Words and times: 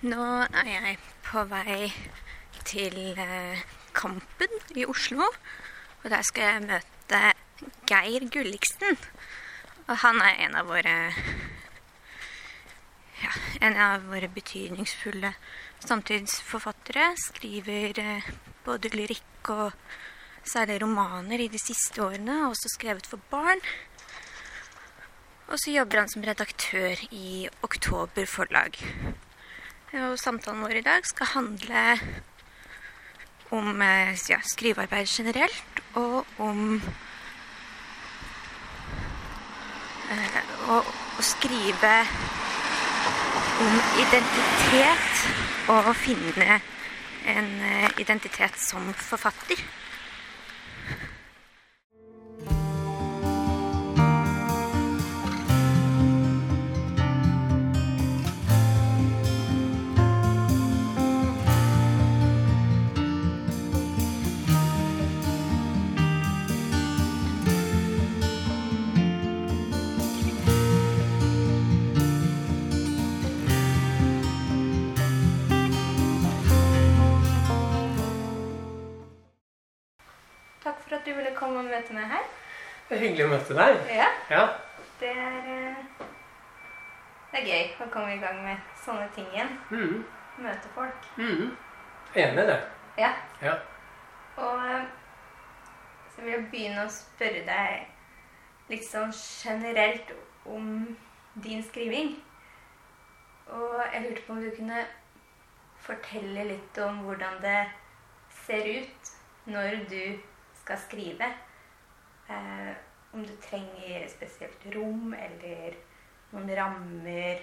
Nå 0.00 0.16
er 0.48 0.64
jeg 0.64 0.94
på 1.26 1.42
vei 1.44 1.90
til 2.64 2.94
eh, 3.20 3.60
Kampen 3.92 4.54
i 4.72 4.86
Oslo. 4.88 5.26
Og 6.00 6.06
der 6.08 6.24
skal 6.24 6.46
jeg 6.46 6.62
møte 6.70 7.20
Geir 7.84 8.24
Gulliksen. 8.32 8.96
Og 9.90 10.00
han 10.00 10.22
er 10.24 10.40
en 10.46 10.56
av 10.56 10.72
våre 10.72 10.96
ja, 13.20 13.34
en 13.60 13.76
av 13.76 14.08
våre 14.08 14.32
betydningsfulle 14.32 15.34
samtidsforfattere. 15.84 17.12
Skriver 17.28 18.00
eh, 18.00 18.32
både 18.64 18.96
lyrikk 18.96 19.52
og 19.52 19.76
særlig 20.48 20.80
romaner 20.80 21.44
i 21.44 21.52
de 21.52 21.60
siste 21.60 22.00
årene. 22.00 22.40
Har 22.40 22.54
også 22.54 22.72
skrevet 22.72 23.04
for 23.04 23.20
barn. 23.28 23.60
Og 25.52 25.60
så 25.60 25.76
jobber 25.76 26.06
han 26.06 26.08
som 26.08 26.24
redaktør 26.24 26.96
i 27.12 27.50
Oktober 27.60 28.24
forlag. 28.24 28.80
Og 29.90 30.18
samtalen 30.22 30.60
vår 30.62 30.76
i 30.78 30.84
dag 30.86 31.06
skal 31.06 31.26
handle 31.32 31.80
om 33.50 33.82
eh, 33.82 34.14
ja, 34.30 34.36
skrivearbeid 34.46 35.08
generelt, 35.10 35.80
og 35.98 36.26
om 36.38 36.76
eh, 40.14 40.38
å, 40.70 40.78
å 40.78 41.24
skrive 41.26 41.90
om 43.66 43.74
identitet 44.04 45.26
og 45.74 45.90
å 45.90 45.96
finne 45.98 46.60
en 47.34 47.50
eh, 47.58 47.90
identitet 47.98 48.62
som 48.62 48.92
forfatter. 48.94 49.58
At 81.00 81.06
du 81.08 81.14
ville 81.16 81.32
komme 81.36 81.62
og 81.64 81.68
møte 81.70 81.96
meg 81.96 82.06
her. 82.12 82.28
Det 82.88 82.96
er 82.98 83.02
hyggelig 83.04 83.24
å 83.26 83.32
møte 83.34 83.56
deg. 83.58 83.82
Ja, 83.96 84.06
Ja. 84.30 84.44
det 85.00 85.10
er 85.16 85.50
eh, 85.56 86.06
Det 87.32 87.40
er 87.40 87.46
gøy 87.46 87.84
å 87.86 87.90
komme 87.94 88.14
i 88.16 88.18
gang 88.22 88.40
med 88.44 88.58
sånne 88.84 89.06
ting 89.14 89.26
igjen. 89.32 89.52
Mm. 89.70 90.00
Møte 90.42 90.70
folk. 90.74 91.04
Mm. 91.16 91.52
Enig 92.18 92.42
i 92.42 92.46
det. 92.48 92.56
Ja. 92.98 93.12
Ja. 93.42 93.52
Og 94.36 94.64
eh, 94.66 94.88
så 96.14 96.24
vil 96.24 96.32
jeg 96.34 96.48
begynne 96.50 96.84
å 96.88 96.90
spørre 96.90 97.44
deg 97.46 97.86
litt 98.72 98.84
sånn 98.86 99.12
generelt 99.14 100.10
om 100.46 100.66
din 101.34 101.62
skriving. 101.62 102.16
Og 103.50 103.78
jeg 103.92 104.02
lurte 104.08 104.26
på 104.26 104.34
om 104.34 104.42
du 104.42 104.50
kunne 104.56 104.82
fortelle 105.86 106.44
litt 106.50 106.78
om 106.82 106.98
hvordan 107.06 107.38
det 107.42 107.60
ser 108.44 108.66
ut 108.82 109.14
når 109.50 109.78
du 109.90 110.02
skal 110.70 110.78
skrive. 110.78 111.24
Eh, 112.28 112.74
om 113.12 113.26
du 113.26 113.32
trenger 113.42 114.08
spesielt 114.08 114.66
rom 114.74 115.14
eller 115.14 115.74
noen 116.32 116.52
rammer. 116.56 117.40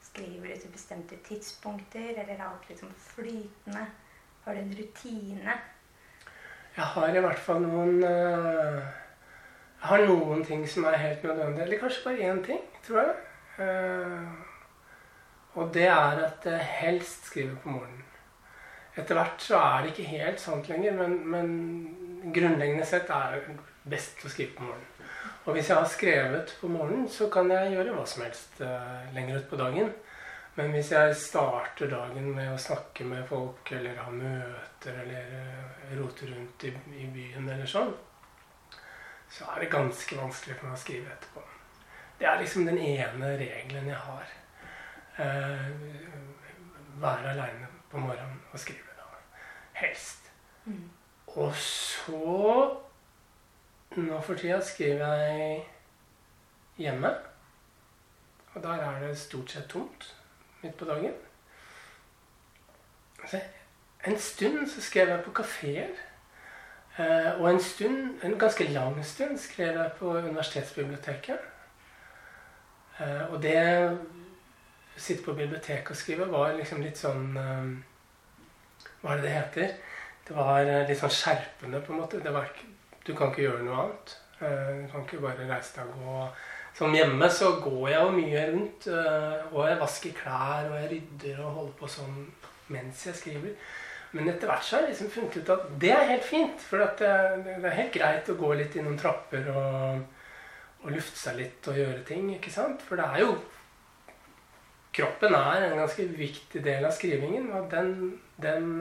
Skriver 0.00 0.48
du 0.48 0.60
til 0.62 0.72
bestemte 0.72 1.18
tidspunkter, 1.26 2.14
eller 2.14 2.32
er 2.32 2.46
alt 2.46 2.68
liksom 2.68 2.88
flytende? 2.96 3.84
Har 4.44 4.54
du 4.54 4.60
en 4.60 4.76
rutine? 4.78 5.58
Jeg 6.76 6.84
har 6.94 7.08
i 7.12 7.20
hvert 7.20 7.38
fall 7.38 7.60
noen 7.66 8.00
eh, 8.02 8.80
Jeg 9.80 9.88
har 9.90 10.06
noen 10.08 10.44
ting 10.44 10.64
som 10.68 10.86
er 10.88 10.96
helt 10.96 11.22
nødvendige. 11.24 11.66
Eller 11.66 11.82
kanskje 11.82 12.04
bare 12.04 12.30
én 12.32 12.44
ting, 12.44 12.60
tror 12.86 13.00
jeg. 13.00 13.16
Uh, 13.60 14.28
og 15.60 15.74
det 15.74 15.84
er 15.84 16.20
at 16.24 16.46
jeg 16.46 16.64
helst 16.80 17.26
skriver 17.28 17.56
på 17.60 17.68
morgenen. 17.74 18.04
Etter 18.96 19.18
hvert 19.18 19.42
så 19.44 19.58
er 19.58 19.82
det 19.82 19.92
ikke 19.92 20.16
helt 20.16 20.40
sant 20.40 20.68
lenger, 20.68 20.96
men, 20.96 21.16
men 21.28 21.48
grunnleggende 22.34 22.86
sett 22.86 23.10
er 23.14 23.36
det 23.36 23.56
best 23.90 24.24
å 24.24 24.30
skrive 24.32 24.56
på 24.56 24.68
morgenen. 24.68 24.86
Og 25.48 25.56
hvis 25.56 25.70
jeg 25.70 25.78
har 25.78 25.88
skrevet 25.88 26.52
på 26.60 26.68
morgenen, 26.68 27.08
så 27.08 27.30
kan 27.32 27.48
jeg 27.50 27.72
gjøre 27.74 27.94
hva 27.96 28.04
som 28.08 28.24
helst 28.26 28.60
uh, 28.60 29.00
lenger 29.14 29.40
utpå 29.40 29.56
dagen. 29.60 29.88
Men 30.58 30.74
hvis 30.74 30.90
jeg 30.92 31.16
starter 31.16 31.88
dagen 31.88 32.28
med 32.36 32.52
å 32.52 32.60
snakke 32.60 33.06
med 33.08 33.24
folk, 33.28 33.72
eller 33.72 33.96
ha 34.04 34.12
møter, 34.12 35.00
eller 35.04 35.32
uh, 35.32 35.94
rote 35.96 36.28
rundt 36.28 36.68
i, 36.68 36.74
i 37.00 37.08
byen 37.14 37.48
eller 37.48 37.70
sånn, 37.70 37.94
så 39.30 39.48
er 39.54 39.64
det 39.64 39.72
ganske 39.72 40.18
vanskelig 40.18 40.58
for 40.58 40.68
meg 40.68 40.76
å 40.76 40.82
skrive 40.84 41.14
etterpå. 41.14 41.46
Det 42.20 42.28
er 42.28 42.40
liksom 42.42 42.66
den 42.68 42.78
ene 42.84 43.34
regelen 43.40 43.88
jeg 43.88 44.04
har. 44.04 44.36
Uh, 45.20 45.66
være 47.00 47.32
aleine 47.32 47.68
på 47.90 47.98
morgenen 47.98 48.40
og 48.52 48.60
skrive. 48.60 48.92
da. 48.98 49.08
Helst. 49.72 50.32
Mm. 50.64 50.90
Og 51.34 51.56
så 51.56 52.76
Nå 53.90 54.20
for 54.22 54.38
tida 54.38 54.60
skriver 54.62 55.14
jeg 55.18 55.64
hjemme. 56.78 57.10
Og 58.54 58.62
der 58.62 58.82
er 58.86 59.00
det 59.02 59.18
stort 59.18 59.50
sett 59.50 59.66
tomt 59.68 60.16
midt 60.62 60.76
på 60.78 60.84
dagen. 60.84 61.12
Så 63.26 63.40
en 64.06 64.18
stund 64.18 64.68
så 64.68 64.80
skrev 64.80 65.08
jeg 65.08 65.24
på 65.24 65.32
kafeer. 65.32 65.88
Eh, 66.98 67.40
og 67.40 67.50
en 67.50 67.60
stund, 67.60 68.20
en 68.22 68.38
ganske 68.38 68.64
lang 68.72 69.04
stund 69.04 69.38
skrev 69.38 69.66
jeg 69.78 69.92
på 69.98 70.14
universitetsbiblioteket. 70.18 71.38
Eh, 73.00 73.32
og 73.32 73.42
det 73.42 73.58
å 73.88 73.96
sitte 74.96 75.24
på 75.24 75.34
biblioteket 75.34 75.90
og 75.90 75.96
skrive 75.96 76.26
var 76.30 76.56
liksom 76.58 76.82
litt 76.84 76.98
sånn 77.00 77.36
eh, 77.40 77.70
Hva 79.00 79.12
er 79.12 79.20
det 79.20 79.24
det 79.24 79.36
heter? 79.36 79.76
Det 80.30 80.36
var 80.38 80.62
eh, 80.62 80.84
litt 80.86 81.00
sånn 81.00 81.10
skjerpende, 81.10 81.80
på 81.82 81.90
en 81.90 82.00
måte. 82.04 82.20
Ikke, 82.22 82.68
du 83.02 83.12
kan 83.18 83.32
ikke 83.32 83.48
gjøre 83.48 83.64
noe 83.66 83.84
annet. 83.84 84.16
Eh, 84.38 84.72
Du 84.84 84.92
kan 84.92 85.02
ikke 85.02 85.18
bare 85.24 85.48
reise 85.50 85.74
deg 85.80 85.90
og 85.90 86.04
gå 86.06 86.20
Som 86.78 86.94
hjemme 86.94 87.26
så 87.34 87.48
går 87.60 87.88
jeg 87.90 88.00
jo 88.00 88.12
mye 88.14 88.44
rundt. 88.52 88.86
eh, 88.86 89.48
Og 89.50 89.66
jeg 89.68 89.80
vasker 89.80 90.14
klær, 90.22 90.70
og 90.70 90.76
jeg 90.78 90.90
rydder 90.94 91.40
og 91.42 91.54
holder 91.58 91.72
på 91.80 91.88
sånn 91.98 92.20
mens 92.70 93.02
jeg 93.08 93.18
skriver. 93.18 93.56
Men 94.14 94.28
etter 94.30 94.46
hvert 94.46 94.62
så 94.62 94.76
har 94.76 94.84
jeg 94.84 94.92
liksom 94.94 95.10
funnet 95.10 95.36
ut 95.40 95.50
at 95.56 95.66
det 95.82 95.90
er 95.90 96.06
helt 96.12 96.24
fint. 96.26 96.62
For 96.62 96.78
det, 96.78 97.08
er 97.10 97.74
helt 97.80 97.92
greit 97.94 98.30
å 98.30 98.38
gå 98.38 98.52
litt 98.54 98.76
i 98.78 98.82
noen 98.86 98.98
trapper 98.98 99.50
og, 99.50 100.04
og 100.84 100.94
lufte 100.94 101.18
seg 101.18 101.36
litt 101.42 101.66
og 101.70 101.78
gjøre 101.82 102.04
ting. 102.06 102.30
ikke 102.36 102.54
sant? 102.54 102.82
For 102.86 102.98
det 103.02 103.08
er 103.10 103.24
jo 103.26 103.34
Kroppen 104.94 105.34
er 105.34 105.68
en 105.68 105.78
ganske 105.78 106.06
viktig 106.18 106.62
del 106.64 106.86
av 106.86 106.94
skrivingen. 106.94 107.50
Og 107.54 107.68
den, 107.70 107.92
den 108.42 108.72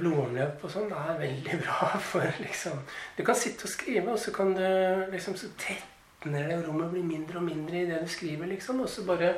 blodomløp 0.00 0.64
og 0.64 0.72
sånn, 0.72 0.92
er 0.92 1.18
veldig 1.20 1.58
bra 1.64 1.90
for 2.00 2.40
liksom 2.40 2.78
Du 3.16 3.22
kan 3.26 3.36
sitte 3.36 3.68
og 3.68 3.72
skrive, 3.72 4.12
og 4.12 4.18
så 4.18 4.32
kan 4.32 4.54
du 4.56 4.64
liksom 5.12 5.36
så 5.36 5.50
tetner 5.60 6.48
det, 6.48 6.58
og 6.58 6.70
rommet 6.70 6.94
blir 6.94 7.04
mindre 7.04 7.40
og 7.40 7.48
mindre 7.48 7.82
i 7.82 7.88
det 7.90 8.00
du 8.02 8.08
skriver, 8.10 8.48
liksom. 8.50 8.80
Og 8.80 8.88
så 8.88 9.06
bare 9.08 9.34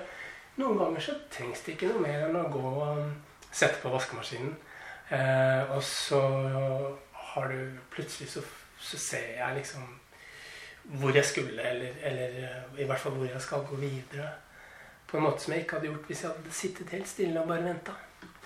Noen 0.59 0.79
ganger 0.79 1.03
så 1.03 1.13
trengs 1.31 1.61
det 1.63 1.77
ikke 1.77 1.93
noe 1.93 2.03
mer 2.03 2.25
enn 2.27 2.35
å 2.35 2.49
gå 2.51 2.63
og 2.83 3.03
sette 3.55 3.79
på 3.79 3.93
vaskemaskinen. 3.93 4.57
Eh, 5.15 5.71
og 5.71 5.83
så 5.87 6.19
har 7.15 7.53
du 7.53 7.79
Plutselig 7.93 8.33
så, 8.33 8.43
så 8.79 8.99
ser 8.99 9.39
jeg 9.39 9.61
liksom 9.61 9.87
hvor 10.99 11.13
jeg 11.15 11.25
skulle, 11.25 11.63
eller, 11.63 11.89
eller 12.03 12.37
eh, 12.43 12.83
i 12.83 12.85
hvert 12.89 13.01
fall 13.01 13.13
hvor 13.13 13.27
jeg 13.27 13.41
skal 13.41 13.65
gå 13.69 13.77
videre. 13.77 14.29
På 15.07 15.17
en 15.17 15.23
måte 15.23 15.43
som 15.43 15.53
jeg 15.53 15.63
ikke 15.63 15.79
hadde 15.79 15.91
gjort 15.91 16.07
hvis 16.09 16.23
jeg 16.23 16.31
hadde 16.31 16.53
sittet 16.53 16.95
helt 16.97 17.09
stille 17.09 17.41
og 17.41 17.49
bare 17.49 17.65
venta. 17.65 17.97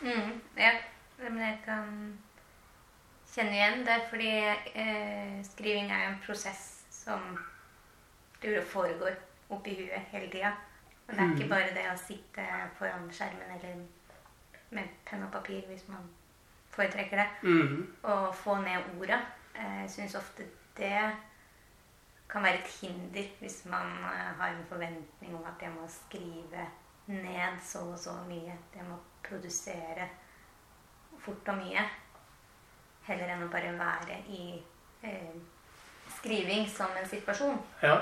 Mm, 0.03 0.41
ja, 0.59 0.73
men 1.31 1.43
jeg 1.43 1.59
kan 1.65 2.19
kjenne 3.33 3.53
igjen 3.57 3.85
det, 3.87 3.99
fordi 4.11 4.31
eh, 4.75 5.39
skriving 5.45 5.91
er 5.93 6.05
jo 6.05 6.11
en 6.15 6.23
prosess 6.27 6.85
som 6.91 7.39
foregår 8.73 9.15
oppi 9.55 9.75
huet 9.79 10.09
hele 10.13 10.31
tida. 10.33 10.53
Og 11.09 11.15
det 11.15 11.21
er 11.21 11.33
ikke 11.35 11.45
Mm. 11.45 11.51
bare 11.51 11.75
det 11.75 11.87
å 11.93 11.97
sitte 11.99 12.45
foran 12.79 13.11
skjermen 13.13 13.51
eller 13.57 13.83
med 14.71 14.89
penn 15.07 15.23
og 15.23 15.33
papir, 15.33 15.63
hvis 15.67 15.89
man 15.89 16.09
foretrekker 16.71 17.17
det, 17.17 17.27
mm. 17.43 17.97
og 18.03 18.35
få 18.35 18.55
ned 18.63 18.83
orda. 19.01 19.19
Eh, 19.55 19.81
Jeg 19.83 19.91
syns 19.91 20.15
ofte 20.15 20.47
det 20.77 21.13
kan 22.29 22.43
være 22.43 22.59
et 22.59 22.71
hinder 22.81 23.29
hvis 23.41 23.65
man 23.65 23.87
eh, 24.05 24.33
har 24.39 24.49
en 24.49 24.65
forventning 24.69 25.35
om 25.37 25.45
at 25.45 25.63
jeg 25.63 25.71
må 25.71 25.87
skrive 25.89 26.67
ned 27.07 27.61
så 27.63 27.79
og 27.79 27.99
så 27.99 28.15
mye. 28.29 28.53
At 28.53 28.77
jeg 28.79 28.85
må 28.89 28.97
produsere 29.29 30.09
fort 31.25 31.53
og 31.53 31.61
mye. 31.61 31.85
Heller 33.07 33.35
enn 33.35 33.45
å 33.47 33.51
bare 33.53 33.73
være 33.79 34.19
i 34.31 34.43
eh, 35.03 35.37
skriving 36.19 36.69
som 36.71 36.93
en 36.99 37.09
situasjon. 37.09 37.57
Ja. 37.83 37.97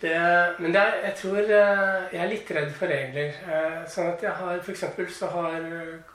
Det, 0.00 0.12
men 0.60 0.74
det 0.74 0.80
er, 0.80 0.98
jeg 1.06 1.16
tror 1.22 1.38
eh, 1.40 2.12
jeg 2.12 2.20
er 2.20 2.30
litt 2.32 2.50
redd 2.52 2.72
for 2.76 2.92
regler. 2.92 3.40
Eh, 3.48 3.82
sånn 3.88 4.12
at 4.12 4.24
jeg 4.24 4.36
har, 4.40 4.60
For 4.60 4.74
eksempel 4.74 5.08
så 5.12 5.30
har 5.32 5.68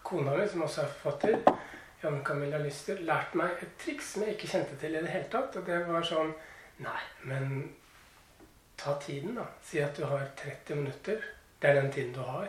kona 0.06 0.38
mi, 0.38 0.48
som 0.50 0.66
også 0.68 0.84
er 0.84 0.96
forfatter, 1.02 1.60
Janne 2.02 2.24
Camilla 2.26 2.62
Lyster, 2.62 3.02
lært 3.06 3.36
meg 3.38 3.62
et 3.62 3.78
triks 3.82 4.14
som 4.14 4.26
jeg 4.26 4.36
ikke 4.36 4.50
kjente 4.54 4.78
til 4.82 4.98
i 4.98 5.04
det 5.04 5.14
hele 5.14 5.30
tatt. 5.34 5.58
Og 5.58 5.70
det 5.70 5.84
var 5.90 6.06
sånn 6.06 6.34
Nei, 6.82 7.02
men 7.30 7.50
ta 8.74 8.96
tiden, 8.98 9.36
da. 9.38 9.44
Si 9.62 9.78
at 9.82 9.94
du 9.98 10.08
har 10.10 10.24
30 10.40 10.80
minutter. 10.80 11.22
Det 11.62 11.70
er 11.70 11.78
den 11.78 11.92
tiden 11.94 12.16
du 12.16 12.24
har. 12.26 12.48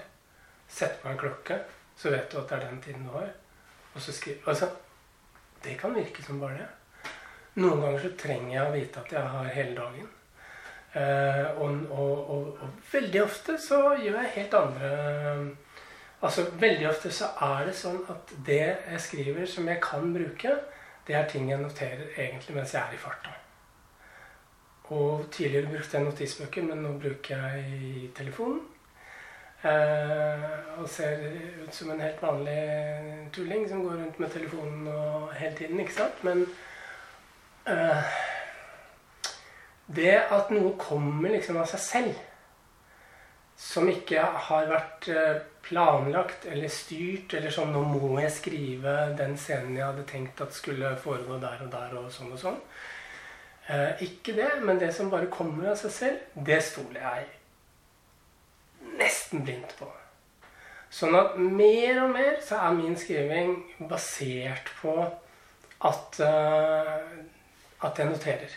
Sett 0.72 1.02
på 1.02 1.10
en 1.10 1.18
klokke, 1.20 1.58
så 1.96 2.14
vet 2.14 2.32
du 2.32 2.38
at 2.40 2.48
det 2.48 2.56
er 2.56 2.64
den 2.70 2.80
tiden 2.80 3.04
du 3.04 3.12
har. 3.12 3.28
Og 3.94 4.00
så 4.00 4.12
skriver 4.12 4.48
Altså, 4.48 4.70
det 5.64 5.78
kan 5.78 5.94
virke 5.94 6.22
som 6.22 6.40
bare 6.40 6.58
det. 6.58 6.70
Noen 7.60 7.80
ganger 7.82 8.00
så 8.00 8.10
trenger 8.18 8.52
jeg 8.54 8.64
å 8.66 8.74
vite 8.74 9.00
at 9.02 9.12
jeg 9.12 9.32
har 9.34 9.54
hele 9.54 9.76
dagen. 9.76 10.08
Eh, 10.94 11.60
og, 11.60 11.84
og, 11.90 12.30
og, 12.30 12.48
og, 12.62 12.80
veldig 12.92 13.22
ofte 13.22 13.56
så 13.60 13.78
gjør 13.96 14.18
jeg 14.18 14.32
helt 14.34 14.54
andre 14.58 14.88
Altså 16.22 16.42
Veldig 16.60 16.84
ofte 16.90 17.08
så 17.16 17.30
er 17.46 17.62
det 17.64 17.72
sånn 17.78 18.02
at 18.12 18.34
det 18.46 18.58
jeg 18.60 19.00
skriver 19.00 19.48
som 19.48 19.70
jeg 19.72 19.80
kan 19.82 20.12
bruke, 20.14 20.52
det 21.08 21.16
er 21.16 21.24
ting 21.30 21.48
jeg 21.50 21.58
noterer 21.58 22.12
egentlig 22.12 22.54
mens 22.54 22.74
jeg 22.76 22.82
er 22.84 22.94
i 22.94 23.00
farta. 23.00 23.32
Og 24.94 25.24
tidligere 25.32 25.72
brukte 25.72 25.98
jeg 25.98 26.06
notisbøker, 26.06 26.68
men 26.68 26.84
nå 26.84 26.92
bruker 27.00 27.42
jeg 27.48 28.12
telefonen. 28.14 28.60
Uh, 29.62 30.80
og 30.82 30.88
ser 30.90 31.20
ut 31.62 31.74
som 31.74 31.92
en 31.92 32.00
helt 32.02 32.18
vanlig 32.18 32.62
tulling 33.34 33.68
som 33.70 33.84
går 33.84 34.00
rundt 34.00 34.16
med 34.18 34.32
telefonen 34.34 34.88
og 34.90 35.28
hele 35.38 35.54
tiden. 35.54 35.80
ikke 35.80 35.94
sant? 35.94 36.24
Men 36.26 36.40
uh, 37.70 38.08
det 39.86 40.16
at 40.34 40.50
noe 40.50 40.72
kommer 40.80 41.30
liksom 41.30 41.60
av 41.62 41.68
seg 41.70 41.82
selv, 41.84 42.16
som 43.62 43.86
ikke 43.86 44.22
har 44.48 44.64
vært 44.66 45.06
eh, 45.12 45.42
planlagt 45.62 46.46
eller 46.50 46.70
styrt, 46.72 47.34
eller 47.36 47.52
sånn 47.52 47.70
'Nå 47.70 47.82
må 47.92 48.16
jeg 48.18 48.32
skrive 48.34 48.94
den 49.18 49.36
scenen 49.38 49.76
jeg 49.76 49.84
hadde 49.84 50.06
tenkt 50.08 50.40
at 50.40 50.56
skulle 50.56 50.96
foregå 50.96 51.36
der 51.38 51.60
og 51.62 51.70
der', 51.70 51.94
og 52.00 52.08
sånn 52.10 52.32
og 52.32 52.40
sånn. 52.40 52.58
Uh, 53.68 53.92
ikke 54.02 54.34
det, 54.34 54.48
men 54.64 54.80
det 54.80 54.90
som 54.94 55.10
bare 55.12 55.30
kommer 55.30 55.70
av 55.70 55.76
seg 55.78 55.94
selv, 55.94 56.18
det 56.34 56.58
stoler 56.66 57.04
jeg 57.04 57.28
nesten 58.98 59.44
blindt 59.46 59.74
på. 59.78 59.88
Sånn 60.92 61.16
at 61.16 61.38
mer 61.40 62.02
og 62.02 62.10
mer 62.12 62.36
så 62.44 62.58
er 62.66 62.74
min 62.76 62.96
skriving 63.00 63.54
basert 63.88 64.68
på 64.82 64.96
at, 65.88 66.18
uh, 66.20 67.86
at 67.86 67.98
jeg 67.98 68.10
noterer. 68.10 68.56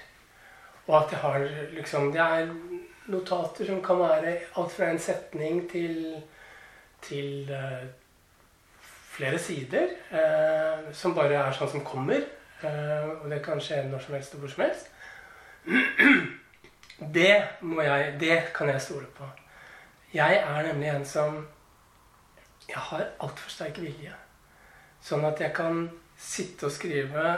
Og 0.86 0.98
at 1.00 1.14
jeg 1.16 1.20
har 1.24 1.46
liksom 1.74 2.12
Det 2.14 2.22
er 2.22 2.52
notater 3.10 3.66
som 3.66 3.82
kan 3.84 4.00
være 4.00 4.36
alt 4.58 4.74
fra 4.74 4.90
en 4.92 5.00
setning 5.00 5.64
til, 5.72 6.22
til 7.02 7.50
uh, 7.50 7.86
flere 9.16 9.40
sider. 9.40 9.96
Uh, 10.12 10.92
som 10.94 11.16
bare 11.16 11.40
er 11.40 11.56
sånn 11.56 11.72
som 11.72 11.86
kommer. 11.88 12.28
Uh, 12.62 13.24
og 13.24 13.30
det 13.32 13.42
kan 13.46 13.62
skje 13.64 13.86
når 13.88 14.04
som 14.04 14.18
helst 14.18 14.36
og 14.36 14.44
hvor 14.44 14.54
som 14.54 14.68
helst. 14.68 14.92
Det, 16.96 17.44
må 17.60 17.82
jeg, 17.84 18.14
det 18.20 18.36
kan 18.56 18.70
jeg 18.72 18.80
stole 18.82 19.10
på. 19.18 19.26
Jeg 20.16 20.36
er 20.48 20.64
nemlig 20.64 20.90
en 20.90 21.06
som 21.06 21.48
Jeg 22.68 22.78
har 22.78 23.10
altfor 23.20 23.52
sterk 23.52 23.82
vilje. 23.84 24.14
Sånn 25.04 25.26
at 25.28 25.42
jeg 25.44 25.52
kan 25.54 25.90
sitte 26.18 26.70
og 26.70 26.74
skrive 26.74 27.34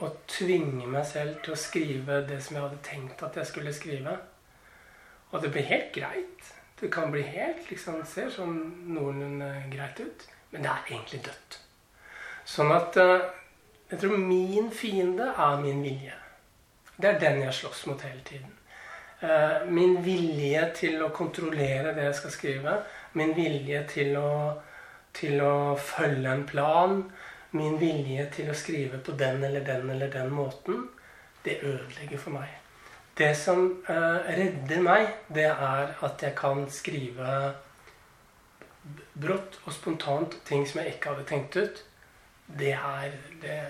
og 0.00 0.20
tvinge 0.30 0.86
meg 0.88 1.04
selv 1.06 1.42
til 1.42 1.52
å 1.52 1.58
skrive 1.58 2.22
det 2.28 2.38
som 2.42 2.56
jeg 2.56 2.64
hadde 2.64 2.86
tenkt 2.86 3.24
at 3.26 3.36
jeg 3.36 3.50
skulle 3.50 3.74
skrive. 3.74 4.14
Og 5.32 5.42
det 5.42 5.50
blir 5.52 5.68
helt 5.68 5.90
greit. 5.92 6.54
Det 6.80 6.92
kan 6.94 7.10
bli 7.10 7.26
helt 7.26 7.68
liksom, 7.70 8.00
Ser 8.06 8.30
sånn 8.30 8.56
noenlunde 8.94 9.50
greit 9.74 10.00
ut. 10.00 10.26
Men 10.54 10.64
det 10.64 10.70
er 10.70 10.90
egentlig 10.94 11.24
dødt. 11.26 11.60
Sånn 12.46 12.70
at 12.72 12.96
uh, 13.02 13.26
jeg 13.90 14.00
tror 14.00 14.18
min 14.22 14.70
fiende 14.70 15.32
er 15.34 15.58
min 15.60 15.82
vilje. 15.82 16.14
Det 16.96 17.10
er 17.10 17.18
den 17.18 17.42
jeg 17.42 17.58
slåss 17.58 17.86
mot 17.90 18.06
hele 18.06 18.22
tiden. 18.24 18.54
Uh, 19.24 19.64
min 19.72 19.96
vilje 20.04 20.66
til 20.76 21.00
å 21.00 21.12
kontrollere 21.16 21.94
det 21.96 22.08
jeg 22.10 22.16
skal 22.20 22.34
skrive. 22.34 22.78
Min 23.16 23.32
vilje 23.36 23.84
til 23.88 24.18
å, 24.20 24.32
til 25.16 25.40
å 25.40 25.54
følge 25.80 26.34
en 26.34 26.44
plan 26.48 26.98
min 27.54 27.78
vilje 27.78 28.26
til 28.34 28.50
å 28.50 28.56
skrive 28.58 28.98
på 28.98 29.14
den 29.18 29.44
eller 29.46 29.62
den 29.66 29.90
eller 29.90 30.10
den 30.10 30.32
måten, 30.34 30.88
det 31.44 31.60
ødelegger 31.62 32.18
for 32.18 32.34
meg. 32.34 32.50
Det 33.18 33.30
som 33.38 33.68
uh, 33.86 34.26
redder 34.26 34.82
meg, 34.82 35.06
det 35.34 35.46
er 35.52 35.94
at 36.02 36.22
jeg 36.22 36.34
kan 36.34 36.64
skrive 36.70 37.28
brått 39.14 39.60
og 39.64 39.72
spontant 39.72 40.34
ting 40.48 40.66
som 40.66 40.82
jeg 40.82 40.96
ikke 40.96 41.12
hadde 41.12 41.28
tenkt 41.28 41.56
ut. 41.56 41.84
Det 42.58 42.72
er, 42.74 43.14
det, 43.42 43.60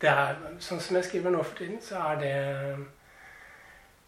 det 0.00 0.10
er 0.10 0.40
Sånn 0.58 0.80
som 0.80 0.96
jeg 0.96 1.06
skriver 1.10 1.36
nå 1.36 1.44
for 1.44 1.60
tiden, 1.60 1.82
så 1.84 2.00
er 2.14 2.22
det 2.22 2.36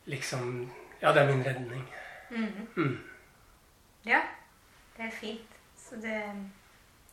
liksom 0.09 0.71
Ja, 1.01 1.13
det 1.13 1.23
er 1.23 1.29
min 1.29 1.45
redning. 1.47 1.85
Mm. 2.31 2.69
Mm. 2.77 2.99
Ja, 4.05 4.21
det 4.97 5.05
er 5.07 5.11
fint. 5.15 5.59
Så 5.77 5.97
det 6.03 6.19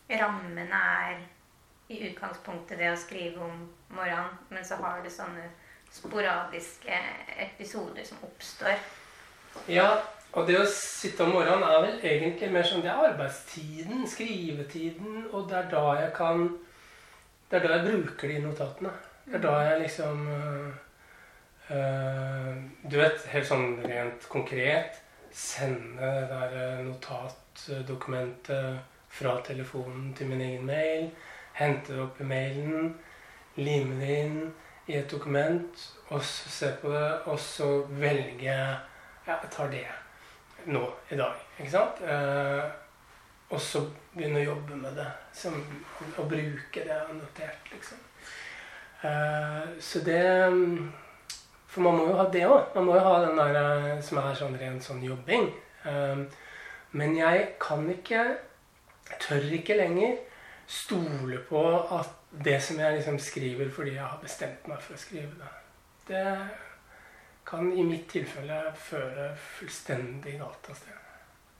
Rammene 0.09 0.65
er 0.69 1.19
i 1.87 1.99
utgangspunktet 2.09 2.79
det 2.79 2.89
å 2.91 2.97
skrive 2.97 3.45
om 3.45 3.61
morgenen, 3.93 4.33
men 4.49 4.65
så 4.65 4.77
har 4.81 5.03
du 5.03 5.09
sånne 5.09 5.45
sporadiske 5.93 6.97
episoder 7.45 8.05
som 8.05 8.23
oppstår. 8.25 8.79
Ja, 9.71 9.89
og 10.35 10.47
det 10.49 10.57
å 10.59 10.67
sitte 10.67 11.23
om 11.23 11.35
morgenen 11.37 11.63
er 11.63 11.83
vel 11.85 11.99
egentlig 12.03 12.49
mer 12.51 12.65
sånn 12.67 12.83
Det 12.83 12.91
er 12.91 13.05
arbeidstiden, 13.11 14.03
skrivetiden, 14.09 15.29
og 15.31 15.47
det 15.49 15.61
er 15.61 15.69
da 15.71 15.83
jeg 16.01 16.13
kan 16.17 16.47
Det 17.49 17.59
er 17.59 17.67
da 17.67 17.77
jeg 17.77 17.85
bruker 17.85 18.33
de 18.33 18.41
notatene. 18.43 18.91
Det 19.25 19.37
er 19.37 19.45
da 19.45 19.53
jeg 19.63 19.81
liksom 19.85 20.27
øh, 20.27 20.73
Du 21.65 22.97
vet, 22.99 23.23
helt 23.31 23.47
sånn 23.49 23.79
rent 23.81 24.27
konkret 24.29 24.99
sende 25.33 26.09
det 26.13 26.27
der 26.29 26.83
notatdokumentet 26.85 28.83
fra 29.09 29.39
telefonen 29.47 30.11
til 30.15 30.29
min 30.29 30.43
egen 30.45 30.67
mail 30.69 31.09
hente 31.55 31.93
det 31.93 32.01
opp 32.03 32.21
i 32.21 32.27
mailen, 32.27 32.95
lime 33.55 33.99
det 33.99 34.15
inn 34.25 34.39
i 34.91 34.97
et 34.99 35.11
dokument, 35.11 35.85
og 36.11 36.23
så 36.23 36.51
se 36.51 36.71
på 36.81 36.91
det, 36.91 37.11
og 37.31 37.39
så 37.39 37.69
velge 37.89 38.55
Ja, 39.25 39.39
jeg 39.41 39.49
tar 39.49 39.71
det 39.71 39.87
nå 40.69 40.83
i 41.09 41.15
dag. 41.17 41.39
Ikke 41.57 41.71
sant? 41.71 42.01
Eh, 42.05 42.65
og 43.49 43.61
så 43.61 43.81
begynne 44.13 44.43
å 44.43 44.49
jobbe 44.51 44.77
med 44.77 44.99
det. 44.99 45.07
Som, 45.33 45.55
og 46.19 46.27
bruke 46.29 46.83
det 46.83 46.91
jeg 46.91 46.99
har 46.99 47.15
notert, 47.17 47.71
liksom. 47.71 48.03
Eh, 49.01 49.63
så 49.81 50.03
det 50.05 50.21
For 51.75 51.83
man 51.83 51.97
må 51.99 52.05
jo 52.07 52.15
ha 52.15 52.23
det 52.31 52.45
òg. 52.47 52.69
Man 52.77 52.85
må 52.87 52.93
jo 52.95 53.03
ha 53.03 53.15
den 53.25 53.35
der 53.35 53.57
eh, 53.59 53.97
som 53.99 54.21
er 54.21 54.35
sånn 54.39 54.53
ren 54.55 54.77
sånn 54.79 55.01
jobbing. 55.03 55.49
Eh, 55.83 56.21
men 56.95 57.15
jeg 57.17 57.41
kan 57.59 57.81
ikke 57.91 58.21
tør 59.19 59.43
ikke 59.57 59.75
lenger 59.75 60.13
stole 60.71 61.41
på 61.49 61.63
at 61.97 62.13
det 62.45 62.55
som 62.63 62.79
jeg 62.79 62.95
liksom 62.95 63.17
skriver 63.19 63.67
fordi 63.75 63.97
jeg 63.97 64.07
har 64.07 64.21
bestemt 64.23 64.69
meg 64.71 64.79
for 64.81 64.95
å 64.95 65.01
skrive 65.01 65.35
det, 65.35 65.51
det 66.07 66.23
kan 67.45 67.67
i 67.75 67.83
mitt 67.85 68.07
tilfelle 68.09 68.61
føre 68.79 69.27
fullstendig 69.57 70.37
galt 70.39 70.69
av 70.71 70.79
sted. 70.79 71.01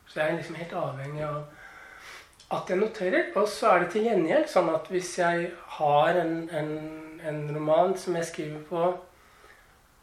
Så 0.08 0.22
jeg 0.22 0.32
er 0.32 0.40
liksom 0.40 0.58
helt 0.62 0.78
avhengig 0.80 1.26
av 1.28 2.56
at 2.56 2.72
jeg 2.72 2.80
noterer. 2.80 3.28
Og 3.36 3.50
så 3.52 3.74
er 3.74 3.84
det 3.84 3.92
til 3.92 4.08
gjengjeld 4.08 4.48
sånn 4.50 4.72
at 4.72 4.88
hvis 4.94 5.12
jeg 5.20 5.52
har 5.76 6.22
en, 6.24 6.38
en, 6.56 6.72
en 7.20 7.44
roman 7.58 7.94
som 8.00 8.16
jeg 8.16 8.30
skriver 8.32 8.64
på, 8.72 8.86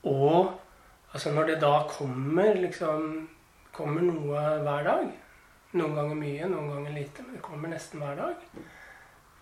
og 0.08 0.52
altså 1.12 1.32
når 1.32 1.50
det 1.50 1.60
da 1.62 1.74
kommer 1.90 2.54
liksom 2.58 3.28
kommer 3.72 4.04
noe 4.04 4.46
hver 4.62 4.88
dag 4.88 5.10
Noen 5.72 5.94
ganger 5.96 6.18
mye, 6.20 6.48
noen 6.52 6.66
ganger 6.68 6.92
lite, 6.92 7.22
men 7.24 7.38
det 7.38 7.46
kommer 7.46 7.70
nesten 7.72 8.02
hver 8.02 8.18
dag 8.18 8.40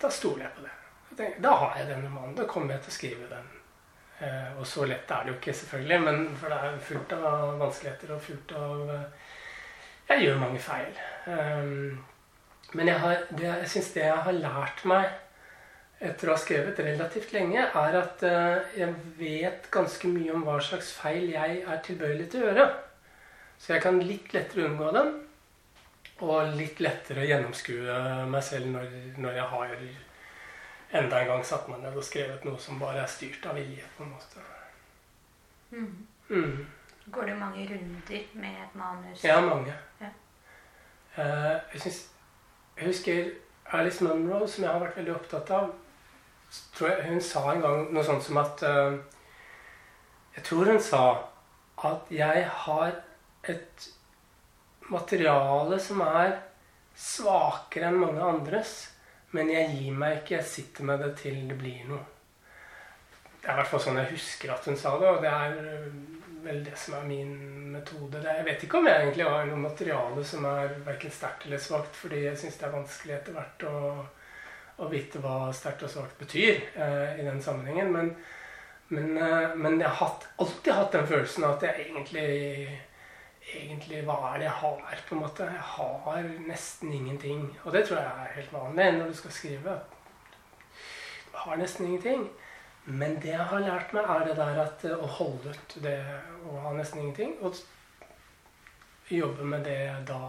da 0.01 0.09
stoler 0.09 0.45
jeg 0.45 0.53
på 0.55 0.63
det. 0.65 0.75
Jeg 1.19 1.41
da 1.43 1.55
har 1.63 1.75
jeg 1.77 1.89
den 1.91 2.05
romanen. 2.07 2.35
Da 2.37 2.47
kommer 2.49 2.73
jeg 2.75 2.85
til 2.85 2.93
å 2.93 2.95
skrive 2.95 3.27
den. 3.29 3.49
Eh, 4.21 4.59
og 4.59 4.67
så 4.69 4.85
lett 4.89 5.11
er 5.11 5.25
det 5.25 5.33
jo 5.33 5.37
ikke, 5.39 5.53
selvfølgelig, 5.59 5.99
men 6.05 6.23
for 6.37 6.53
det 6.53 6.59
er 6.61 6.79
fullt 6.87 7.13
av 7.17 7.43
vanskeligheter 7.61 8.13
og 8.15 8.23
fullt 8.25 8.55
av 8.57 8.93
eh, 8.95 9.27
Jeg 10.11 10.25
gjør 10.25 10.39
mange 10.41 10.59
feil. 10.59 10.97
Um, 11.25 11.99
men 12.73 12.89
jeg, 12.89 12.99
har, 12.99 13.21
jeg 13.39 13.69
syns 13.71 13.91
det 13.95 14.03
jeg 14.03 14.23
har 14.25 14.35
lært 14.35 14.81
meg 14.89 15.05
etter 16.01 16.29
å 16.29 16.33
ha 16.33 16.41
skrevet 16.41 16.79
relativt 16.81 17.33
lenge, 17.35 17.61
er 17.61 17.97
at 17.99 18.23
uh, 18.25 18.77
jeg 18.77 18.93
vet 19.19 19.67
ganske 19.73 20.09
mye 20.09 20.33
om 20.33 20.45
hva 20.47 20.57
slags 20.63 20.93
feil 20.97 21.29
jeg 21.29 21.59
er 21.61 21.83
tilbøyelig 21.85 22.29
til 22.31 22.43
å 22.43 22.47
gjøre. 22.49 22.69
Så 23.61 23.75
jeg 23.75 23.83
kan 23.83 23.99
litt 24.01 24.33
lettere 24.33 24.65
unngå 24.65 24.89
dem. 24.95 25.11
Og 26.25 26.55
litt 26.57 26.81
lettere 26.81 27.25
gjennomskue 27.25 27.97
meg 28.29 28.43
selv 28.45 28.69
når, 28.73 28.89
når, 29.17 29.37
jeg 29.37 29.45
har 29.53 29.75
enda 30.99 31.21
en 31.21 31.29
gang 31.31 31.45
satt 31.45 31.69
meg 31.69 31.81
ned 31.81 31.97
og 31.97 32.05
skrevet 32.05 32.45
noe 32.45 32.61
som 32.61 32.81
bare 32.81 33.01
er 33.01 33.09
styrt 33.09 33.45
av 33.49 33.57
vilje. 33.57 33.85
på 33.97 34.05
en 34.05 34.11
måte. 34.13 34.45
Mm. 35.71 36.07
Mm. 36.29 36.65
Går 37.11 37.29
du 37.29 37.33
mange 37.35 37.65
runder 37.69 38.25
med 38.33 38.57
et 38.65 38.75
manus? 38.75 39.23
Ja, 39.23 39.39
mange. 39.41 39.73
Ja. 40.01 40.11
Eh, 41.17 41.57
jeg, 41.73 41.81
synes, 41.81 42.01
jeg 42.77 42.87
husker 42.87 43.31
Alice 43.71 44.03
Munro, 44.03 44.47
som 44.47 44.63
jeg 44.63 44.71
har 44.71 44.83
vært 44.83 44.97
veldig 44.97 45.15
opptatt 45.15 45.49
av. 45.57 45.71
Tror 46.75 46.89
jeg, 46.89 47.07
hun 47.07 47.21
sa 47.23 47.45
en 47.51 47.63
gang 47.63 47.83
noe 47.93 48.03
sånt 48.03 48.25
som 48.25 48.39
at 48.41 48.63
uh, 48.67 48.97
Jeg 50.35 50.45
tror 50.47 50.71
hun 50.73 50.81
sa 50.83 51.03
at 51.81 52.11
jeg 52.13 52.45
har 52.65 52.95
et 53.49 53.85
materiale 54.91 55.79
som 55.81 56.03
er 56.05 56.35
svakere 56.97 57.89
enn 57.89 57.99
mange 58.01 58.21
andres, 58.21 58.73
men 59.35 59.49
jeg 59.49 59.71
gir 59.73 59.95
meg 59.97 60.19
ikke. 60.19 60.35
Jeg 60.37 60.49
sitter 60.51 60.87
med 60.89 61.01
det 61.01 61.13
til 61.23 61.39
det 61.49 61.57
blir 61.57 61.87
noe. 61.89 62.03
Det 63.41 63.49
er 63.49 63.55
i 63.55 63.57
hvert 63.57 63.71
fall 63.71 63.81
sånn 63.81 63.97
jeg 63.97 64.11
husker 64.11 64.51
at 64.53 64.67
hun 64.69 64.77
sa 64.77 64.93
det, 65.01 65.09
og 65.09 65.23
det 65.23 65.31
er 65.31 65.55
øh, 65.57 65.85
vel 66.45 66.59
det 66.65 66.77
som 66.77 66.99
er 66.99 67.07
min 67.07 67.31
metode. 67.73 68.21
Jeg 68.21 68.45
vet 68.45 68.65
ikke 68.65 68.81
om 68.81 68.89
jeg 68.89 69.01
egentlig 69.01 69.25
har 69.25 69.47
noe 69.49 69.63
materiale 69.63 70.25
som 70.27 70.45
er 70.49 70.75
verken 70.85 71.13
sterkt 71.15 71.47
eller 71.47 71.61
svakt, 71.63 71.95
fordi 71.97 72.25
jeg 72.27 72.37
syns 72.37 72.59
det 72.59 72.67
er 72.67 72.75
vanskelig 72.75 73.15
etter 73.17 73.37
hvert 73.37 73.65
å, 73.65 73.81
å 74.81 74.89
vite 74.91 75.21
hva 75.21 75.51
sterkt 75.55 75.85
og 75.85 75.93
svakt 75.93 76.17
betyr 76.19 76.57
eh, 76.75 77.19
i 77.21 77.25
den 77.25 77.41
sammenhengen. 77.43 77.91
Men, 77.93 78.13
men, 78.89 79.11
eh, 79.17 79.55
men 79.55 79.77
jeg 79.79 79.87
har 79.87 79.99
hatt, 80.01 80.27
alltid 80.41 80.73
hatt 80.73 80.95
den 80.97 81.11
følelsen 81.11 81.47
at 81.47 81.67
jeg 81.67 81.89
egentlig 81.89 82.29
egentlig 83.51 84.03
hva 84.05 84.17
er 84.31 84.41
det 84.41 84.47
jeg 84.47 84.57
har, 84.61 85.01
på 85.07 85.15
en 85.15 85.23
måte. 85.23 85.47
Jeg 85.49 85.65
har 85.73 86.29
nesten 86.47 86.93
ingenting. 86.93 87.47
Og 87.63 87.73
det 87.73 87.85
tror 87.87 87.99
jeg 87.99 88.11
er 88.11 88.35
helt 88.35 88.53
vanlig 88.53 88.87
når 88.97 89.11
du 89.11 89.17
skal 89.17 89.35
skrive. 89.35 89.79
Du 91.31 91.37
har 91.43 91.59
nesten 91.59 91.87
ingenting. 91.87 92.29
Men 92.85 93.19
det 93.21 93.33
jeg 93.33 93.49
har 93.51 93.59
lært 93.61 93.93
meg, 93.93 94.07
er 94.09 94.25
det 94.25 94.37
der 94.39 94.61
at 94.63 94.85
å 94.95 95.09
holde 95.19 95.53
ut 95.53 95.75
det 95.83 95.97
å 96.49 96.61
ha 96.63 96.73
nesten 96.77 97.01
ingenting. 97.01 97.35
Og 97.41 97.57
jobbe 99.11 99.45
med 99.45 99.65
det 99.67 99.77
jeg 99.77 100.07
da 100.07 100.21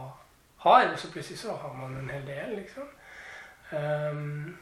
har. 0.64 0.90
Og 0.90 0.99
så 0.99 1.12
plutselig 1.12 1.38
så 1.40 1.56
har 1.56 1.78
man 1.78 1.97
en 1.97 2.11
hel 2.12 2.26
del, 2.26 2.56
liksom. 2.61 2.88
Um, 3.72 4.56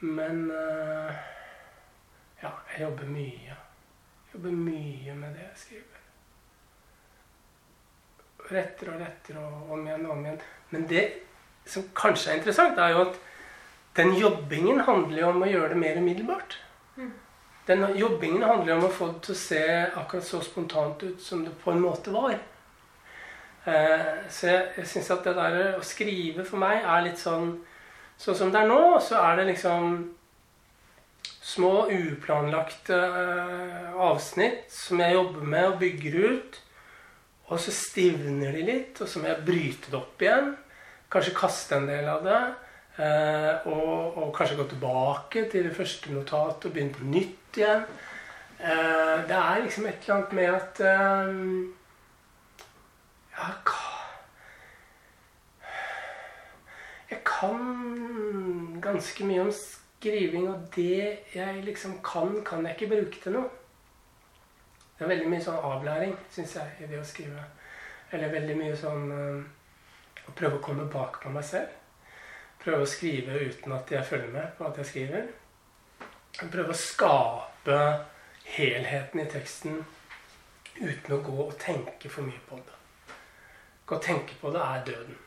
men 0.00 0.50
uh, 0.50 1.12
ja, 2.42 2.50
jeg 2.72 2.80
jobber 2.80 3.08
mye. 3.10 3.56
Jeg 3.56 4.34
jobber 4.34 4.50
mye 4.54 5.14
med 5.14 5.34
det 5.34 5.44
jeg 5.46 5.62
skriver 5.64 6.02
Retter 8.46 8.92
og 8.92 9.00
retter 9.00 9.38
og 9.40 9.72
om 9.74 9.86
igjen 9.88 10.04
og 10.06 10.12
om 10.14 10.26
igjen. 10.26 10.42
Men 10.70 10.84
det 10.86 11.04
som 11.66 11.88
kanskje 11.98 12.30
er 12.30 12.38
interessant, 12.38 12.78
er 12.78 12.92
jo 12.94 13.00
at 13.08 13.16
den 13.96 14.12
jobbingen 14.14 14.84
handler 14.86 15.18
jo 15.22 15.30
om 15.32 15.42
å 15.42 15.48
gjøre 15.50 15.72
det 15.72 15.80
mer 15.80 15.98
umiddelbart. 15.98 16.58
Mm. 16.94 17.12
Den 17.66 17.82
jobbingen 17.98 18.44
handler 18.46 18.70
jo 18.72 18.76
om 18.78 18.86
å 18.86 18.92
få 18.94 19.08
det 19.14 19.24
til 19.26 19.34
å 19.34 19.40
se 19.40 19.62
akkurat 19.88 20.28
så 20.28 20.40
spontant 20.46 21.02
ut 21.02 21.22
som 21.22 21.42
det 21.42 21.56
på 21.64 21.72
en 21.72 21.82
måte 21.82 22.14
var. 22.14 22.36
Eh, 23.66 24.10
så 24.30 24.46
jeg, 24.46 24.66
jeg 24.76 24.86
syns 24.86 25.08
at 25.10 25.24
det 25.26 25.32
der 25.34 25.56
å 25.74 25.82
skrive 25.86 26.44
for 26.46 26.62
meg 26.62 26.84
er 26.84 27.08
litt 27.08 27.22
sånn 27.22 27.56
Sånn 28.16 28.36
som 28.38 28.48
det 28.48 28.62
er 28.62 28.70
nå, 28.70 28.96
så 29.04 29.18
er 29.20 29.34
det 29.36 29.42
liksom 29.50 29.96
små 31.44 31.82
uplanlagte 31.92 32.96
eh, 32.96 33.90
avsnitt 34.00 34.70
som 34.72 35.02
jeg 35.04 35.18
jobber 35.18 35.50
med 35.52 35.66
og 35.68 35.76
bygger 35.82 36.16
ut. 36.24 36.56
Og 37.50 37.60
så 37.60 37.74
stivner 37.76 38.56
de 38.56 38.64
litt, 38.70 39.02
og 39.04 39.10
så 39.12 39.20
må 39.20 39.28
jeg 39.28 39.44
bryte 39.44 39.92
det 39.92 40.00
opp 40.00 40.24
igjen. 40.24 40.48
Kanskje 41.12 41.36
kaste 41.36 41.76
en 41.76 41.90
del 41.92 42.08
av 42.08 42.24
det. 42.24 42.40
Eh, 43.04 43.68
og, 43.68 44.16
og, 44.16 44.32
kanskje 44.38 44.62
gå 44.62 44.68
tilbake 44.72 45.44
til 45.52 45.68
det 45.68 45.76
første 45.76 46.16
notatet 46.16 46.70
og 46.70 46.72
begynne 46.72 46.96
på 46.96 47.12
nytt 47.12 47.60
igjen. 47.60 47.84
Det 48.56 49.36
er 49.36 49.60
liksom 49.60 49.90
et 49.90 50.06
eller 50.06 50.16
annet 50.16 50.38
med 50.40 50.54
at 50.56 50.80
Ja, 53.36 53.52
Jeg 57.10 57.18
kan 57.24 58.80
ganske 58.82 59.24
mye 59.24 59.40
om 59.40 59.52
skriving, 59.52 60.48
og 60.48 60.68
det 60.76 61.18
jeg 61.34 61.62
liksom 61.64 62.00
kan, 62.04 62.44
kan 62.44 62.66
jeg 62.66 62.74
ikke 62.74 62.94
bruke 62.94 63.20
til 63.22 63.32
noe. 63.32 63.48
Det 64.98 65.04
er 65.04 65.12
veldig 65.12 65.28
mye 65.28 65.44
sånn 65.44 65.60
avlæring, 65.68 66.14
syns 66.32 66.56
jeg, 66.56 66.72
i 66.80 66.88
det 66.90 66.98
å 66.98 67.04
skrive. 67.06 67.44
Eller 68.10 68.32
veldig 68.32 68.56
mye 68.56 68.76
sånn 68.78 69.10
uh, 69.12 69.42
Å 70.26 70.34
prøve 70.34 70.58
å 70.58 70.62
komme 70.62 70.86
bak 70.90 71.20
på 71.22 71.30
meg 71.30 71.44
selv. 71.46 71.74
Prøve 72.62 72.82
å 72.82 72.90
skrive 72.90 73.36
uten 73.46 73.74
at 73.76 73.92
jeg 73.92 74.06
følger 74.08 74.32
med 74.32 74.56
på 74.58 74.66
at 74.66 74.80
jeg 74.80 74.90
skriver. 74.90 75.28
Prøve 76.40 76.72
å 76.74 76.80
skape 76.80 77.78
helheten 78.56 79.22
i 79.22 79.28
teksten 79.30 79.78
uten 80.80 81.14
å 81.14 81.20
gå 81.28 81.36
og 81.44 81.54
tenke 81.62 82.10
for 82.10 82.26
mye 82.26 82.42
på 82.48 82.58
det. 82.58 82.75
Å 83.86 84.00
tenke 84.02 84.34
på 84.40 84.50
det 84.54 84.62
er 84.62 84.84
døden. 84.86 85.18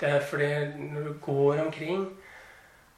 Det 0.00 0.08
er 0.08 0.24
fordi 0.26 0.50
når 0.92 1.08
du 1.08 1.12
går 1.22 1.64
omkring 1.66 2.06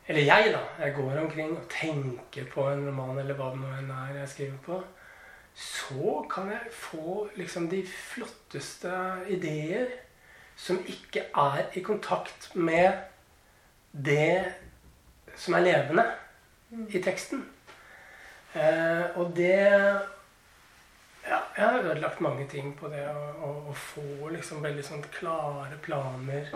Eller 0.07 0.21
jeg, 0.21 0.52
da. 0.52 0.85
Jeg 0.85 0.95
går 0.95 1.19
omkring 1.19 1.57
og 1.57 1.69
tenker 1.71 2.45
på 2.52 2.66
en 2.69 2.83
roman 2.88 3.19
eller 3.19 3.38
hva 3.38 3.47
det 3.54 3.61
nå 3.62 3.71
enn 3.73 3.93
er 3.95 4.19
jeg 4.19 4.28
skriver 4.28 4.59
på. 4.66 4.81
Så 5.54 6.16
kan 6.28 6.50
jeg 6.52 6.75
få 6.76 7.23
liksom 7.38 7.71
de 7.73 7.81
flotteste 7.88 8.93
ideer 9.33 9.95
som 10.61 10.83
ikke 10.85 11.25
er 11.33 11.73
i 11.73 11.81
kontakt 11.81 12.50
med 12.54 12.93
det 13.93 14.45
som 15.40 15.57
er 15.57 15.64
levende 15.71 16.04
i 16.93 17.00
teksten. 17.00 17.47
Eh, 18.54 19.16
og 19.16 19.33
det 19.37 19.57
jeg 21.56 21.66
har 21.66 21.78
ødelagt 21.78 22.20
mange 22.20 22.46
ting 22.50 22.73
på 22.78 22.88
det 22.90 23.04
å, 23.08 23.26
å, 23.46 23.50
å 23.70 23.75
få 23.78 24.30
liksom 24.32 24.62
veldig 24.64 24.84
sånn 24.84 25.04
klare 25.14 25.78
planer. 25.82 26.50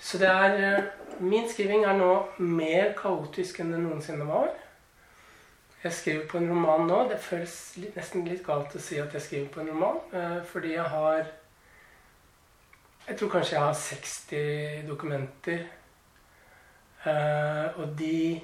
Så 0.00 0.18
det 0.20 0.28
er 0.28 0.58
eh, 0.64 0.84
Min 1.20 1.48
skriving 1.48 1.84
er 1.84 1.96
nå 1.96 2.10
mer 2.40 2.94
kaotisk 2.96 3.60
enn 3.60 3.72
det 3.74 3.80
noensinne 3.82 4.24
var. 4.28 4.52
Jeg 5.82 5.96
skriver 5.96 6.26
på 6.28 6.38
en 6.38 6.48
roman 6.52 6.86
nå. 6.88 7.00
Det 7.08 7.18
føles 7.20 7.56
nesten 7.96 8.24
litt 8.28 8.44
galt 8.44 8.76
å 8.76 8.80
si 8.80 9.00
at 9.00 9.12
jeg 9.16 9.24
skriver 9.24 9.50
på 9.52 9.60
en 9.62 9.72
roman, 9.72 10.00
eh, 10.12 10.40
fordi 10.48 10.74
jeg 10.76 10.88
har 10.96 11.36
Jeg 13.08 13.16
tror 13.18 13.30
kanskje 13.30 13.54
jeg 13.56 13.64
har 13.64 13.74
60 13.74 14.82
dokumenter. 14.86 15.62
Eh, 17.04 17.78
og 17.80 17.96
de 17.98 18.40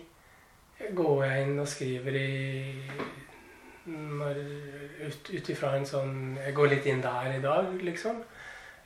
går 0.96 1.24
jeg 1.24 1.44
inn 1.44 1.60
og 1.60 1.68
skriver 1.68 2.16
i 2.18 2.30
ut, 3.86 5.50
ifra 5.50 5.76
en 5.76 5.86
sånn 5.86 6.16
Jeg 6.40 6.54
går 6.56 6.72
litt 6.72 6.88
inn 6.90 7.02
der 7.04 7.36
i 7.36 7.42
dag, 7.42 7.70
liksom. 7.86 8.22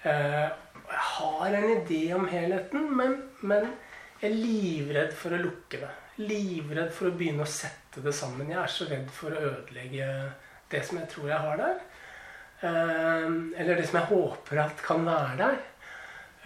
Eh, 0.02 0.48
jeg 0.90 1.06
har 1.06 1.56
en 1.56 1.70
idé 1.70 2.02
om 2.16 2.26
helheten, 2.28 2.88
men, 2.96 3.16
men, 3.46 3.70
jeg 4.20 4.30
er 4.30 4.36
livredd 4.36 5.14
for 5.16 5.36
å 5.36 5.40
lukke 5.40 5.80
det. 5.80 5.90
Livredd 6.20 6.90
for 6.92 7.08
å 7.08 7.14
begynne 7.16 7.46
å 7.46 7.48
sette 7.48 8.02
det 8.04 8.12
sammen. 8.16 8.50
Jeg 8.52 8.60
er 8.60 8.72
så 8.72 8.88
redd 8.90 9.08
for 9.14 9.32
å 9.32 9.44
ødelegge 9.52 10.08
det 10.70 10.82
som 10.86 11.00
jeg 11.00 11.08
tror 11.12 11.30
jeg 11.30 11.46
har 11.46 11.62
der. 11.62 11.80
Eh, 12.60 13.28
eller 13.62 13.74
det 13.74 13.88
som 13.88 14.00
jeg 14.00 14.10
håper 14.12 14.62
at 14.66 14.84
kan 14.84 15.08
være 15.08 15.38
der. 15.40 15.58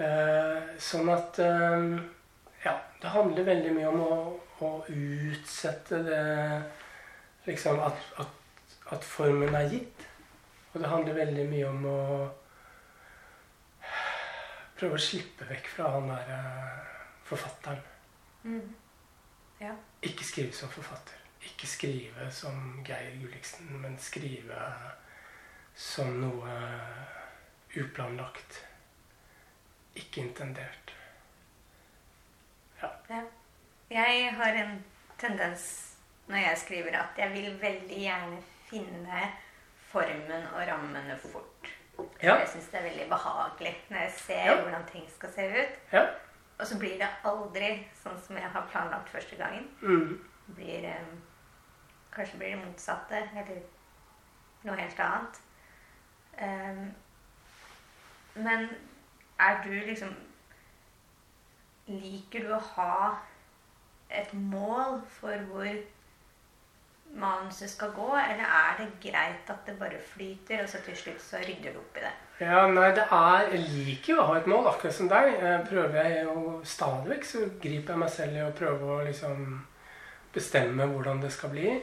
Eh, 0.05 0.73
sånn 0.83 1.11
at 1.15 1.39
Ja, 2.65 2.79
det 3.03 3.11
handler 3.13 3.47
veldig 3.47 3.75
mye 3.77 3.91
om 3.91 4.01
å, 4.01 4.17
å 4.65 4.71
utsette 4.89 6.01
det 6.07 6.23
Liksom 7.45 7.81
at, 7.85 7.99
at 8.17 8.44
at 8.93 9.05
formen 9.05 9.55
er 9.55 9.69
gitt. 9.73 10.07
Og 10.73 10.81
det 10.81 10.91
handler 10.91 11.15
veldig 11.15 11.45
mye 11.51 11.69
om 11.71 11.85
å 11.87 11.99
prøve 14.79 14.99
å 14.99 15.03
slippe 15.03 15.47
vekk 15.49 15.69
fra 15.77 15.91
han 15.95 16.11
der 16.11 16.33
forfatteren. 17.25 17.85
Mm. 18.45 18.75
Ja. 19.61 19.75
Ikke 20.03 20.27
skrive 20.27 20.53
som 20.53 20.73
forfatter. 20.73 21.21
Ikke 21.45 21.69
skrive 21.69 22.31
som 22.33 22.83
Geir 22.87 23.15
Gulliksen, 23.21 23.71
men 23.81 23.97
skrive 24.01 24.59
som 25.75 26.11
noe 26.21 26.59
uplanlagt. 27.79 28.65
Ikke 29.95 30.25
intendert. 30.25 30.95
Ja. 32.83 32.91
ja. 33.09 33.23
Jeg 33.95 34.33
har 34.35 34.59
en 34.59 34.79
tendens 35.21 35.69
når 36.27 36.41
jeg 36.41 36.59
skriver 36.59 36.97
at 36.99 37.19
jeg 37.21 37.33
vil 37.35 37.61
veldig 37.61 38.01
gjerne 38.01 38.41
finne 38.75 39.23
formen 39.93 40.47
og 40.55 40.67
rammene 40.69 41.17
fort. 41.23 41.71
Ja. 42.23 42.35
Jeg 42.41 42.49
syns 42.51 42.69
det 42.73 42.81
er 42.81 42.89
veldig 42.89 43.09
behagelig 43.11 43.75
når 43.91 43.97
jeg 43.99 44.13
ser 44.19 44.45
Ja. 44.51 44.63
hvordan 44.63 44.87
ting 44.93 45.05
skal 45.11 45.33
se 45.33 45.45
ut. 45.49 45.77
Ja. 45.93 46.07
Og 46.59 46.67
så 46.67 46.79
blir 46.79 46.99
det 46.99 47.09
aldri 47.25 47.87
sånn 48.03 48.19
som 48.23 48.37
jeg 48.37 48.51
har 48.51 48.67
planlagt 48.71 49.09
første 49.11 49.37
gangen. 49.37 49.69
Mm. 49.83 50.25
Blir, 50.55 50.89
um, 50.91 51.23
kanskje 52.15 52.39
blir 52.39 52.49
det 52.57 52.67
motsatte, 52.67 53.17
eller 53.37 53.63
noe 54.63 54.77
helt 54.77 55.01
annet. 55.01 55.41
Um, 56.43 56.95
men 58.35 58.69
er 59.41 59.63
du 59.65 59.71
liksom 59.71 60.15
Liker 61.87 62.41
du 62.47 62.53
å 62.55 62.59
ha 62.59 63.19
et 64.11 64.31
mål 64.35 65.03
for 65.19 65.37
hvor 65.51 65.67
manuset 67.15 67.71
skal 67.71 67.93
gå, 67.95 68.09
eller 68.17 68.45
er 68.45 68.77
det 68.81 68.89
greit 69.03 69.51
at 69.51 69.67
det 69.67 69.77
bare 69.79 70.01
flyter, 70.13 70.63
og 70.63 70.69
så 70.69 70.81
til 70.85 70.97
slutt 70.99 71.23
så 71.23 71.41
rydder 71.43 71.75
du 71.75 71.81
opp 71.81 71.99
i 72.01 72.05
det? 72.05 72.13
Ja, 72.41 72.65
nei, 72.67 72.89
det 72.97 73.05
er 73.15 73.53
Jeg 73.53 73.61
liker 73.71 74.13
jo 74.15 74.21
å 74.21 74.29
ha 74.33 74.39
et 74.41 74.49
mål, 74.51 74.67
akkurat 74.73 74.97
som 74.97 75.11
deg. 75.11 75.31
Jeg 75.39 75.67
prøver 75.69 76.09
jeg 76.09 76.25
jo 76.27 76.61
stadig 76.67 77.13
vekk 77.13 77.29
så 77.31 77.45
griper 77.63 77.95
jeg 77.95 78.03
meg 78.03 78.15
selv 78.17 78.39
i 78.39 78.45
å 78.45 78.55
prøve 78.59 78.91
å 78.91 79.03
liksom 79.07 79.45
bestemme 80.35 80.89
hvordan 80.91 81.23
det 81.23 81.31
skal 81.33 81.53
bli. 81.55 81.77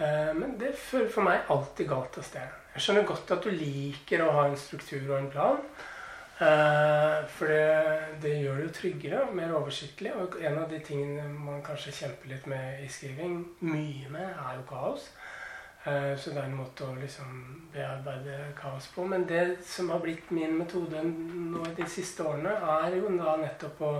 Eh, 0.00 0.32
men 0.36 0.58
det 0.60 0.74
fører 0.76 1.08
for 1.12 1.24
meg 1.24 1.48
alltid 1.52 1.88
galt 1.88 2.18
av 2.20 2.28
sted. 2.28 2.58
Jeg 2.74 2.84
skjønner 2.84 3.08
godt 3.08 3.32
at 3.34 3.46
du 3.46 3.50
liker 3.54 4.22
å 4.24 4.34
ha 4.36 4.44
en 4.48 4.60
struktur 4.60 5.08
og 5.08 5.16
en 5.18 5.32
plan. 5.32 5.64
Eh, 6.40 7.26
for 7.28 7.46
det, 7.46 7.98
det, 8.22 8.30
gjør 8.40 8.56
det 8.56 8.62
jo 8.64 8.72
tryggere 8.72 9.24
og 9.26 9.34
mer 9.36 9.52
oversiktlig. 9.58 10.12
Og 10.16 10.38
en 10.40 10.58
av 10.62 10.70
de 10.70 10.78
tingene 10.84 11.26
man 11.34 11.60
kanskje 11.64 11.92
kjemper 11.98 12.32
litt 12.32 12.46
med 12.48 12.84
i 12.84 12.88
skriving, 12.88 13.42
mye 13.68 14.08
med, 14.12 14.30
er 14.30 14.56
jo 14.56 14.64
kaos. 14.70 15.10
Eh, 15.84 16.14
så 16.16 16.32
det 16.32 16.40
er 16.40 16.48
en 16.48 16.56
måte 16.62 16.86
å 16.88 16.96
liksom 16.96 17.42
bearbeide 17.74 18.38
kaos 18.56 18.88
på. 18.94 19.04
Men 19.04 19.28
det 19.28 19.44
som 19.68 19.92
har 19.92 20.00
blitt 20.00 20.32
min 20.32 20.56
metode 20.56 21.04
nå 21.04 21.66
de 21.76 21.88
siste 21.88 22.24
årene, 22.24 22.56
er 22.80 22.96
jo 22.96 23.12
da 23.18 23.36
nettopp 23.42 23.84
å 23.84 23.92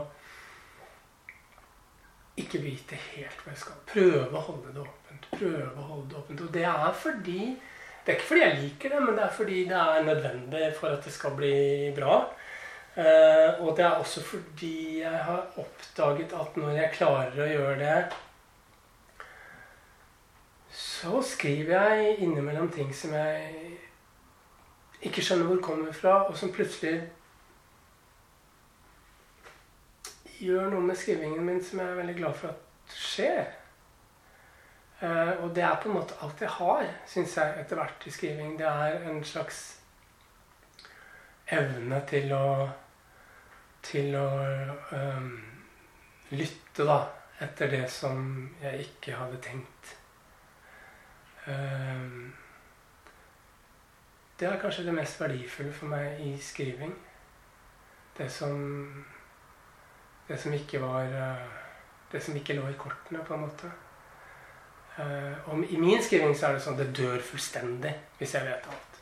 ikke 2.40 2.62
vite 2.64 2.96
helt 3.10 3.44
hva 3.44 3.52
jeg 3.52 3.64
skal. 3.66 3.82
Prøve 3.90 4.32
å 4.32 4.46
holde 4.46 4.72
det 4.72 4.80
åpent. 4.86 5.28
Prøve 5.34 5.76
å 5.76 5.88
holde 5.90 6.08
det 6.14 6.22
åpent. 6.22 6.46
Og 6.46 6.56
det 6.56 6.64
er 6.72 6.96
fordi 6.96 7.42
det 8.04 8.12
er 8.12 8.16
ikke 8.16 8.28
fordi 8.30 8.44
jeg 8.44 8.60
liker 8.62 8.94
det, 8.94 9.02
men 9.04 9.18
det 9.18 9.24
er 9.24 9.34
fordi 9.36 9.58
det 9.68 9.80
er 9.80 10.06
nødvendig 10.06 10.70
for 10.78 10.88
at 10.94 11.04
det 11.04 11.12
skal 11.12 11.36
bli 11.36 11.92
bra. 11.96 12.22
Uh, 12.96 13.60
og 13.64 13.76
det 13.76 13.84
er 13.84 14.00
også 14.00 14.22
fordi 14.26 15.00
jeg 15.00 15.18
har 15.24 15.46
oppdaget 15.56 16.32
at 16.34 16.56
når 16.56 16.70
jeg 16.74 16.94
klarer 16.96 17.38
å 17.44 17.50
gjøre 17.52 17.76
det, 17.78 18.00
så 20.70 21.20
skriver 21.22 21.76
jeg 21.94 22.18
innimellom 22.18 22.70
ting 22.72 22.90
som 22.94 23.14
jeg 23.14 23.78
ikke 25.06 25.22
skjønner 25.24 25.48
hvor 25.48 25.62
kommer 25.64 25.92
fra, 25.96 26.16
og 26.28 26.36
som 26.36 26.52
plutselig 26.52 26.98
gjør 30.40 30.70
noe 30.72 30.84
med 30.84 30.96
skrivingen 30.96 31.44
min 31.44 31.62
som 31.64 31.80
jeg 31.80 31.88
er 31.88 32.00
veldig 32.00 32.16
glad 32.16 32.36
for 32.36 32.52
at 32.52 32.96
skjer. 32.96 33.59
Uh, 35.02 35.44
og 35.44 35.54
det 35.56 35.62
er 35.64 35.78
på 35.80 35.88
en 35.88 35.96
måte 35.96 36.16
alt 36.20 36.42
jeg 36.44 36.52
har, 36.58 36.88
syns 37.08 37.36
jeg, 37.38 37.60
etter 37.62 37.78
hvert 37.80 38.04
i 38.04 38.10
skriving. 38.12 38.58
Det 38.58 38.66
er 38.68 39.06
en 39.08 39.22
slags 39.24 39.60
evne 41.50 42.02
til 42.10 42.32
å 42.36 42.46
Til 43.80 44.12
å 44.12 44.26
um, 44.92 45.38
lytte, 46.36 46.84
da, 46.84 46.98
etter 47.40 47.70
det 47.72 47.86
som 47.88 48.18
jeg 48.60 48.82
ikke 48.84 49.14
hadde 49.16 49.38
tenkt. 49.40 49.94
Um, 51.46 52.34
det 54.36 54.50
er 54.50 54.60
kanskje 54.60 54.84
det 54.84 54.98
mest 54.98 55.16
verdifulle 55.20 55.72
for 55.72 55.88
meg 55.94 56.20
i 56.26 56.34
skriving. 56.44 56.92
Det 58.18 58.28
som 58.30 58.60
Det 60.28 60.36
som 60.40 60.52
ikke 60.52 60.80
var 60.84 61.08
uh, 61.08 61.48
Det 62.12 62.20
som 62.22 62.36
ikke 62.36 62.60
lå 62.60 62.68
i 62.68 62.76
kortene, 62.76 63.24
på 63.24 63.34
en 63.34 63.46
måte. 63.48 63.72
Uh, 65.00 65.48
og 65.48 65.64
I 65.70 65.76
min 65.76 66.02
skriving 66.02 66.34
så 66.36 66.48
er 66.48 66.56
det 66.56 66.64
sånn 66.64 66.76
det 66.76 66.90
dør 66.96 67.20
fullstendig 67.24 67.92
hvis 68.18 68.34
jeg 68.36 68.44
vet 68.44 68.66
alt. 68.68 68.96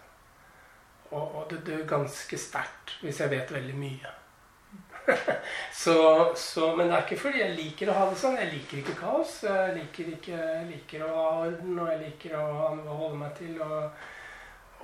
Og, 1.09 1.23
og 1.23 1.47
det 1.51 1.63
dør 1.67 1.87
ganske 1.89 2.39
sterkt 2.39 2.99
hvis 3.03 3.23
jeg 3.23 3.33
vet 3.33 3.53
veldig 3.55 3.77
mye. 3.79 4.13
så, 5.83 5.97
så, 6.37 6.69
men 6.77 6.91
det 6.91 6.99
er 6.99 7.07
ikke 7.07 7.21
fordi 7.23 7.41
jeg 7.41 7.57
liker 7.57 7.91
å 7.91 7.97
ha 7.97 8.05
det 8.11 8.21
sånn. 8.21 8.37
Jeg 8.39 8.53
liker 8.53 8.83
ikke 8.83 8.99
kaos. 9.01 9.39
Jeg 9.49 9.75
liker, 9.79 10.13
ikke, 10.19 10.37
jeg 10.37 10.69
liker 10.69 11.07
å 11.07 11.09
ha 11.15 11.25
orden, 11.47 11.73
og 11.81 11.91
jeg 11.95 12.03
liker 12.05 12.37
å, 12.37 12.45
ha 12.61 12.69
noe 12.77 12.93
å 12.93 13.01
holde 13.01 13.23
meg 13.23 13.35
til. 13.41 13.57
Og, 13.65 14.05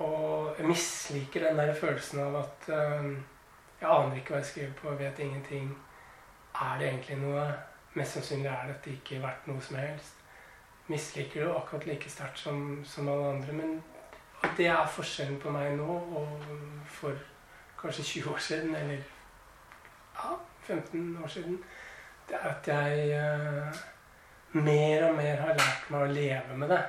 og, 0.01 0.51
jeg 0.57 0.73
misliker 0.73 1.47
den 1.47 1.61
der 1.61 1.73
følelsen 1.77 2.25
av 2.25 2.41
at 2.41 2.69
um, 2.73 3.13
jeg 3.79 3.91
aner 3.91 4.19
ikke 4.19 4.35
hva 4.35 4.41
jeg 4.41 4.51
skriver 4.51 4.75
på, 4.81 4.97
vet 4.99 5.23
ingenting. 5.23 5.71
Er 6.57 6.75
det 6.81 6.89
egentlig 6.89 7.21
noe? 7.21 7.47
Mest 7.95 8.17
sannsynlig 8.17 8.51
er 8.51 8.73
dette 8.73 8.91
ikke 8.91 9.21
verdt 9.23 9.45
noe 9.47 9.61
som 9.63 9.77
helst 9.79 10.24
misliker 10.87 11.45
det 11.45 11.55
akkurat 11.55 11.85
like 11.85 12.09
sterkt 12.09 12.39
som, 12.39 12.83
som, 12.85 13.09
alle 13.09 13.29
andre. 13.29 13.53
Men 13.53 13.83
det 14.57 14.67
er 14.67 14.93
forskjellen 14.97 15.39
på 15.41 15.53
meg 15.53 15.73
nå 15.77 15.97
og 16.19 16.45
for 16.97 17.17
kanskje 17.81 18.03
20 18.03 18.33
år 18.33 18.37
siden, 18.37 18.75
eller 18.75 18.97
ja, 20.15 20.37
15 20.67 21.23
år 21.23 21.27
siden. 21.27 21.63
Det 22.29 22.37
er 22.41 22.49
at 22.49 22.67
jeg 22.67 23.19
uh, 23.21 23.75
mer 24.63 25.09
og 25.09 25.15
mer 25.15 25.41
har 25.41 25.57
lært 25.57 25.89
meg 25.89 26.01
å 26.01 26.13
leve 26.13 26.57
med 26.57 26.69
det. 26.73 26.83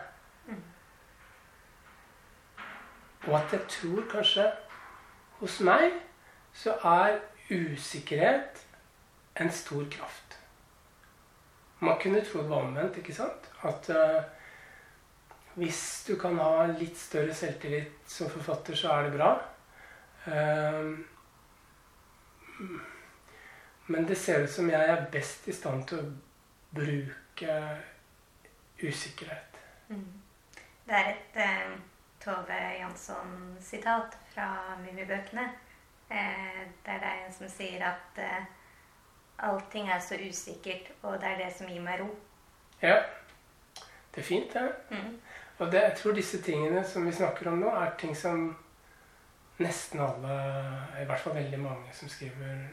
Mm. 0.47 0.63
Og 3.27 3.35
at 3.41 3.53
jeg 3.53 3.67
tror 3.69 4.07
kanskje 4.11 4.47
hos 5.41 5.61
meg 5.61 5.91
så 6.57 6.77
er 6.89 7.19
usikkerhet 7.51 8.63
en 9.41 9.51
stor 9.53 9.85
kraft. 9.91 10.26
Man 11.79 11.99
kunne 12.01 12.23
tro 12.25 12.43
det 12.43 12.49
var 12.49 12.65
omvendt, 12.65 12.99
ikke 13.01 13.15
sant? 13.15 13.51
At 13.69 13.91
uh, 13.93 14.23
hvis 15.61 16.05
du 16.09 16.15
kan 16.21 16.39
ha 16.41 16.67
litt 16.73 16.97
større 16.99 17.35
selvtillit 17.37 18.09
som 18.09 18.31
forfatter, 18.33 18.77
så 18.79 18.95
er 18.95 19.07
det 19.07 19.17
bra. 19.17 19.33
Uh, 20.27 20.97
men 23.87 24.09
det 24.09 24.17
ser 24.19 24.45
ut 24.45 24.51
som 24.51 24.71
jeg 24.71 24.89
er 24.93 25.05
best 25.13 25.49
i 25.49 25.55
stand 25.55 25.85
til 25.91 26.01
å 26.01 26.09
bruke 26.77 27.59
usikkerhet. 28.81 29.61
Mm. 29.93 30.09
Det 30.87 30.97
er 30.97 31.13
et 31.13 31.39
uh, 31.43 31.77
Tove 32.23 32.59
Jansson-sitat 32.81 34.17
fra 34.33 34.49
Mummibøkene. 34.81 35.47
Eh, 36.11 36.63
det 36.85 36.93
er 36.93 37.01
deg 37.03 37.31
som 37.35 37.49
sier 37.51 37.83
at 37.83 38.19
allting 39.39 39.89
er 39.91 40.01
så 40.01 40.19
usikkert, 40.29 40.93
og 41.03 41.21
det 41.21 41.31
er 41.31 41.41
det 41.45 41.53
som 41.57 41.69
gir 41.71 41.83
meg 41.85 42.01
ro. 42.01 42.09
Ja. 42.83 43.01
Det 44.15 44.23
er 44.23 44.27
fint, 44.27 44.53
det. 44.53 44.63
Ja. 44.91 44.97
Mm. 44.97 45.19
Og 45.59 45.73
det, 45.73 45.81
jeg 45.83 45.97
tror 45.97 46.13
disse 46.17 46.43
tingene 46.43 46.85
som 46.85 47.07
vi 47.07 47.13
snakker 47.17 47.49
om 47.49 47.61
nå, 47.61 47.71
er 47.73 47.95
ting 48.01 48.17
som 48.17 48.51
nesten 49.59 50.03
alle, 50.05 50.35
i 51.01 51.07
hvert 51.09 51.23
fall 51.23 51.37
veldig 51.39 51.61
mange 51.61 51.95
som 51.97 52.11
skriver, 52.13 52.67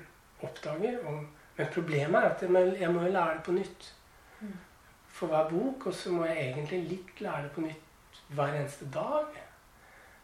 oppdager. 0.44 1.00
Og, 1.08 1.24
men 1.58 1.72
problemet 1.72 2.20
er 2.20 2.30
at 2.34 2.44
jeg 2.44 2.52
må, 2.52 2.60
jeg 2.60 2.92
må 2.92 3.08
lære 3.08 3.38
det 3.38 3.46
på 3.48 3.56
nytt. 3.56 3.88
Mm. 4.42 4.60
For 5.14 5.32
hver 5.32 5.50
bok, 5.50 5.88
og 5.88 5.96
så 5.96 6.12
må 6.12 6.26
jeg 6.28 6.50
egentlig 6.50 6.84
litt 6.90 7.24
lære 7.24 7.48
det 7.48 7.56
på 7.56 7.64
nytt 7.64 8.22
hver 8.36 8.60
eneste 8.60 8.90
dag. 8.92 9.40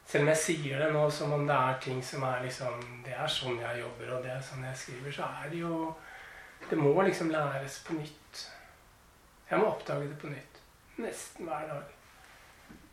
Selv 0.09 0.25
om 0.25 0.31
jeg 0.33 0.41
sier 0.41 0.81
det 0.81 0.91
nå 0.93 1.03
som 1.13 1.33
om 1.35 1.45
det 1.47 1.55
er 1.55 1.75
ting 1.83 1.99
som 2.03 2.23
er 2.25 2.39
liksom 2.41 2.79
Det 3.05 3.13
er 3.13 3.29
sånn 3.29 3.59
jeg 3.61 3.83
jobber, 3.83 4.15
og 4.15 4.23
det 4.23 4.31
er 4.33 4.41
sånn 4.41 4.65
jeg 4.65 4.79
skriver, 4.83 5.13
så 5.13 5.27
er 5.43 5.51
det 5.51 5.59
jo 5.61 5.75
Det 6.69 6.77
må 6.77 7.01
liksom 7.01 7.29
læres 7.29 7.79
på 7.87 7.93
nytt. 7.93 8.43
Jeg 9.49 9.59
må 9.59 9.65
oppdage 9.65 10.09
det 10.09 10.19
på 10.21 10.27
nytt. 10.27 10.61
Nesten 10.97 11.45
hver 11.45 11.67
dag. 11.67 11.83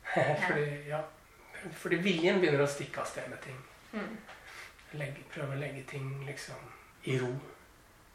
fordi, 0.46 0.88
ja, 0.88 1.00
fordi 1.72 1.96
viljen 2.00 2.40
begynner 2.40 2.64
å 2.64 2.70
stikke 2.70 3.02
av 3.02 3.10
sted 3.10 3.28
med 3.28 3.42
ting. 3.44 3.58
Mm. 3.92 4.16
Legge, 4.96 5.24
prøve 5.32 5.56
å 5.56 5.60
legge 5.60 5.82
ting 5.90 6.08
liksom 6.24 6.70
i 7.04 7.18
ro. 7.20 7.32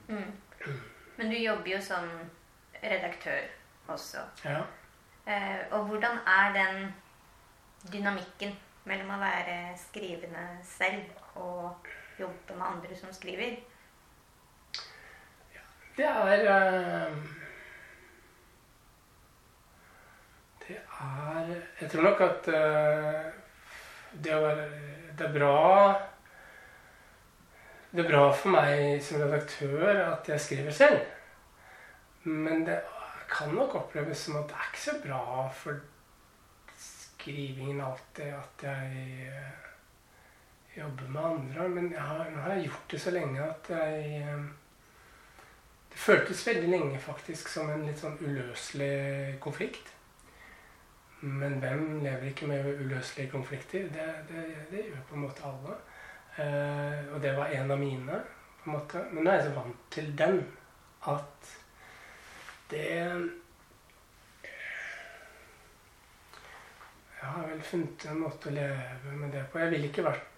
Mm. 0.08 0.32
Mm. 0.66 0.80
Men 1.18 1.30
du 1.30 1.38
jobber 1.38 1.74
jo 1.76 1.82
som 1.84 2.08
redaktør 2.82 3.44
også. 3.88 4.24
Ja. 4.46 4.64
Eh, 5.28 5.60
og 5.72 5.92
hvordan 5.92 6.18
er 6.26 6.54
den 6.56 6.94
dynamikken 7.92 8.56
mellom 8.90 9.14
å 9.14 9.22
være 9.22 9.76
skrivende 9.78 10.48
selv 10.66 11.38
og 11.38 11.92
jobbe 12.20 12.58
med 12.58 12.66
andre 12.66 12.98
som 12.98 13.14
skriver? 13.14 13.60
Det 16.02 16.10
er 16.10 16.42
uh 16.50 17.18
Det 20.68 20.78
er 21.02 21.50
Jeg 21.82 21.90
tror 21.92 22.02
nok 22.02 22.22
at 22.22 22.48
uh, 22.48 23.28
det, 24.24 24.32
være, 24.32 24.70
det, 25.18 25.28
er 25.28 25.34
bra 25.34 25.94
Det 27.92 28.06
er 28.06 28.10
bra 28.10 28.24
for 28.32 28.56
meg 28.56 29.04
som 29.04 29.22
redaktør 29.22 30.02
at 30.08 30.30
jeg 30.30 30.42
skriver 30.42 30.72
selv. 30.72 31.00
Men 32.24 32.66
det 32.66 32.80
kan 33.30 33.54
nok 33.54 33.76
oppleves 33.76 34.26
som 34.26 34.40
at 34.40 34.50
det 34.50 34.58
er 34.58 34.72
ikke 34.72 34.86
så 34.86 34.98
bra 35.04 35.48
for 35.54 35.78
skrivingen 36.78 37.82
alltid 37.82 38.34
at 38.40 38.66
jeg 38.72 39.30
uh, 39.30 39.70
jobber 40.80 41.14
med 41.14 41.22
andre. 41.30 41.70
Men 41.70 41.94
har, 41.94 42.26
nå 42.32 42.42
har 42.42 42.58
jeg 42.58 42.72
gjort 42.72 42.92
det 42.96 43.02
så 43.06 43.14
lenge 43.20 43.46
at 43.52 43.70
jeg 43.76 44.26
Det 44.26 44.71
føltes 46.02 46.48
veldig 46.48 46.70
lenge 46.72 47.00
faktisk 47.02 47.50
som 47.52 47.70
en 47.70 47.86
litt 47.86 48.02
sånn 48.02 48.18
uløselig 48.22 49.38
konflikt. 49.44 49.92
Men 51.22 51.60
hvem 51.62 52.00
lever 52.02 52.32
ikke 52.32 52.48
med 52.50 52.66
uløselige 52.82 53.30
konflikter? 53.30 53.90
Det, 53.94 54.08
det, 54.30 54.46
det 54.72 54.88
gjør 54.88 55.04
på 55.10 55.18
en 55.18 55.26
måte 55.28 55.46
alle. 55.46 55.76
Eh, 56.42 57.14
og 57.14 57.22
det 57.22 57.36
var 57.38 57.54
en 57.54 57.72
av 57.72 57.80
mine. 57.80 58.24
på 58.64 58.70
en 58.70 58.78
måte. 58.78 59.04
Men 59.12 59.24
nå 59.24 59.32
er 59.32 59.40
jeg 59.40 59.52
så 59.52 59.54
vant 59.60 59.86
til 59.94 60.10
den 60.18 60.42
at 61.12 61.54
det 62.72 62.88
jeg 67.22 67.30
har 67.30 67.48
vel 67.48 67.62
funnet 67.62 68.06
en 68.10 68.22
måte 68.24 68.50
å 68.50 68.54
leve 68.56 69.12
med 69.14 69.34
det 69.34 69.44
på. 69.52 69.60
Jeg 69.62 69.74
ville 69.76 69.90
ikke 69.92 70.06
vært 70.08 70.30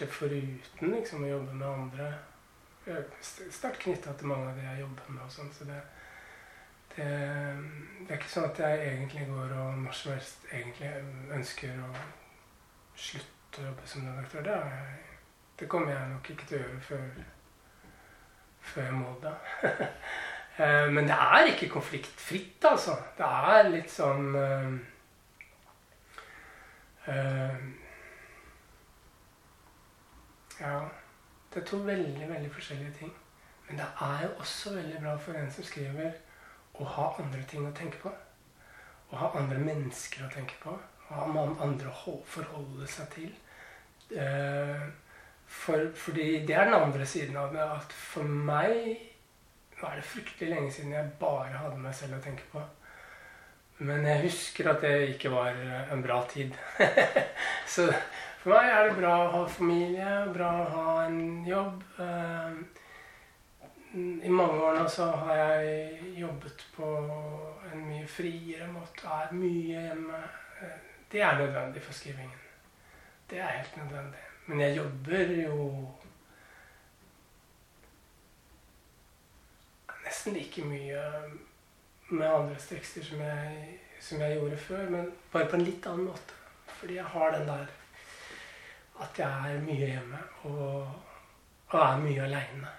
det 0.00 0.08
foruten 0.08 0.94
liksom, 0.94 1.24
å 1.26 1.34
jobbe 1.34 1.56
med 1.58 1.66
andre. 1.68 2.06
Er 2.86 3.04
sterkt 3.22 3.80
knytta 3.80 4.12
til 4.12 4.28
mange 4.28 4.50
av 4.50 4.58
de 4.58 4.64
jeg 4.66 4.80
jobber 4.82 5.12
med. 5.14 5.22
og 5.24 5.32
sånn, 5.32 5.52
så 5.56 5.64
det, 5.68 5.78
det, 6.96 7.06
det, 7.06 8.10
er 8.10 8.18
ikke 8.18 8.32
sånn 8.34 8.50
at 8.50 8.60
jeg 8.60 8.82
egentlig 8.90 9.24
går 9.30 9.54
og 9.56 9.78
når 9.86 9.96
som 9.96 10.12
helst 10.12 10.44
egentlig 10.50 10.90
ønsker 11.38 11.80
å 11.80 11.88
slutte 13.06 13.62
å 13.62 13.66
jobbe 13.70 13.88
som 13.88 14.04
redaktør. 14.10 14.44
Det, 14.50 14.58
det 15.62 15.70
kommer 15.72 15.94
jeg 15.94 16.12
nok 16.12 16.30
ikke 16.34 16.50
til 16.50 16.58
å 16.58 16.62
gjøre 16.66 16.84
før, 16.90 17.08
før 18.74 18.88
jeg 18.90 19.00
må 19.00 19.16
det. 19.24 19.34
Eh, 20.54 20.84
men 20.86 21.08
det 21.08 21.14
er 21.18 21.48
ikke 21.50 21.66
konfliktfritt, 21.66 22.62
altså. 22.62 22.92
Det 23.18 23.26
er 23.26 23.70
litt 23.72 23.90
sånn 23.90 24.28
uh, 24.38 24.76
uh, 27.10 27.64
Ja. 30.60 30.76
Det 31.54 31.62
er 31.62 31.66
to 31.70 31.78
veldig, 31.86 32.28
veldig 32.28 32.50
forskjellige 32.52 32.96
ting. 32.98 33.12
Men 33.68 33.78
det 33.78 33.86
er 34.06 34.24
jo 34.24 34.32
også 34.42 34.74
veldig 34.74 35.00
bra 35.00 35.14
for 35.16 35.38
en 35.38 35.52
som 35.54 35.64
skriver, 35.64 36.18
å 36.74 36.84
ha 36.96 37.06
andre 37.22 37.44
ting 37.48 37.66
å 37.68 37.72
tenke 37.76 38.00
på. 38.02 38.10
Å 39.12 39.20
ha 39.20 39.30
andre 39.38 39.60
mennesker 39.62 40.26
å 40.26 40.32
tenke 40.34 40.58
på. 40.62 40.74
Å 40.74 41.14
ha 41.14 41.46
andre 41.62 41.92
å 41.94 42.18
forholde 42.26 42.88
seg 42.90 43.10
til. 43.14 43.32
Uh, 44.10 44.90
for, 45.46 45.90
fordi 45.94 46.44
det 46.46 46.56
er 46.58 46.66
den 46.66 46.80
andre 46.80 47.06
siden 47.06 47.38
av 47.38 47.54
det. 47.54 47.62
At 47.62 47.94
for 47.94 48.26
meg 48.26 49.14
nå 49.84 49.90
er 49.90 50.00
det 50.00 50.06
fryktelig 50.08 50.50
lenge 50.50 50.72
siden 50.72 50.92
jeg 50.94 51.12
bare 51.20 51.58
hadde 51.60 51.78
meg 51.82 51.94
selv 51.96 52.16
å 52.16 52.22
tenke 52.24 52.46
på. 52.52 52.62
Men 53.84 54.06
jeg 54.06 54.22
husker 54.22 54.70
at 54.70 54.84
det 54.84 54.92
ikke 55.16 55.32
var 55.34 55.50
eh, 55.50 55.92
en 55.92 56.02
bra 56.02 56.20
tid. 56.30 56.54
så 57.74 57.88
for 58.44 58.52
meg 58.52 58.66
er 58.68 58.82
det 58.84 58.96
bra 58.98 59.10
å 59.22 59.28
ha 59.32 59.42
familie, 59.48 60.08
bra 60.34 60.48
å 60.60 60.64
ha 60.68 60.88
en 61.06 61.20
jobb. 61.48 61.84
Eh, 62.04 62.56
I 64.28 64.32
mange 64.32 64.58
år 64.60 64.74
nå 64.76 64.82
så 64.92 65.06
har 65.22 65.38
jeg 65.38 66.10
jobbet 66.20 66.64
på 66.74 66.88
en 67.72 67.86
mye 67.88 68.04
friere 68.04 68.66
måte. 68.68 69.08
Er 69.08 69.32
mye 69.32 69.86
hjemme. 69.86 70.20
Eh, 70.60 70.74
det 71.12 71.22
er 71.24 71.38
nødvendig 71.40 71.82
for 71.86 71.96
skrivingen. 71.96 72.42
Det 73.30 73.38
er 73.40 73.54
helt 73.62 73.76
nødvendig. 73.80 74.26
Men 74.46 74.60
jeg 74.60 74.76
jobber 74.76 75.32
jo 75.40 75.68
nesten 80.04 80.36
like 80.36 80.66
mye 80.68 81.06
med 82.12 82.28
andres 82.28 82.68
tekster 82.68 83.08
som 83.08 83.24
jeg, 83.24 83.78
som 84.00 84.20
jeg, 84.20 84.36
gjorde 84.36 84.60
før, 84.66 84.84
men 84.90 85.08
bare 85.32 85.48
på 85.48 85.56
en 85.56 85.64
litt 85.64 85.88
annen 85.88 86.10
måte. 86.10 86.36
Fordi 86.76 87.00
jeg 87.00 87.08
har 87.14 87.32
den 87.38 87.48
der 87.48 87.72
at 89.02 89.18
jeg 89.18 89.54
er 89.54 89.62
mye 89.64 89.88
hjemme 89.88 90.20
og, 90.44 90.86
og 91.72 91.80
er 91.80 92.02
mye 92.02 92.22
aleine. 92.22 92.74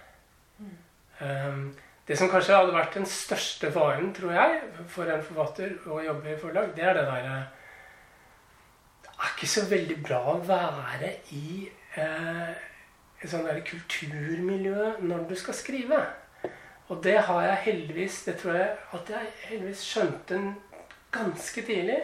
Mm. 0.58 0.76
Um, 1.20 1.66
det 2.06 2.18
som 2.18 2.30
kanskje 2.30 2.54
hadde 2.54 2.74
vært 2.74 2.94
den 2.94 3.08
største 3.10 3.72
faren, 3.74 4.12
tror 4.14 4.30
jeg, 4.36 4.58
for 4.92 5.10
en 5.10 5.24
forfatter 5.26 5.72
å 5.90 5.98
jobbe 6.04 6.30
i 6.30 6.38
forlag, 6.38 6.70
det 6.76 6.84
er 6.86 6.94
det 6.94 7.06
derre 7.08 7.38
Det 9.02 9.10
er 9.16 9.32
ikke 9.32 9.48
så 9.50 9.64
veldig 9.66 9.96
bra 10.06 10.20
å 10.30 10.42
være 10.46 11.10
i 11.34 11.66
eh, 11.98 12.52
et 13.18 13.30
sånt 13.30 13.48
der 13.48 13.58
kulturmiljø 13.66 14.92
når 15.02 15.26
du 15.26 15.34
skal 15.40 15.58
skrive. 15.58 15.98
Og 16.86 17.02
det 17.02 17.16
har 17.26 17.42
jeg 17.42 17.62
heldigvis 17.64 18.20
Det 18.28 18.36
tror 18.38 18.54
jeg 18.54 18.68
at 18.94 19.10
jeg 19.10 19.32
heldigvis 19.48 19.82
skjønte 19.82 20.38
ganske 21.10 21.66
tidlig. 21.66 21.98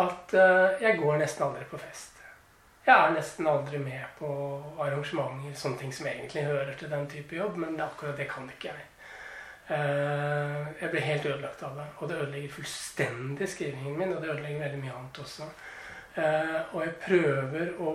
At 0.00 0.32
eh, 0.32 0.80
jeg 0.86 0.98
går 1.02 1.20
nesten 1.20 1.44
aldri 1.44 1.68
på 1.68 1.82
fest. 1.82 2.13
Jeg 2.84 2.94
er 2.94 3.14
nesten 3.14 3.46
aldri 3.48 3.78
med 3.80 4.02
på 4.18 4.28
arrangementer, 4.76 5.54
sånne 5.56 5.80
ting 5.80 5.92
som 5.96 6.08
egentlig 6.10 6.42
hører 6.44 6.74
til 6.76 6.90
den 6.92 7.06
type 7.08 7.36
jobb, 7.36 7.56
men 7.62 7.80
akkurat 7.80 8.18
det 8.20 8.26
kan 8.28 8.50
ikke 8.50 8.68
jeg. 8.68 8.90
Uh, 9.64 10.68
jeg 10.82 10.90
blir 10.92 11.06
helt 11.06 11.26
ødelagt 11.30 11.62
av 11.64 11.78
det. 11.80 11.86
Og 11.96 12.10
det 12.10 12.18
ødelegger 12.20 12.52
fullstendig 12.58 13.48
skrivingen 13.48 13.96
min, 13.98 14.12
og 14.12 14.20
det 14.20 14.30
ødelegger 14.34 14.66
veldig 14.66 14.82
mye 14.82 14.98
annet 14.98 15.22
også. 15.24 15.48
Uh, 16.18 16.60
og 16.74 16.80
jeg 16.84 16.94
prøver 17.06 17.72
å 17.80 17.94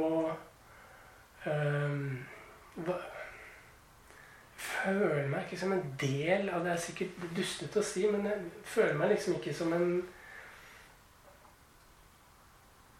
hva, 1.39 2.95
føler 4.59 5.27
meg 5.31 5.45
ikke 5.45 5.59
som 5.61 5.71
en 5.71 5.85
del 5.99 6.49
av 6.51 6.65
Det 6.65 6.73
er 6.73 6.81
sikkert 6.83 7.27
dustete 7.35 7.79
å 7.79 7.85
si, 7.85 8.03
men 8.11 8.27
jeg 8.27 8.49
føler 8.67 8.97
meg 8.99 9.13
liksom 9.13 9.37
ikke 9.37 9.53
som 9.55 9.71
en 9.75 10.01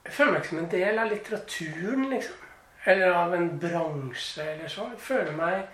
Jeg 0.10 0.15
føler 0.17 0.32
meg 0.32 0.39
ikke 0.39 0.50
som 0.50 0.60
en 0.63 0.72
del 0.72 1.00
av 1.00 1.12
litteraturen, 1.12 2.06
liksom. 2.10 2.45
Eller 2.89 3.12
av 3.13 3.34
en 3.38 3.50
bransje 3.62 4.41
eller 4.56 4.72
sånn. 4.74 4.95
Jeg 4.95 5.04
føler 5.06 5.36
meg 5.38 5.67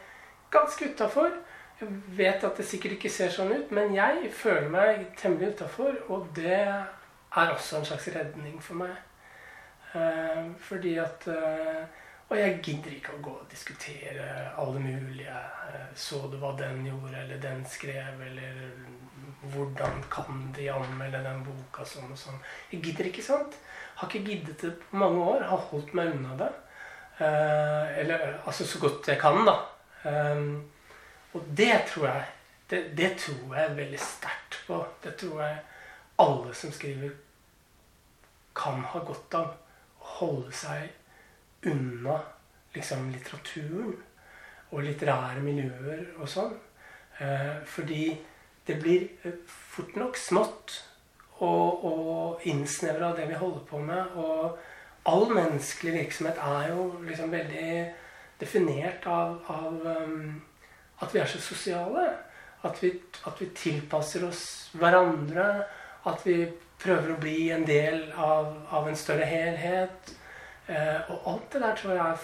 ganske 0.52 0.90
utafor. 0.92 1.38
Jeg 1.80 1.94
vet 2.18 2.44
at 2.44 2.60
det 2.60 2.66
sikkert 2.68 2.98
ikke 2.98 3.12
ser 3.16 3.32
sånn 3.32 3.54
ut, 3.56 3.72
men 3.72 3.96
jeg 3.96 4.28
føler 4.36 4.68
meg 4.74 5.06
temmelig 5.16 5.54
utafor. 5.54 6.02
Og 6.12 6.28
det 6.36 6.60
er 6.60 7.54
også 7.54 7.80
en 7.80 7.88
slags 7.88 8.10
redning 8.12 8.60
for 8.60 8.82
meg. 8.84 9.00
Uh, 9.96 10.52
fordi 10.60 10.98
at 11.00 11.30
uh, 11.32 11.88
og 12.30 12.38
jeg 12.40 12.60
gidder 12.66 12.94
ikke 12.96 13.16
å 13.16 13.22
gå 13.22 13.32
og 13.38 13.50
diskutere 13.52 14.28
alle 14.58 14.82
mulige 14.82 15.36
eh, 15.70 15.90
Så 15.96 16.24
du 16.32 16.40
hva 16.42 16.56
den 16.58 16.82
gjorde, 16.88 17.20
eller 17.22 17.42
den 17.42 17.62
skrev, 17.70 18.22
eller 18.26 18.62
hvordan 19.54 20.02
kan 20.10 20.48
de 20.56 20.66
anmelde 20.74 21.22
den 21.22 21.44
boka, 21.46 21.86
sånn 21.86 22.10
og 22.10 22.18
sånn. 22.18 22.40
Jeg 22.72 22.82
gidder 22.82 23.12
ikke, 23.12 23.26
sant? 23.26 23.58
Har 24.00 24.10
ikke 24.10 24.26
giddet 24.26 24.64
det 24.64 24.72
på 24.82 24.98
mange 24.98 25.22
år. 25.22 25.46
Har 25.52 25.68
holdt 25.70 25.94
meg 25.98 26.16
unna 26.16 26.34
det. 26.40 26.50
Eh, 27.20 28.00
eller 28.02 28.26
altså 28.42 28.66
så 28.68 28.82
godt 28.82 29.12
jeg 29.14 29.22
kan, 29.22 29.46
da. 29.46 29.60
Um, 30.06 30.66
og 31.34 31.46
det 31.58 31.74
tror 31.90 32.08
jeg 32.10 32.26
det, 32.70 32.82
det 32.98 33.12
tror 33.22 33.56
jeg 33.56 33.78
veldig 33.78 34.02
sterkt 34.02 34.60
på. 34.68 34.82
Det 35.04 35.16
tror 35.22 35.42
jeg 35.46 35.62
alle 36.22 36.54
som 36.58 36.74
skriver, 36.74 37.14
kan 38.56 38.82
ha 38.92 39.02
godt 39.06 39.38
av. 39.38 39.54
Holde 40.16 40.54
seg 40.56 40.90
unna 41.72 42.20
liksom, 42.76 43.10
litteraturen 43.14 43.96
og 44.72 44.84
litterære 44.84 45.44
miljøer 45.44 46.08
og 46.20 46.30
sånn. 46.30 46.56
Eh, 47.22 47.62
fordi 47.70 48.10
det 48.68 48.80
blir 48.82 49.06
eh, 49.24 49.38
fort 49.48 49.96
nok 49.96 50.18
smått 50.20 50.74
og, 51.44 51.86
og 51.86 52.48
innsnevra 52.50 53.14
det 53.16 53.30
vi 53.30 53.40
holder 53.40 53.64
på 53.70 53.80
med. 53.84 54.18
Og 54.20 54.58
all 55.12 55.30
menneskelig 55.32 55.94
virksomhet 56.00 56.42
er 56.42 56.74
jo 56.74 56.90
liksom 57.06 57.32
veldig 57.32 57.70
definert 58.40 59.06
av, 59.08 59.38
av 59.48 59.86
um, 59.86 60.42
at 61.00 61.14
vi 61.14 61.22
er 61.22 61.30
så 61.30 61.42
sosiale. 61.44 62.08
At 62.66 62.82
vi, 62.82 62.90
at 63.30 63.42
vi, 63.42 63.52
tilpasser 63.56 64.26
oss 64.28 64.46
hverandre. 64.74 65.48
At 66.10 66.26
vi 66.26 66.40
prøver 66.82 67.14
å 67.14 67.20
bli 67.22 67.52
en 67.54 67.66
del 67.68 68.10
av, 68.18 68.56
av 68.74 68.90
en 68.90 68.98
større 68.98 69.28
helhet. 69.30 70.16
Eh, 70.68 71.12
og 71.12 71.32
alt 71.34 71.54
det 71.54 71.62
der 71.62 71.76
tror 71.76 71.92
jeg 71.92 72.12
er 72.12 72.16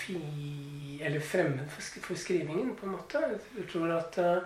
fi, 0.00 1.00
eller 1.02 1.20
fremmed 1.20 1.68
for, 1.68 1.82
for, 2.00 2.14
skrivingen, 2.14 2.76
på 2.76 2.86
en 2.86 2.92
måte. 2.92 3.22
Jeg 3.56 3.68
tror 3.72 3.92
at, 3.96 4.18
eh, 4.18 4.42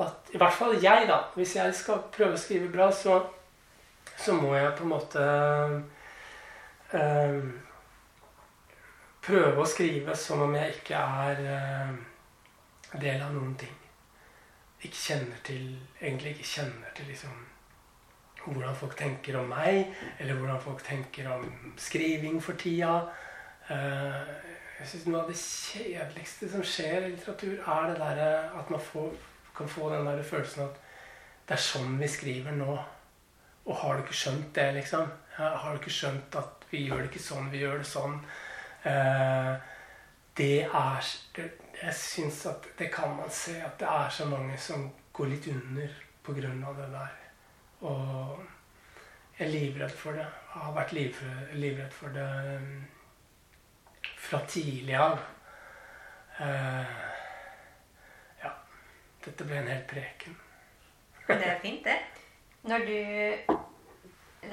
at 0.00 0.34
I 0.34 0.38
hvert 0.38 0.52
fall 0.52 0.76
jeg, 0.82 1.08
da. 1.08 1.18
Hvis 1.34 1.56
jeg 1.56 1.74
skal 1.74 2.06
prøve 2.14 2.38
å 2.38 2.40
skrive 2.40 2.70
bra, 2.72 2.90
så, 2.92 3.20
så 4.16 4.36
må 4.38 4.54
jeg 4.54 4.74
på 4.78 4.86
en 4.86 4.94
måte 4.94 5.28
eh, 6.92 7.38
Prøve 9.24 9.62
å 9.62 9.64
skrive 9.64 10.12
som 10.20 10.42
om 10.44 10.52
jeg 10.52 10.74
ikke 10.74 10.98
er 11.00 11.38
eh, 11.48 11.94
del 13.00 13.22
av 13.24 13.32
noen 13.32 13.54
ting. 13.56 13.72
Ikke 14.84 15.00
kjenner 15.00 15.38
til 15.46 15.62
Egentlig 15.96 16.34
ikke 16.34 16.50
kjenner 16.50 16.90
til 16.94 17.08
liksom 17.08 17.53
hvordan 18.46 18.76
folk 18.76 18.96
tenker 18.98 19.38
om 19.40 19.48
meg, 19.52 19.94
eller 20.18 20.38
hvordan 20.38 20.60
folk 20.60 20.82
tenker 20.84 21.30
om 21.32 21.46
skriving 21.80 22.40
for 22.42 22.60
tida. 22.60 22.96
Eh, 23.70 24.32
jeg 24.80 24.90
synes 24.90 25.06
Noe 25.06 25.22
av 25.22 25.30
det 25.30 25.38
kjedeligste 25.40 26.48
som 26.52 26.64
skjer 26.66 27.06
i 27.06 27.12
litteratur, 27.14 27.60
er 27.60 27.92
det 27.92 28.00
der 28.00 28.50
at 28.60 28.72
man 28.72 28.82
får, 28.82 29.12
kan 29.56 29.70
få 29.70 29.92
den 29.92 30.08
der 30.10 30.22
følelsen 30.26 30.66
at 30.66 30.80
det 31.48 31.56
er 31.56 31.62
sånn 31.62 31.98
vi 32.00 32.08
skriver 32.08 32.56
nå. 32.56 32.74
Og 33.64 33.78
har 33.80 33.96
du 33.96 34.04
ikke 34.04 34.18
skjønt 34.18 34.50
det, 34.56 34.66
liksom? 34.76 35.08
Har 35.38 35.70
du 35.70 35.80
ikke 35.80 35.94
skjønt 35.94 36.36
at 36.36 36.66
vi 36.70 36.84
gjør 36.84 37.04
det 37.04 37.10
ikke 37.12 37.22
sånn, 37.22 37.48
vi 37.52 37.62
gjør 37.62 37.80
det 37.80 37.88
sånn? 37.88 38.18
Eh, 38.84 39.54
det 40.36 40.66
er 40.66 41.12
Jeg 41.74 41.94
syns 41.96 42.44
at 42.46 42.66
det 42.78 42.90
kan 42.92 43.16
man 43.16 43.30
se, 43.30 43.56
at 43.62 43.78
det 43.80 43.88
er 43.88 44.10
så 44.10 44.26
mange 44.30 44.58
som 44.58 44.88
går 45.12 45.30
litt 45.32 45.48
under 45.50 46.00
på 46.24 46.32
grunn 46.36 46.62
av 46.64 46.76
det 46.78 46.90
der. 46.92 47.23
Og 47.84 48.44
jeg 49.38 49.46
er 49.46 49.52
livredd 49.52 49.96
for 49.98 50.16
det. 50.16 50.26
Jeg 50.54 50.62
har 50.62 50.74
vært 50.76 50.92
livredd 50.94 51.92
for 51.92 52.14
det 52.14 52.28
um, 52.56 52.84
fra 54.24 54.40
tidlig 54.48 54.96
av. 54.96 55.18
Uh, 56.38 56.94
ja. 58.42 58.52
Dette 59.26 59.46
ble 59.46 59.60
en 59.60 59.72
hel 59.72 59.84
preken. 59.90 60.38
det 61.28 61.50
er 61.50 61.60
fint, 61.60 61.84
det. 61.84 61.98
Når 62.64 62.86
du 62.88 63.58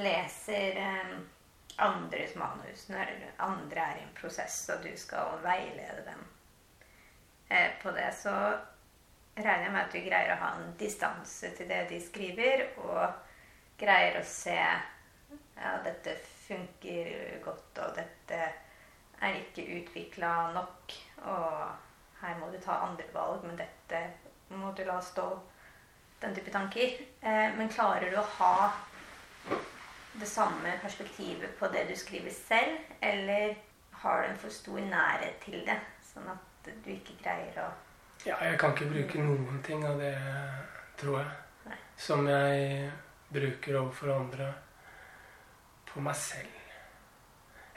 leser 0.02 0.78
eh, 0.80 1.16
andres 1.78 2.36
manus 2.36 2.90
når 2.90 3.12
andre 3.40 3.86
er 3.86 4.00
i 4.00 4.04
en 4.04 4.14
prosess, 4.16 4.58
og 4.74 4.84
du 4.84 4.92
skal 5.00 5.40
veilede 5.44 6.04
dem 6.08 6.26
eh, 7.50 7.72
på 7.82 7.92
det, 7.96 8.10
så 8.16 8.34
regner 9.36 9.64
jeg 9.64 9.74
med 9.74 9.82
at 9.82 9.94
du 9.94 10.00
greier 10.04 10.34
å 10.34 10.40
ha 10.42 10.50
en 10.58 10.74
distanse 10.80 11.52
til 11.58 11.70
det 11.70 11.86
de 11.92 12.00
skriver, 12.04 12.66
og 12.84 13.06
greier 13.80 14.20
å 14.20 14.26
se 14.28 14.58
ja, 14.58 15.78
dette 15.86 16.18
funker 16.48 17.40
godt, 17.46 17.80
og 17.86 17.96
dette 17.98 18.42
er 19.22 19.40
ikke 19.40 19.68
utvikla 19.80 20.52
nok, 20.56 20.98
og 21.30 22.22
her 22.22 22.38
må 22.40 22.52
du 22.52 22.60
ta 22.62 22.82
andre 22.88 23.08
valg, 23.14 23.46
men 23.46 23.58
dette 23.60 24.02
må 24.58 24.74
du 24.78 24.84
la 24.86 25.00
stå. 25.02 25.28
Den 26.22 26.36
type 26.38 26.52
tanker. 26.54 26.98
Eh, 27.22 27.48
men 27.58 27.70
klarer 27.74 28.12
du 28.12 28.18
å 28.20 28.28
ha 28.38 28.70
det 30.22 30.28
samme 30.30 30.76
perspektivet 30.82 31.56
på 31.58 31.70
det 31.74 31.88
du 31.90 31.96
skriver 31.98 32.34
selv, 32.36 32.78
eller 33.02 33.56
har 34.04 34.22
du 34.22 34.28
en 34.30 34.42
for 34.42 34.54
stor 34.54 34.82
nærhet 34.86 35.40
til 35.46 35.64
det, 35.66 35.80
sånn 36.12 36.30
at 36.30 36.70
du 36.84 36.92
ikke 36.94 37.18
greier 37.24 37.58
å 37.64 37.70
Ja, 38.26 38.38
jeg 38.46 38.60
kan 38.62 38.76
ikke 38.76 38.90
bruke 38.92 39.22
noen 39.24 39.62
ting 39.66 39.86
av 39.88 39.98
det, 40.02 40.14
tror 41.02 41.22
jeg, 41.22 41.32
Nei. 41.66 41.78
som 41.98 42.28
jeg 42.30 42.92
bruker 43.34 43.80
overfor 43.80 44.12
andre 44.14 44.52
på 45.90 46.04
meg 46.06 46.16
selv. 46.20 46.60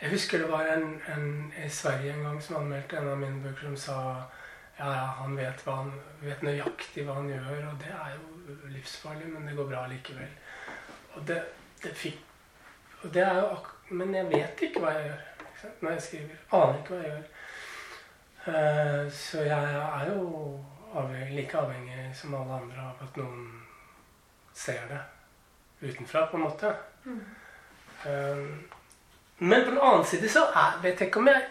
Jeg 0.03 0.13
husker 0.13 0.43
det 0.43 0.51
var 0.51 0.69
en, 0.75 0.99
en 1.15 1.53
i 1.65 1.69
Sverige 1.73 2.13
en 2.13 2.27
gang 2.27 2.43
som 2.43 2.59
anmeldte 2.59 2.99
en 2.99 3.09
av 3.15 3.19
mine 3.23 3.41
bøker 3.41 3.71
som 3.71 3.79
sa 3.87 3.99
ja, 4.75 4.91
ja, 4.91 5.07
han 5.21 5.37
vet, 5.39 5.63
hva 5.65 5.79
han, 5.81 5.93
vet 6.21 6.43
nøyaktig 6.43 7.07
hva 7.07 7.21
han 7.21 7.31
gjør, 7.31 7.69
og 7.71 7.81
det 7.81 7.93
er 7.95 8.17
jo 8.19 8.71
livsfarlig, 8.75 9.29
men 9.31 9.47
det 9.47 9.55
går 9.57 9.69
bra 9.71 9.85
likevel. 9.89 10.33
Og 11.15 11.27
det, 11.29 11.41
det 11.85 11.95
fikk 11.97 12.21
og 13.05 13.15
det 13.15 13.23
er 13.23 13.35
jo 13.35 13.57
Men 13.89 14.15
jeg 14.15 14.31
vet 14.31 14.63
ikke 14.65 14.81
hva 14.81 14.95
jeg 14.97 15.09
gjør 15.11 15.23
når 15.81 15.91
jeg 15.95 16.03
skriver. 16.05 16.41
Aner 16.53 16.79
ikke 16.79 16.93
hva 16.93 16.97
jeg 17.01 17.11
gjør. 17.11 17.29
Eh, 18.47 19.13
så 19.13 19.41
jeg 19.41 19.75
er 19.75 20.11
jo 20.13 20.61
avhengig, 20.95 21.37
like 21.37 21.59
avhengig 21.59 22.11
som 22.15 22.35
alle 22.35 22.59
andre 22.61 22.83
av 22.83 22.99
at 23.07 23.17
noen 23.17 23.47
ser 24.53 24.83
det 24.91 24.99
utenfra, 25.81 26.27
på 26.29 26.37
en 26.37 26.43
måte. 26.43 26.75
Eh, 28.05 28.43
men 29.39 29.65
på 29.65 29.71
den 29.71 29.81
annen 29.81 30.05
side 30.05 30.29
så 30.29 30.45
er, 30.53 30.77
vet 30.83 31.01
jeg 31.01 31.09
ikke 31.09 31.21
om 31.21 31.29
jeg 31.29 31.43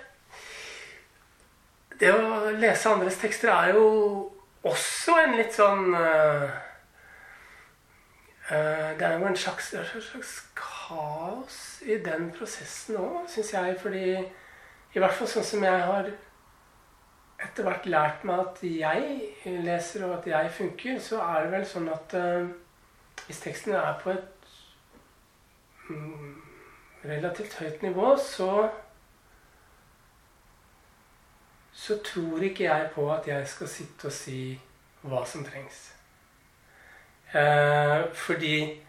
Det 1.99 2.11
å 2.13 2.51
lese 2.57 2.89
andres 2.89 3.17
tekster 3.21 3.51
er 3.53 3.73
jo 3.73 3.87
også 4.63 5.17
en 5.21 5.35
litt 5.37 5.53
sånn 5.53 5.93
eh, 5.97 6.53
Det 8.49 9.07
er 9.07 9.17
jo 9.17 9.27
en 9.27 9.37
slags, 9.37 9.73
er 9.73 9.89
slags 9.89 10.35
kaos 10.57 11.57
i 11.85 11.97
den 12.05 12.29
prosessen 12.37 13.01
òg, 13.01 13.25
syns 13.33 13.53
jeg. 13.53 13.77
Fordi 13.81 14.05
i 14.93 15.01
hvert 15.01 15.17
fall 15.17 15.29
sånn 15.31 15.47
som 15.47 15.65
jeg 15.65 15.85
har 15.89 16.11
etter 17.41 17.65
hvert 17.65 17.85
lært 17.85 18.23
meg 18.27 18.39
at 18.39 18.61
jeg 18.63 19.57
leser, 19.65 20.05
og 20.07 20.17
at 20.19 20.27
jeg 20.27 20.51
funker, 20.51 20.99
så 20.99 21.21
er 21.21 21.43
det 21.43 21.51
vel 21.51 21.65
sånn 21.67 21.89
at 21.91 22.15
uh, 22.19 22.47
hvis 23.25 23.41
teksten 23.43 23.75
er 23.77 23.93
på 24.03 24.13
et 24.13 24.47
mm, 25.89 26.31
relativt 27.05 27.57
høyt 27.59 27.83
nivå, 27.83 28.15
så 28.17 28.69
så 31.73 31.97
tror 32.05 32.43
ikke 32.45 32.63
jeg 32.63 32.89
på 32.95 33.09
at 33.13 33.27
jeg 33.27 33.47
skal 33.47 33.67
sitte 33.67 34.07
og 34.07 34.13
si 34.13 34.59
hva 35.03 35.23
som 35.27 35.43
trengs. 35.43 35.93
Eh, 37.33 38.13
fordi 38.13 38.79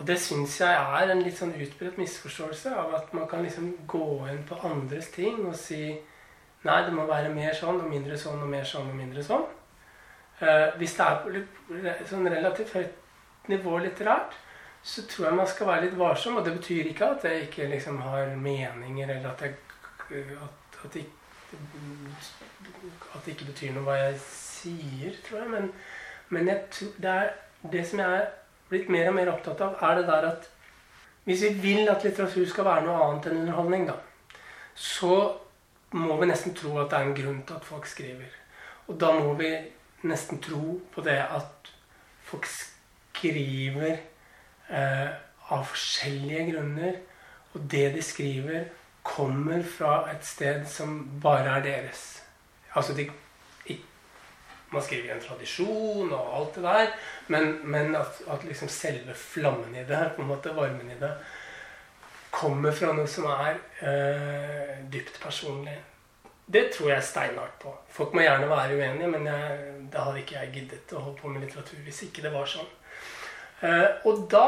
Og 0.00 0.06
det 0.06 0.16
syns 0.20 0.60
jeg 0.60 0.72
er 0.72 1.10
en 1.12 1.20
litt 1.22 1.36
sånn 1.36 1.52
utbredt 1.52 1.98
misforståelse 2.00 2.70
av 2.74 2.94
at 2.96 3.10
man 3.14 3.26
kan 3.28 3.42
liksom 3.44 3.66
gå 3.86 4.06
inn 4.32 4.40
på 4.48 4.56
andres 4.64 5.10
ting 5.12 5.42
og 5.44 5.52
si 5.54 5.92
Nei, 6.62 6.78
det 6.86 6.94
må 6.94 7.06
være 7.08 7.32
mer 7.34 7.54
sånn 7.58 7.80
og 7.82 7.90
mindre 7.90 8.16
sånn 8.18 8.42
og 8.42 8.50
mer 8.50 8.66
sånn 8.68 8.90
og 8.92 8.98
mindre 8.98 9.24
sånn. 9.26 9.44
Uh, 10.42 10.68
hvis 10.78 10.94
det 10.98 11.06
er 11.06 11.18
på 11.22 12.06
sånn 12.10 12.30
relativt 12.30 12.74
høyt 12.76 13.50
nivå 13.50 13.78
litterært, 13.82 14.36
så 14.82 15.04
tror 15.06 15.28
jeg 15.28 15.38
man 15.38 15.50
skal 15.50 15.68
være 15.70 15.86
litt 15.86 15.98
varsom. 15.98 16.38
Og 16.38 16.46
det 16.46 16.54
betyr 16.58 16.90
ikke 16.90 17.10
at 17.16 17.26
jeg 17.26 17.48
ikke 17.48 17.68
liksom 17.70 17.98
har 18.06 18.34
meninger, 18.36 19.10
eller 19.16 19.30
at, 19.32 19.42
jeg, 19.42 19.54
at, 20.42 20.78
at, 20.84 20.94
det, 20.94 21.04
at 21.54 23.24
det 23.24 23.34
ikke 23.34 23.50
betyr 23.50 23.74
noe 23.74 23.86
hva 23.86 23.98
jeg 23.98 24.16
sier, 24.26 25.18
tror 25.26 25.42
jeg. 25.42 25.52
Men, 25.56 25.70
men 26.30 26.50
jeg 26.50 26.62
det, 27.02 27.10
er, 27.10 27.34
det 27.74 27.86
som 27.88 28.02
jeg 28.02 28.22
er 28.22 28.30
blitt 28.70 28.90
mer 28.90 29.10
og 29.10 29.18
mer 29.18 29.34
opptatt 29.34 29.62
av, 29.66 29.78
er 29.82 30.00
det 30.00 30.08
der 30.10 30.30
at 30.32 30.50
hvis 31.24 31.42
vi 31.46 31.54
vil 31.62 31.90
at 31.90 32.02
litteratur 32.02 32.46
skal 32.50 32.66
være 32.66 32.86
noe 32.86 33.02
annet 33.04 33.28
enn 33.30 33.42
underholdning, 33.44 33.84
da, 33.86 33.98
så 34.74 35.18
må 35.92 36.16
vi 36.20 36.28
nesten 36.30 36.54
tro 36.56 36.76
at 36.80 36.90
det 36.90 36.98
er 36.98 37.08
en 37.08 37.16
grunn 37.16 37.42
til 37.46 37.58
at 37.58 37.66
folk 37.66 37.86
skriver. 37.86 38.36
Og 38.88 38.98
da 39.00 39.12
må 39.18 39.34
vi 39.38 39.50
nesten 40.08 40.40
tro 40.42 40.78
på 40.92 41.04
det 41.04 41.18
at 41.22 41.72
folk 42.26 42.48
skriver 42.48 43.96
eh, 44.72 45.10
av 45.52 45.66
forskjellige 45.68 46.46
grunner. 46.52 47.00
Og 47.52 47.66
det 47.70 47.90
de 47.96 48.04
skriver, 48.04 48.70
kommer 49.02 49.64
fra 49.66 50.06
et 50.12 50.24
sted 50.24 50.64
som 50.70 51.02
bare 51.22 51.58
er 51.58 51.66
deres. 51.66 52.22
Altså 52.74 52.94
de, 52.96 53.10
Man 54.72 54.82
skriver 54.82 55.10
i 55.10 55.12
en 55.12 55.20
tradisjon 55.20 56.12
og 56.16 56.28
alt 56.32 56.54
det 56.54 56.62
der, 56.64 56.92
men, 57.28 57.58
men 57.68 57.96
at, 57.96 58.22
at 58.32 58.44
liksom 58.48 58.70
selve 58.72 59.12
flammen 59.14 59.74
i 59.76 59.84
det, 59.84 60.14
på 60.16 60.22
en 60.22 60.30
måte 60.30 60.54
varmen 60.56 60.88
i 60.88 60.96
det, 60.96 61.10
kommer 62.42 62.74
fra 62.74 62.92
noe 62.96 63.06
som 63.10 63.28
er 63.30 63.56
eh, 63.86 64.76
dypt 64.90 65.20
personlig. 65.22 65.78
Det 66.52 66.66
tror 66.74 66.90
jeg 66.90 67.06
steinhardt 67.06 67.58
på. 67.62 67.72
Folk 67.88 68.14
må 68.16 68.24
gjerne 68.24 68.50
være 68.50 68.76
uenige, 68.76 69.08
men 69.08 69.26
jeg, 69.30 69.58
da 69.92 70.06
hadde 70.08 70.22
ikke 70.24 70.38
jeg 70.40 70.52
giddet 70.56 70.94
å 70.96 71.04
holde 71.04 71.20
på 71.20 71.30
med 71.30 71.44
litteratur 71.46 71.80
hvis 71.86 72.02
ikke 72.08 72.24
det 72.26 72.32
var 72.34 72.50
sånn. 72.50 72.68
Uh, 73.62 73.88
og 74.10 74.24
da 74.30 74.46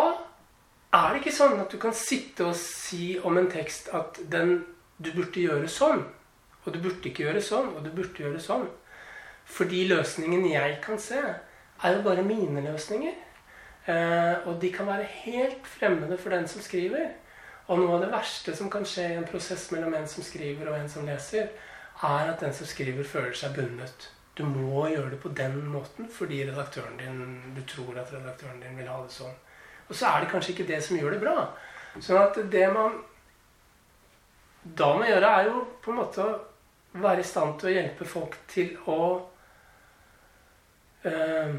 er 0.95 1.13
det 1.13 1.23
ikke 1.23 1.37
sånn 1.37 1.61
at 1.63 1.71
du 1.71 1.79
kan 1.81 1.95
sitte 1.95 2.49
og 2.49 2.57
si 2.59 3.15
om 3.23 3.39
en 3.39 3.49
tekst 3.51 3.93
at 3.95 4.19
den 4.31 4.57
du 4.99 5.13
burde 5.15 5.43
gjøre 5.43 5.71
sånn, 5.71 6.03
og 6.65 6.75
du 6.75 6.81
burde 6.83 7.09
ikke 7.11 7.29
gjøre 7.29 7.43
sånn, 7.45 7.71
og 7.77 7.87
du 7.87 7.93
burde 7.95 8.27
gjøre 8.27 8.43
sånn. 8.43 8.67
Fordi 9.55 9.85
løsningen 9.91 10.49
jeg 10.51 10.79
kan 10.85 10.99
se, 11.03 11.21
er 11.21 11.97
jo 11.97 12.05
bare 12.05 12.27
mine 12.27 12.63
løsninger. 12.65 13.17
Uh, 13.85 14.45
og 14.49 14.59
de 14.63 14.71
kan 14.73 14.89
være 14.89 15.07
helt 15.25 15.67
fremmede 15.69 16.19
for 16.19 16.35
den 16.35 16.49
som 16.49 16.65
skriver. 16.65 17.13
Og 17.67 17.81
noe 17.81 17.95
av 17.97 18.03
det 18.05 18.11
verste 18.13 18.53
som 18.57 18.69
kan 18.73 18.85
skje 18.89 19.07
i 19.13 19.17
en 19.19 19.29
prosess 19.29 19.71
mellom 19.73 19.95
en 19.97 20.09
som 20.09 20.25
skriver 20.25 20.69
og 20.69 20.77
en 20.77 20.91
som 20.91 21.07
leser, 21.09 21.49
er 22.05 22.29
at 22.29 22.43
den 22.43 22.53
som 22.53 22.69
skriver, 22.69 23.07
føler 23.09 23.33
seg 23.39 23.55
bundet. 23.57 24.11
Du 24.37 24.43
må 24.45 24.89
gjøre 24.91 25.13
det 25.15 25.21
på 25.23 25.31
den 25.37 25.61
måten 25.71 26.09
fordi 26.11 26.43
redaktøren 26.49 26.99
din, 26.99 27.21
du 27.55 27.63
tror 27.71 28.01
at 28.03 28.13
redaktøren 28.13 28.61
din 28.61 28.77
vil 28.79 28.91
ha 28.91 28.99
det 29.05 29.15
sånn. 29.15 29.37
Og 29.89 29.95
så 29.95 30.11
er 30.11 30.25
det 30.25 30.31
kanskje 30.33 30.55
ikke 30.55 30.69
det 30.69 30.81
som 30.85 30.99
gjør 30.99 31.15
det 31.15 31.23
bra. 31.23 31.37
Sånn 32.03 32.19
at 32.19 32.41
det 32.51 32.67
man 32.75 32.99
da 34.65 34.91
må 34.97 35.07
gjøre, 35.07 35.31
er 35.31 35.49
jo 35.51 35.63
på 35.85 35.93
en 35.93 36.01
måte 36.01 36.25
å 36.25 37.01
være 37.05 37.21
i 37.21 37.29
stand 37.29 37.59
til 37.61 37.69
å 37.71 37.75
hjelpe 37.75 38.07
folk 38.09 38.37
til 38.49 38.77
å 38.91 39.01
øh, 41.05 41.57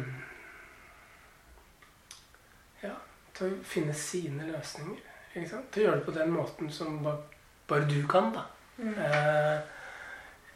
Ja, 2.81 2.95
til 3.37 3.53
å 3.53 3.65
finne 3.65 3.93
sine 3.97 4.49
løsninger. 4.49 5.04
Ikke 5.35 5.49
sant? 5.49 5.71
Til 5.73 5.83
å 5.83 5.87
gjøre 5.89 5.99
det 5.99 6.05
på 6.07 6.15
den 6.15 6.31
måten 6.31 6.69
som 6.71 6.99
bare, 7.03 7.41
bare 7.67 7.87
du 7.89 7.99
kan, 8.07 8.31
da. 8.35 8.45
Eh, 8.79 9.57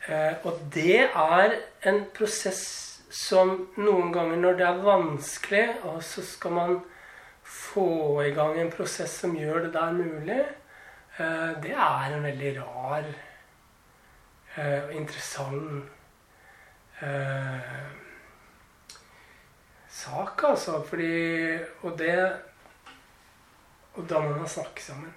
eh, 0.08 0.48
og 0.48 0.62
det 0.74 1.02
er 1.08 1.58
en 1.89 2.06
prosess 2.15 2.63
som 3.10 3.56
noen 3.80 4.13
ganger 4.15 4.39
når 4.39 4.58
det 4.60 4.68
er 4.68 4.82
vanskelig, 4.86 5.65
og 5.89 6.00
så 6.06 6.24
skal 6.24 6.56
man 6.56 6.80
få 7.44 8.22
i 8.24 8.34
gang 8.36 8.60
en 8.60 8.72
prosess 8.72 9.20
som 9.24 9.36
gjør 9.36 9.65
det 9.65 9.74
der 9.76 9.96
mulig, 9.98 10.42
eh, 11.18 11.52
det 11.63 11.76
er 11.76 12.15
en 12.15 12.28
veldig 12.28 12.52
rar 12.62 13.08
eh, 14.56 14.84
og 14.84 14.94
interessant 14.96 15.89
eh, 17.02 17.89
sak, 19.89 20.44
altså. 20.44 20.84
Fordi 20.86 21.60
Og 21.82 21.98
det 21.98 22.15
Og 23.97 24.10
da 24.10 24.19
må 24.23 24.36
man 24.38 24.47
snakke 24.49 24.84
sammen. 24.84 25.13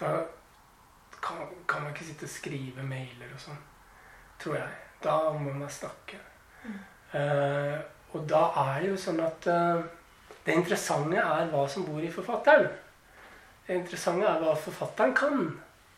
Da 0.00 0.16
kan, 1.22 1.46
kan 1.68 1.82
man 1.82 1.92
ikke 1.94 2.04
sitte 2.04 2.26
og 2.26 2.32
skrive 2.32 2.86
mailer 2.86 3.30
og 3.32 3.40
sånn, 3.40 3.60
tror 4.42 4.58
jeg. 4.58 4.80
Da 5.04 5.18
må 5.32 5.52
man 5.52 5.70
snakke. 5.70 6.18
Eh, 7.14 7.76
og 8.14 8.24
da 8.30 8.46
er 8.62 8.88
jo 8.88 8.96
sånn 8.98 9.20
at 9.24 9.46
uh, 9.50 9.82
det 10.46 10.54
interessante 10.54 11.18
er 11.18 11.48
hva 11.50 11.64
som 11.70 11.86
bor 11.86 12.02
i 12.02 12.12
forfatteren. 12.12 12.68
Det 13.66 13.78
interessante 13.80 14.26
er 14.28 14.42
hva 14.42 14.54
forfatteren 14.60 15.14
kan. 15.16 15.46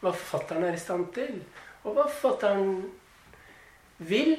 Hva 0.01 0.13
forfatteren 0.15 0.69
er 0.69 0.77
i 0.77 0.81
stand 0.81 1.11
til. 1.17 1.41
Og 1.85 1.97
hva 1.97 2.07
forfatteren 2.07 2.87
vil. 3.99 4.37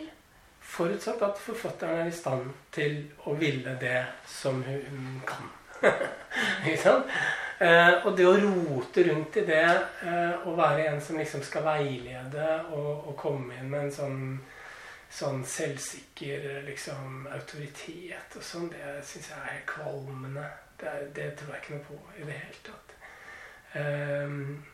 Forutsatt 0.67 1.21
at 1.23 1.38
forfatteren 1.39 2.01
er 2.01 2.10
i 2.10 2.15
stand 2.15 2.49
til 2.75 2.97
å 3.30 3.36
ville 3.39 3.77
det 3.80 4.01
som 4.27 4.63
hun 4.65 5.21
kan. 5.27 5.45
Ikke 6.67 6.77
sant? 6.81 7.17
Eh, 7.57 8.05
og 8.05 8.13
det 8.17 8.27
å 8.29 8.35
rote 8.37 9.03
rundt 9.07 9.39
i 9.41 9.43
det, 9.47 9.63
eh, 10.05 10.45
å 10.45 10.53
være 10.57 10.91
en 10.91 10.99
som 11.01 11.17
liksom 11.17 11.41
skal 11.45 11.65
veilede 11.65 12.49
og, 12.75 13.07
og 13.09 13.15
komme 13.17 13.57
inn 13.57 13.71
med 13.71 13.87
en 13.87 13.95
sånn, 13.95 14.19
sånn 15.09 15.41
selvsikker 15.47 16.61
liksom, 16.67 17.25
autoritet 17.33 18.37
og 18.37 18.45
sånn, 18.45 18.69
det 18.69 18.99
syns 19.01 19.31
jeg 19.31 19.39
er 19.39 19.53
helt 19.55 19.69
kvalmende. 19.71 20.45
Det, 20.77 20.93
det, 21.17 21.31
tror 21.39 21.55
jeg 21.55 21.63
ikke 21.63 21.73
noe 21.73 21.87
på 21.87 21.97
i 22.21 22.27
det 22.27 22.35
hele 22.37 22.59
tatt. 22.67 22.93
Um, 23.77 24.65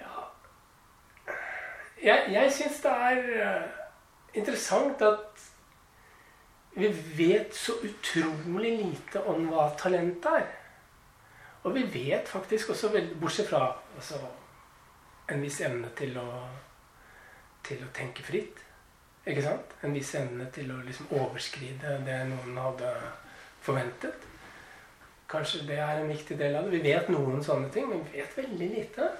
ja 0.00 0.24
Jeg, 2.00 2.24
jeg 2.32 2.54
syns 2.56 2.80
det 2.82 2.94
er 3.10 3.20
uh, 3.36 3.84
interessant 4.40 5.04
at 5.04 5.44
vi 6.74 6.88
vet 7.16 7.54
så 7.54 7.74
utrolig 7.82 8.76
lite 8.78 9.22
om 9.26 9.48
hva 9.50 9.70
talent 9.78 10.26
er. 10.30 10.46
Og 11.66 11.74
vi 11.74 11.82
vet 11.92 12.28
faktisk 12.28 12.70
også, 12.72 12.92
bortsett 13.20 13.50
fra 13.50 13.66
altså, 13.96 14.20
en 15.30 15.42
viss 15.42 15.60
evne 15.66 15.90
til 15.98 16.16
å, 16.18 16.28
til 17.66 17.82
å 17.84 17.92
tenke 17.94 18.24
fritt 18.24 18.64
ikke 19.28 19.44
sant? 19.44 19.74
En 19.84 19.94
viss 19.94 20.10
evne 20.16 20.46
til 20.54 20.70
å 20.72 20.80
liksom 20.84 21.10
overskride 21.12 21.98
det 22.06 22.18
noen 22.30 22.56
hadde 22.56 22.92
forventet. 23.64 24.26
Kanskje 25.30 25.66
det 25.68 25.78
er 25.78 26.00
en 26.00 26.10
viktig 26.10 26.38
del 26.40 26.56
av 26.56 26.66
det. 26.66 26.78
Vi 26.78 26.90
vet 26.90 27.10
noen 27.12 27.44
sånne 27.44 27.68
ting, 27.74 27.86
men 27.90 28.02
vi 28.06 28.18
vet 28.18 28.38
veldig 28.38 28.70
lite. 28.72 29.10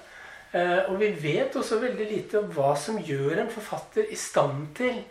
Eh, 0.51 0.89
og 0.89 0.97
vi 0.99 1.11
vet 1.21 1.55
også 1.55 1.79
veldig 1.79 2.07
lite 2.09 2.41
om 2.41 2.49
hva 2.51 2.73
som 2.75 2.97
gjør 2.99 3.43
en 3.43 3.53
forfatter 3.53 4.09
i 4.11 4.17
stand 4.19 4.71
til 4.81 5.03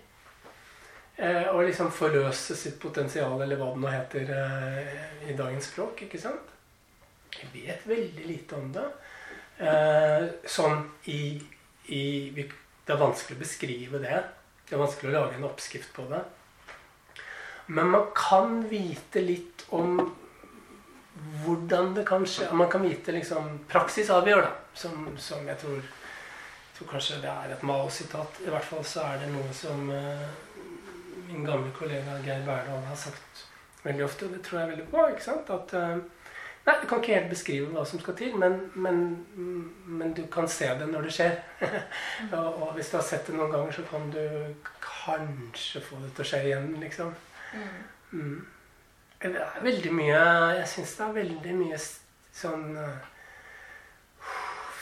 Eh, 1.21 1.49
og 1.53 1.67
liksom 1.67 1.91
forløse 1.93 2.55
sitt 2.57 2.79
potensial, 2.81 3.35
eller 3.45 3.59
hva 3.61 3.75
det 3.75 3.83
nå 3.83 3.91
heter 3.93 4.31
eh, 4.33 4.95
i 5.29 5.37
dagens 5.37 5.69
språk. 5.69 6.07
ikke 6.07 6.21
sant? 6.21 6.55
Jeg 7.35 7.51
vet 7.53 7.85
veldig 7.89 8.25
lite 8.25 8.57
om 8.57 8.71
det. 8.73 8.87
Eh, 9.61 10.25
sånn 10.49 10.81
i, 11.13 11.37
i 11.93 12.03
Det 12.33 12.95
er 12.95 13.03
vanskelig 13.03 13.37
å 13.37 13.43
beskrive 13.43 14.01
det. 14.01 14.23
Det 14.65 14.79
er 14.79 14.81
vanskelig 14.81 15.13
å 15.13 15.19
lage 15.19 15.37
en 15.37 15.47
oppskrift 15.51 15.93
på 15.93 16.09
det. 16.09 16.25
Men 17.69 17.93
man 17.93 18.09
kan 18.17 18.63
vite 18.73 19.21
litt 19.21 19.69
om 19.77 20.01
hvordan 21.45 21.93
det 22.01 22.09
kan 22.09 22.25
skje. 22.25 22.49
Man 22.57 22.73
kan 22.73 22.81
vite 22.83 23.13
liksom 23.13 23.59
Praksis 23.69 24.09
avgjør, 24.11 24.47
da. 24.49 24.55
Som, 24.73 25.11
som 25.21 25.45
jeg 25.45 25.61
tror, 25.61 25.85
tror 26.79 26.95
kanskje 26.97 27.21
det 27.21 27.35
er 27.35 27.53
et 27.53 27.67
Mao-sitat. 27.69 28.41
I 28.47 28.55
hvert 28.55 28.73
fall 28.73 28.87
så 28.89 29.05
er 29.05 29.21
det 29.21 29.35
noe 29.37 29.53
som 29.53 29.93
min 31.33 31.45
gamle 31.45 31.71
kollega 31.77 32.19
Geir 32.25 32.47
Berdal 32.47 32.83
har 32.87 32.97
sagt 32.97 33.45
veldig 33.83 34.05
ofte, 34.05 34.27
og 34.27 34.33
det 34.33 34.43
tror 34.45 34.61
jeg 34.61 34.73
veldig 34.73 34.89
bra. 34.91 35.09
ikke 35.11 35.25
sant? 35.25 35.51
At 35.51 35.75
uh, 35.75 35.99
Nei, 36.67 36.75
du 36.83 36.87
kan 36.87 37.01
ikke 37.01 37.15
helt 37.17 37.31
beskrive 37.33 37.71
hva 37.73 37.83
som 37.89 38.01
skal 38.03 38.15
til, 38.19 38.35
men, 38.37 38.59
men, 38.77 38.99
men 39.89 40.11
du 40.13 40.27
kan 40.33 40.49
se 40.49 40.69
det 40.79 40.91
når 40.91 41.07
det 41.09 41.15
skjer. 41.17 41.39
og, 42.37 42.49
og, 42.63 42.67
hvis 42.77 42.91
du 42.93 42.99
har 42.99 43.07
sett 43.07 43.31
det 43.31 43.37
noen 43.37 43.55
ganger, 43.55 43.73
så 43.73 43.85
kan 43.89 44.11
du 44.13 44.21
kanskje 44.85 45.81
få 45.81 46.03
det 46.03 46.13
til 46.15 46.27
å 46.27 46.29
skje 46.29 46.43
igjen, 46.51 46.69
liksom. 46.83 47.15
Mm. 47.55 47.79
mm. 48.11 48.41
Det 49.21 49.33
er 49.37 49.65
veldig 49.65 49.91
mye 49.93 50.21
Jeg 50.57 50.69
syns 50.71 50.93
det 50.97 51.03
er 51.05 51.17
veldig 51.17 51.55
mye 51.59 51.79
sånn 51.81 52.71
uh, 52.77 53.09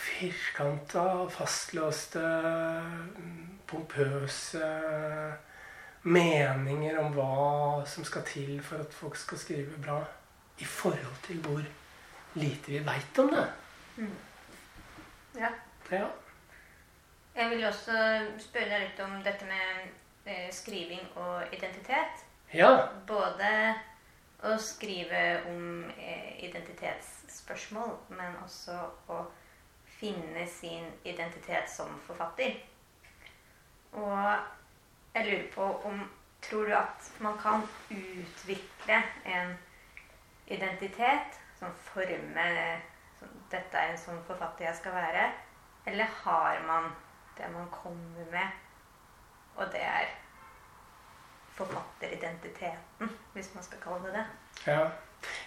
firkanta, 0.02 1.06
fastlåste, 1.34 2.26
pompøse 3.70 4.68
meninger 6.08 6.98
om 7.00 7.12
hva 7.16 7.84
som 7.88 8.06
skal 8.06 8.24
til 8.28 8.56
for 8.64 8.84
at 8.84 8.94
folk 8.94 9.18
skal 9.18 9.40
skrive 9.40 9.82
bra, 9.82 9.98
i 10.58 10.64
forhold 10.64 11.20
til 11.26 11.42
hvor 11.44 11.62
lite 12.38 12.72
vi 12.72 12.80
veit 12.86 13.18
om 13.18 13.30
det. 13.34 13.44
Mm. 13.96 14.16
Ja. 15.38 15.50
ja. 15.90 16.06
Jeg 17.36 17.50
vil 17.50 17.66
også 17.66 17.98
spørre 18.42 18.70
deg 18.72 18.86
litt 18.88 19.02
om 19.04 19.18
dette 19.22 19.46
med 19.46 19.92
eh, 20.26 20.48
skriving 20.52 21.04
og 21.16 21.54
identitet. 21.54 22.24
Ja. 22.54 22.72
Både 23.06 23.50
å 24.48 24.54
skrive 24.62 25.22
om 25.50 25.84
eh, 25.98 26.38
identitetsspørsmål, 26.48 27.94
men 28.14 28.38
også 28.42 28.76
å 29.10 29.22
finne 29.98 30.46
sin 30.50 30.86
identitet 31.04 31.70
som 31.70 31.90
forfatter. 32.06 32.58
Og 33.98 34.57
jeg 35.14 35.26
lurer 35.26 35.50
på 35.54 35.72
om 35.88 36.06
Tror 36.42 36.64
du 36.64 36.72
at 36.76 37.12
man 37.18 37.34
kan 37.42 37.64
utvikle 37.90 39.00
en 39.26 39.56
identitet? 40.46 41.40
Sånn 41.58 41.74
forme 41.82 42.44
sånn, 43.18 43.32
Dette 43.50 43.80
er 43.80 43.90
en 43.90 43.98
sånn 43.98 44.20
forfatter 44.28 44.68
jeg 44.68 44.78
skal 44.78 44.94
være. 44.94 45.24
Eller 45.90 46.06
har 46.22 46.62
man 46.68 46.92
det 47.38 47.50
man 47.50 47.66
kommer 47.74 48.30
med, 48.30 48.54
og 49.56 49.66
det 49.72 49.82
er 49.82 50.14
forfatteridentiteten, 51.58 53.12
hvis 53.34 53.50
man 53.54 53.66
skal 53.66 53.82
kalle 53.82 54.06
det 54.06 54.14
det? 54.14 54.24
Ja. 54.66 54.80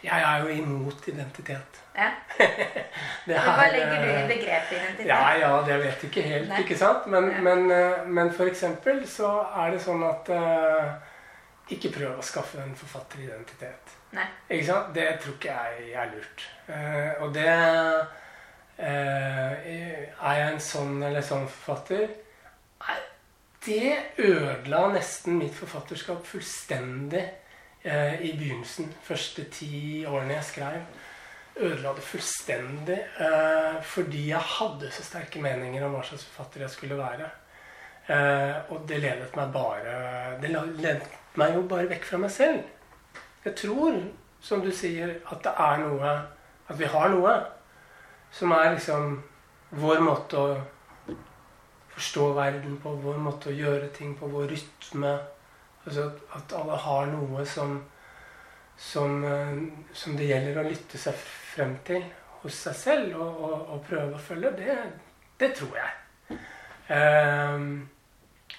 Jeg 0.04 0.22
er 0.22 0.44
jo 0.44 0.48
imot 0.48 1.08
identitet. 1.08 1.82
Ja. 1.96 2.10
Hva 3.28 3.68
legger 3.70 4.02
du 4.02 4.10
i 4.10 4.28
begrepet 4.30 4.78
identitet? 4.78 5.08
Ja, 5.08 5.34
ja, 5.38 5.52
det 5.68 5.78
vet 5.84 6.04
jeg 6.04 6.10
ikke 6.10 6.24
helt. 6.26 6.50
Nei. 6.50 6.62
ikke 6.64 6.78
sant? 6.78 7.08
Men, 7.12 7.30
ja. 7.32 7.42
men, 7.46 7.72
eh, 7.72 8.08
men 8.08 8.32
for 8.34 8.50
eksempel 8.50 9.04
så 9.10 9.32
er 9.62 9.76
det 9.76 9.82
sånn 9.84 10.04
at 10.08 10.32
uh, 10.34 10.92
Ikke 11.72 11.92
prøv 11.94 12.18
å 12.20 12.26
skaffe 12.26 12.60
en 12.64 12.74
forfatteridentitet. 12.76 13.94
Nei. 14.18 14.26
Ikke 14.50 14.68
sant? 14.72 14.90
Det 14.96 15.08
tror 15.22 15.38
ikke 15.38 15.54
jeg 15.54 15.94
er 16.02 16.10
lurt. 16.16 16.48
Uh, 16.68 17.12
og 17.22 17.36
det 17.38 17.48
uh, 17.52 18.02
Er 18.82 20.40
jeg 20.40 20.48
en 20.48 20.64
sånn 20.64 20.98
eller 21.06 21.24
sånn 21.26 21.46
forfatter? 21.46 22.10
Nei, 22.82 22.98
det 23.68 23.94
ødela 24.18 24.88
nesten 24.96 25.38
mitt 25.38 25.54
forfatterskap 25.54 26.26
fullstendig 26.26 27.28
eh, 27.84 28.22
i 28.22 28.34
begynnelsen. 28.38 28.91
Første 29.04 29.46
ti 29.54 30.06
årene 30.06 30.38
jeg 30.39 30.50
skrev. 30.50 30.82
Ødela 31.62 31.94
det 31.96 32.04
fullstendig 32.08 32.98
eh, 33.20 33.82
fordi 33.84 34.28
jeg 34.30 34.50
hadde 34.56 34.91
så 34.96 35.04
sterke 35.04 35.41
meninger 35.44 35.84
om 35.86 35.98
hva 35.98 36.04
slags 36.08 36.26
forfatter 36.30 36.65
jeg 36.65 36.76
skulle 36.76 37.00
være. 37.00 37.28
Eh, 38.08 38.72
og 38.72 38.86
det 38.89 38.98
ledet 39.04 39.36
meg 39.38 39.52
bare 39.54 40.39
Det 40.41 40.50
ledet 40.50 41.04
meg 41.38 41.54
jo 41.56 41.62
bare 41.70 41.89
vekk 41.91 42.08
fra 42.08 42.20
meg 42.24 42.32
selv. 42.34 42.63
Jeg 43.46 43.56
tror, 43.58 44.00
som 44.41 44.62
du 44.62 44.72
sier, 44.74 45.20
at 45.32 45.44
det 45.46 45.54
er 45.54 45.84
noe 45.84 46.13
At 46.70 46.80
vi 46.80 46.88
har 46.89 47.10
noe 47.10 47.34
som 48.32 48.54
er 48.56 48.70
liksom 48.74 49.17
vår 49.76 50.00
måte 50.04 50.39
å 50.39 51.15
forstå 51.91 52.30
verden 52.38 52.78
på, 52.80 52.94
vår 53.04 53.17
måte 53.20 53.52
å 53.52 53.56
gjøre 53.56 53.89
ting 53.96 54.13
på, 54.15 54.30
vår 54.32 54.48
rytme. 54.54 55.12
Altså 55.86 56.12
at 56.38 56.54
alle 56.58 56.78
har 56.78 57.08
noe 57.10 57.46
som, 57.50 57.78
som, 58.78 59.24
eh, 59.26 59.56
som, 59.94 60.17
det 60.17 60.30
gjelder 60.30 60.62
å 60.62 60.67
lytte 60.67 61.00
seg 61.02 61.17
frem 61.54 61.78
til 61.88 62.04
hos 62.41 62.60
seg 62.67 62.78
selv 62.78 63.17
og, 63.17 63.41
og, 63.48 63.56
og 63.76 63.82
prøve 63.88 64.17
å 64.17 64.22
følge. 64.22 64.54
Det, 64.60 64.78
det 65.41 65.52
tror 65.58 65.80
jeg. 65.80 65.98
Um, 66.91 67.89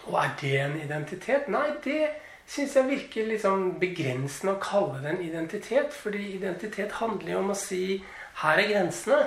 og 0.08 0.18
er 0.22 0.35
det 0.40 0.52
en 0.61 0.76
identitet? 0.80 1.48
Nei, 1.52 1.68
det 1.85 2.00
syns 2.49 2.74
jeg 2.76 2.88
virker 2.88 3.28
liksom 3.28 3.76
begrensende 3.80 4.57
å 4.57 4.62
kalle 4.62 5.03
det 5.03 5.12
en 5.12 5.24
identitet. 5.24 5.94
Fordi 5.94 6.24
identitet 6.36 6.99
handler 6.99 7.36
jo 7.36 7.42
om 7.42 7.53
å 7.55 7.59
si 7.59 8.01
her 8.42 8.62
er 8.62 8.70
grensene. 8.70 9.20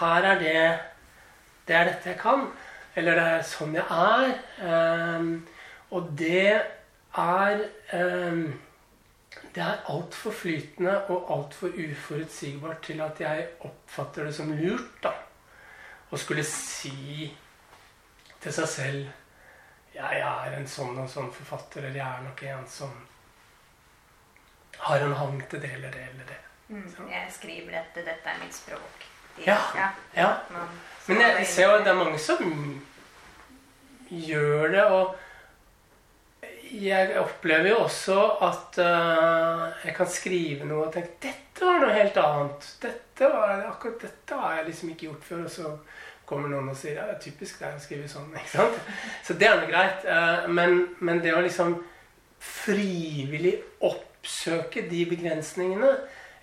Her 0.00 0.32
er 0.32 0.40
det 0.40 0.60
Det 1.66 1.74
er 1.74 1.88
dette 1.88 2.12
jeg 2.12 2.18
kan. 2.20 2.46
Eller 2.94 3.18
det 3.18 3.22
er 3.28 3.42
sånn 3.44 3.74
jeg 3.74 3.84
er. 3.90 4.36
Um, 4.62 5.32
og 5.90 6.12
det 6.18 6.75
er 7.16 7.62
eh, 7.96 8.40
Det 9.54 9.62
er 9.62 9.84
altfor 9.88 10.32
flytende 10.32 10.98
og 11.12 11.30
altfor 11.32 11.72
uforutsigbart 11.72 12.82
til 12.82 13.00
at 13.00 13.20
jeg 13.20 13.46
oppfatter 13.60 14.28
det 14.28 14.34
som 14.36 14.52
lurt 14.52 14.98
da, 15.02 15.12
å 16.12 16.20
skulle 16.20 16.44
si 16.44 17.30
til 18.40 18.52
seg 18.52 18.68
selv 18.68 19.06
jeg 19.96 20.20
er 20.20 20.56
en 20.56 20.66
sånn 20.68 20.98
og 21.00 21.08
sånn 21.08 21.30
forfatter, 21.32 21.86
eller 21.86 22.00
jeg 22.00 22.06
er 22.06 22.24
nok 22.26 22.42
en 22.50 22.64
som 22.68 22.92
har 24.86 25.04
en 25.06 25.14
hang 25.16 25.38
til 25.48 25.62
det 25.62 25.70
eller 25.78 25.94
det 25.94 26.02
eller 26.10 26.26
det. 26.28 26.40
Mm, 26.68 26.88
jeg 27.08 27.30
skriver 27.32 27.78
dette, 27.78 28.04
dette 28.04 28.32
er 28.32 28.42
mitt 28.42 28.54
språk. 28.54 29.06
De, 29.36 29.46
ja. 29.46 29.56
ja. 29.76 29.88
ja. 30.16 30.28
Men 31.06 31.22
jeg 31.22 31.46
ser 31.48 31.70
jo 31.70 31.78
at 31.78 31.86
det 31.86 31.92
er 31.94 32.00
mange 32.00 32.20
som 32.20 32.42
gjør 34.10 34.68
det. 34.74 34.84
og 34.84 35.14
jeg 36.72 37.14
opplever 37.20 37.70
jo 37.70 37.82
også 37.84 38.16
at 38.44 38.78
uh, 38.82 39.66
jeg 39.84 39.94
kan 39.96 40.08
skrive 40.10 40.66
noe 40.68 40.88
og 40.88 40.94
tenke 40.94 41.18
dette 41.22 41.64
var 41.64 41.80
noe 41.82 41.94
helt 41.94 42.18
annet. 42.20 42.66
Dette 42.82 43.30
var, 43.32 43.62
akkurat 43.70 44.02
dette 44.02 44.40
har 44.40 44.58
jeg 44.58 44.68
liksom 44.70 44.90
ikke 44.92 45.08
gjort 45.08 45.28
før. 45.28 45.44
Og 45.46 45.52
så 45.52 45.72
kommer 46.26 46.50
noen 46.50 46.72
og 46.72 46.78
sier 46.78 46.98
ja, 46.98 47.06
det 47.08 47.16
er 47.16 47.22
typisk 47.22 47.62
deg 47.62 47.76
å 47.76 47.82
skrive 47.82 48.10
sånn. 48.10 48.32
ikke 48.40 48.52
sant? 48.56 48.92
Så 49.26 49.38
det 49.38 49.50
er 49.50 49.60
nå 49.60 49.70
greit. 49.70 50.06
Uh, 50.08 50.48
men, 50.52 50.82
men, 50.98 51.22
det 51.24 51.34
å 51.36 51.44
liksom 51.44 51.78
frivillig 52.42 53.56
oppsøke 53.86 54.84
de 54.90 55.04
begrensningene, 55.08 55.92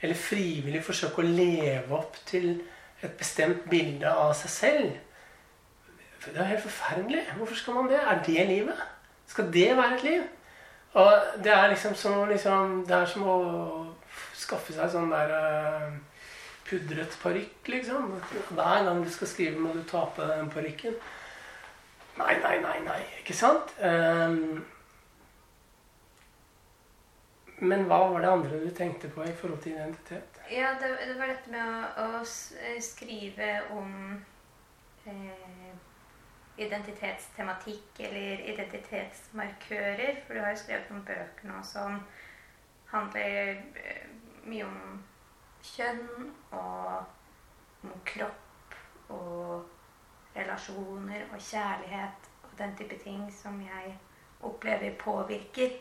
eller 0.04 0.20
frivillig 0.20 0.82
forsøke 0.84 1.22
å 1.22 1.28
leve 1.28 1.96
opp 1.96 2.18
til 2.28 2.58
et 3.04 3.14
bestemt 3.20 3.68
bilde 3.72 4.10
av 4.10 4.34
seg 4.40 4.52
selv. 4.52 4.98
Det 6.24 6.40
er 6.40 6.54
helt 6.54 6.64
forferdelig. 6.64 7.24
Hvorfor 7.38 7.60
skal 7.60 7.78
man 7.78 7.90
det? 7.92 8.00
Er 8.00 8.20
det 8.24 8.44
livet? 8.48 8.84
Skal 9.34 9.50
det 9.54 9.70
være 9.78 9.96
et 9.98 10.04
liv? 10.06 10.24
Og 10.94 11.14
det 11.44 11.54
er 11.54 11.72
liksom 11.72 11.96
som, 11.98 12.28
liksom, 12.30 12.84
det 12.86 12.96
er 12.96 13.06
som 13.10 13.24
å 13.26 13.38
skaffe 14.38 14.76
seg 14.76 14.92
sånn 14.94 15.10
der 15.10 15.32
uh, 15.34 15.96
pudret 16.68 17.16
parykk, 17.24 17.72
liksom. 17.74 18.12
Hver 18.54 18.86
gang 18.86 19.02
du 19.02 19.10
skal 19.10 19.32
skrive, 19.32 19.58
må 19.58 19.74
du 19.74 19.82
ta 19.90 20.04
på 20.14 20.22
deg 20.22 20.44
den 20.44 20.52
parykken. 20.54 21.00
Nei, 22.20 22.36
nei, 22.44 22.60
nei, 22.62 22.76
nei. 22.86 23.00
Ikke 23.24 23.34
sant? 23.34 23.74
Um, 23.82 24.62
men 27.64 27.88
hva 27.90 28.04
var 28.12 28.22
det 28.22 28.30
andre 28.30 28.60
du 28.62 28.70
tenkte 28.76 29.10
på 29.10 29.26
i 29.26 29.34
forhold 29.40 29.64
til 29.64 29.74
identitet? 29.74 30.42
Ja, 30.52 30.76
det, 30.78 30.92
det 31.08 31.18
var 31.18 31.32
dette 31.32 31.50
med 31.50 31.64
å, 31.66 32.06
å 32.20 32.22
eh, 32.22 32.78
skrive 32.84 33.50
om 33.74 33.94
eh, 35.10 35.74
identitetstematikk 36.58 38.00
eller 38.00 38.44
identitetsmarkører. 38.54 40.22
For 40.26 40.34
du 40.34 40.40
har 40.40 40.54
jo 40.54 40.62
skrevet 40.62 40.92
noen 40.92 41.06
bøker 41.08 41.50
nå 41.50 41.62
som 41.66 42.00
handler 42.94 43.58
eh, 43.82 44.08
mye 44.46 44.68
om 44.68 45.04
kjønn 45.64 46.32
og 46.52 47.84
om 47.84 47.94
kropp 48.06 48.78
og 49.14 50.36
relasjoner 50.36 51.26
og 51.32 51.42
kjærlighet 51.42 52.30
og 52.44 52.58
den 52.58 52.76
type 52.78 52.98
ting 53.04 53.26
som 53.34 53.62
jeg 53.62 53.96
opplever 54.44 54.96
påvirker 55.00 55.78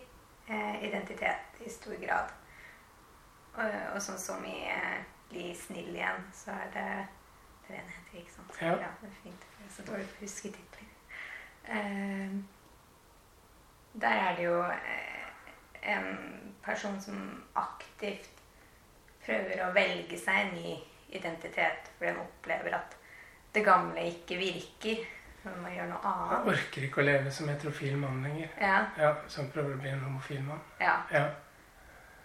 eh, 0.48 0.84
identitet 0.88 1.64
i 1.66 1.70
stor 1.70 1.98
grad. 2.00 2.32
Og, 3.52 3.74
og 3.94 3.98
sånn 4.00 4.20
som 4.20 4.44
i 4.48 4.62
eh, 4.72 5.02
Bli 5.32 5.54
snill 5.56 5.94
igjen, 5.96 6.26
så 6.36 6.52
er 6.52 6.66
det 6.74 6.88
det 7.64 7.78
heter, 7.78 8.18
ikke 8.20 8.32
sant? 8.34 8.58
Ja. 8.60 8.74
ja. 8.82 8.90
Det 9.00 9.08
er 9.08 9.14
fint. 9.22 9.46
Så 9.72 9.82
dårlig 9.86 10.06
på 10.10 10.18
å 10.20 10.24
huske 10.26 10.50
titler. 10.52 10.88
Eh, 11.64 12.34
der 14.02 14.18
er 14.26 14.36
det 14.36 14.44
jo 14.44 14.58
eh, 14.64 15.26
en 15.94 16.08
person 16.64 17.00
som 17.00 17.44
aktivt 17.58 18.28
prøver 19.24 19.62
å 19.66 19.72
velge 19.76 20.18
seg 20.18 20.40
en 20.46 20.54
ny 20.56 20.74
identitet 21.12 21.90
fordi 21.98 22.10
den 22.10 22.20
opplever 22.24 22.74
at 22.78 22.96
det 23.54 23.64
gamle 23.66 24.04
ikke 24.08 24.38
virker. 24.40 25.02
Man 25.44 25.58
må 25.64 25.72
gjøre 25.74 25.88
noe 25.90 26.06
annet. 26.06 26.32
Jeg 26.32 26.54
orker 26.54 26.84
ikke 26.86 27.00
å 27.02 27.04
leve 27.06 27.30
som 27.34 27.48
heterofil 27.50 27.96
mann 27.98 28.22
lenger. 28.24 28.52
Ja, 28.62 28.76
Ja, 28.96 29.14
som 29.28 29.48
prøver 29.50 29.74
å 29.74 29.80
bli 29.82 29.90
en 29.90 30.04
homofil 30.04 30.42
mann. 30.46 30.60
ja. 30.80 31.00
Ja. 31.12 31.24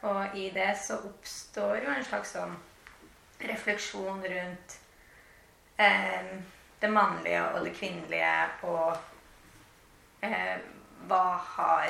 Og 0.05 0.35
i 0.37 0.49
det 0.53 0.75
så 0.77 0.99
oppstår 1.07 1.79
jo 1.83 1.89
en 1.89 2.03
slags 2.05 2.35
sånn 2.35 2.53
refleksjon 3.41 4.21
rundt 4.29 4.75
eh, 5.81 6.29
det 6.81 6.89
mannlige 6.93 7.43
og 7.53 7.65
det 7.65 7.73
kvinnelige 7.75 8.33
og 8.63 8.97
eh, 10.23 10.57
hva 11.07 11.23
har 11.55 11.89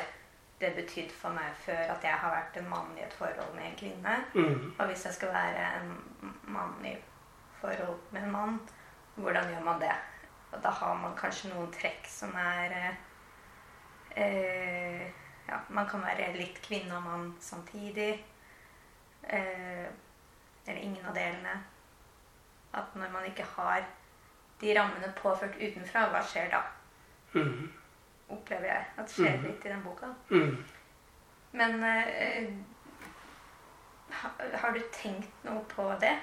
det 0.61 0.73
betydd 0.75 1.11
for 1.13 1.35
meg 1.37 1.53
før 1.61 1.93
at 1.93 2.05
jeg 2.05 2.17
har 2.21 2.33
vært 2.33 2.57
en 2.57 2.69
mann 2.69 2.95
i 2.97 3.03
et 3.05 3.13
forhold 3.13 3.53
med 3.55 3.67
en 3.67 3.77
kvinne? 3.77 4.15
Mm. 4.33 4.73
Og 4.79 4.85
hvis 4.89 5.05
jeg 5.05 5.13
skal 5.13 5.33
være 5.33 5.67
en 5.81 5.91
mann 6.53 6.85
i 6.85 6.95
forhold 7.61 7.99
med 8.11 8.23
en 8.23 8.31
mann, 8.31 8.59
hvordan 9.15 9.51
gjør 9.53 9.63
man 9.65 9.81
det? 9.81 9.93
Og 10.51 10.63
da 10.63 10.69
har 10.69 10.97
man 11.01 11.15
kanskje 11.17 11.51
noen 11.51 11.71
trekk 11.73 12.07
som 12.09 12.33
er 12.39 12.75
eh, 14.15 15.07
Ja, 15.47 15.61
man 15.71 15.87
kan 15.87 16.01
være 16.03 16.33
litt 16.35 16.57
kvinne 16.59 16.97
og 16.97 17.05
mann 17.05 17.27
samtidig. 17.39 18.17
Eh, 19.23 19.85
eller 20.67 20.81
ingen 20.81 21.05
av 21.07 21.15
delene. 21.15 21.53
At 22.75 22.95
når 22.95 23.13
man 23.13 23.29
ikke 23.29 23.45
har 23.55 23.85
de 24.61 24.73
rammene 24.77 25.13
påført 25.21 25.57
utenfra, 25.61 26.07
hva 26.11 26.21
skjer 26.25 26.49
da? 26.51 26.61
Mm. 27.33 27.67
Opplever 28.29 28.65
jeg 28.67 28.85
at 28.97 29.11
skjer 29.11 29.37
Mhm. 29.37 29.45
litt 29.47 29.65
i 29.65 29.69
den 29.69 29.83
boka. 29.83 30.07
Mm. 30.29 30.63
Men 31.51 31.83
uh, 31.83 32.53
ha, 34.21 34.29
har 34.61 34.71
du 34.73 34.79
tenkt 34.91 35.43
noe 35.45 35.63
på 35.75 35.91
det? 36.01 36.15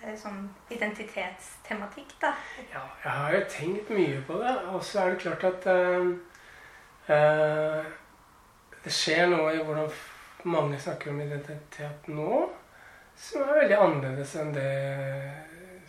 Som 0.00 0.16
Sånn 0.16 0.44
identitetstematikk, 0.72 2.14
da? 2.22 2.30
Ja, 2.72 2.80
jeg 3.04 3.12
har 3.12 3.34
jo 3.34 3.40
tenkt 3.52 3.90
mye 3.92 4.22
på 4.24 4.38
det. 4.40 4.54
Og 4.72 4.80
så 4.84 5.02
er 5.02 5.10
det 5.10 5.20
klart 5.20 5.44
at 5.44 5.66
uh, 5.68 6.06
uh, 7.10 7.84
det 8.84 8.92
skjer 8.96 9.26
noe 9.28 9.52
i 9.52 9.60
hvordan 9.60 9.90
mange 10.48 10.78
snakker 10.80 11.10
om 11.12 11.20
identitet 11.20 12.08
nå, 12.08 12.38
som 13.16 13.42
er 13.44 13.58
veldig 13.60 13.76
annerledes 13.76 14.32
enn 14.40 14.54
det 14.56 14.70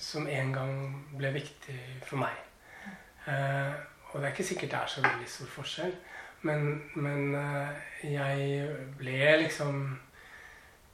som 0.02 0.28
en 0.28 0.54
gang 0.54 0.78
ble 1.18 1.32
viktig 1.36 1.78
for 2.08 2.22
meg. 2.24 2.38
Eh, 3.30 3.74
og 4.12 4.20
det 4.20 4.28
er 4.28 4.34
ikke 4.34 4.48
sikkert 4.48 4.74
det 4.74 4.80
er 4.80 4.94
så 4.94 5.04
veldig 5.06 5.28
stor 5.30 5.52
forskjell, 5.56 5.94
men, 6.50 6.72
men 6.96 7.36
eh, 7.38 7.84
jeg 8.12 8.72
ble 9.00 9.20
liksom 9.44 9.84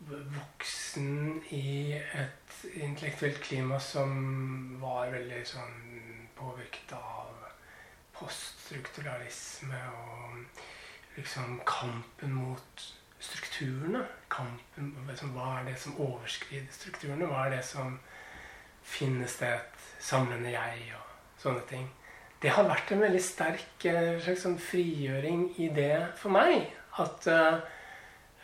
voksen 0.07 1.41
i 1.55 1.93
et 1.95 2.57
intellektuelt 2.75 3.39
klima 3.41 3.79
som 3.81 4.11
var 4.81 5.09
veldig 5.11 5.41
sånn 5.47 5.79
påvirket 6.37 6.93
av 6.97 7.47
poststrukturalisme 8.17 9.79
og 9.93 10.61
liksom 11.17 11.59
kampen 11.65 12.33
mot 12.37 12.85
strukturene. 13.19 14.03
Kampen, 14.29 14.93
liksom, 15.09 15.33
hva 15.33 15.59
er 15.59 15.71
det 15.71 15.77
som 15.81 15.97
overskrider 16.01 16.69
strukturene? 16.73 17.29
Hva 17.29 17.47
er 17.47 17.57
det 17.57 17.63
som 17.65 17.97
finnes 18.87 19.37
det 19.41 19.51
et 19.57 19.87
samlende 20.03 20.53
jeg 20.53 20.91
og 20.95 21.41
sånne 21.41 21.63
ting. 21.69 21.87
Det 22.41 22.53
har 22.53 22.67
vært 22.69 22.93
en 22.93 23.01
veldig 23.01 23.21
sterk 23.23 23.85
eh, 23.89 24.15
slags 24.21 24.45
sånn 24.45 24.59
frigjøring 24.61 25.47
i 25.63 25.71
det 25.73 26.13
for 26.19 26.33
meg. 26.35 26.69
At, 27.01 27.25
eh, 27.33 27.59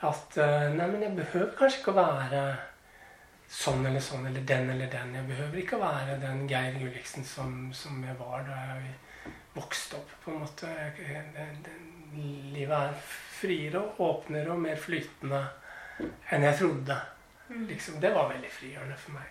at 0.09 0.37
eh, 0.41 0.69
Nei, 0.73 0.87
men 0.89 1.05
jeg 1.05 1.17
behøver 1.19 1.53
kanskje 1.59 1.81
ikke 1.81 1.93
å 1.93 1.99
være 1.99 2.43
sånn 3.53 3.85
eller 3.85 4.01
sånn 4.01 4.25
eller 4.29 4.45
den 4.49 4.71
eller 4.73 4.89
den. 4.89 5.13
Jeg 5.19 5.29
behøver 5.29 5.61
ikke 5.61 5.77
å 5.77 5.83
være 5.83 6.17
den 6.23 6.47
Geir 6.49 6.79
Gulliksen 6.79 7.27
som, 7.27 7.69
som 7.77 8.01
jeg 8.01 8.17
var 8.17 8.47
da 8.47 8.57
jeg 8.71 8.95
vokste 9.53 9.99
opp, 9.99 10.15
på 10.23 10.33
en 10.33 10.41
måte. 10.41 10.69
Jeg, 10.73 11.27
det, 11.35 11.45
det, 11.67 11.77
livet 12.53 12.73
er 12.79 12.97
friere 13.37 13.83
og 13.83 14.01
åpnere 14.07 14.55
og 14.55 14.61
mer 14.65 14.81
flytende 14.81 15.43
enn 16.33 16.47
jeg 16.49 16.59
trodde. 16.63 16.97
Liksom, 17.69 18.01
det 18.01 18.13
var 18.15 18.31
veldig 18.31 18.49
frigjørende 18.49 18.97
for 18.97 19.19
meg. 19.19 19.29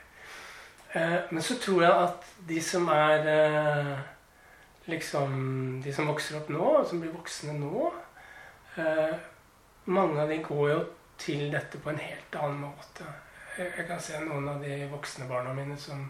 Eh, 0.93 1.19
men 1.31 1.43
så 1.43 1.57
tror 1.57 1.83
jeg 1.83 1.93
at 1.93 2.33
de 2.49 2.63
som 2.63 2.89
er 2.93 3.29
eh, 3.33 3.93
liksom 4.93 5.31
De 5.85 5.93
som 5.95 6.09
vokser 6.11 6.37
opp 6.37 6.51
nå, 6.53 6.65
og 6.83 6.89
som 6.89 7.01
blir 7.01 7.15
voksne 7.15 7.55
nå 7.57 7.87
eh, 8.77 9.15
Mange 9.89 10.21
av 10.21 10.29
de 10.29 10.43
går 10.45 10.67
jo 10.69 10.81
til 11.23 11.47
dette 11.53 11.79
på 11.79 11.93
en 11.93 12.01
helt 12.03 12.35
annen 12.35 12.65
måte. 12.65 13.07
Jeg, 13.55 13.85
kan 13.87 14.01
se 14.03 14.19
noen 14.25 14.49
av 14.51 14.63
de 14.65 14.89
voksne 14.91 15.29
barna 15.29 15.53
mine 15.55 15.77
som 15.79 16.01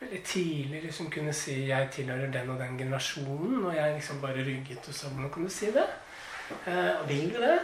veldig 0.00 0.20
tidlig 0.24 0.82
liksom 0.82 1.08
kunne 1.12 1.32
si 1.32 1.54
'jeg 1.68 1.90
tilhører 1.94 2.32
den 2.32 2.50
og 2.50 2.58
den 2.58 2.76
generasjonen', 2.78 3.64
og 3.64 3.74
jeg 3.76 3.94
liksom 3.94 4.20
bare 4.20 4.44
rygget 4.44 4.88
og 4.88 4.94
sa 4.94 5.08
'hvordan 5.08 5.30
kan 5.30 5.44
du 5.44 5.48
si 5.48 5.66
det'? 5.66 5.88
Eh, 6.66 7.06
vil 7.08 7.32
du 7.32 7.40
det? 7.40 7.58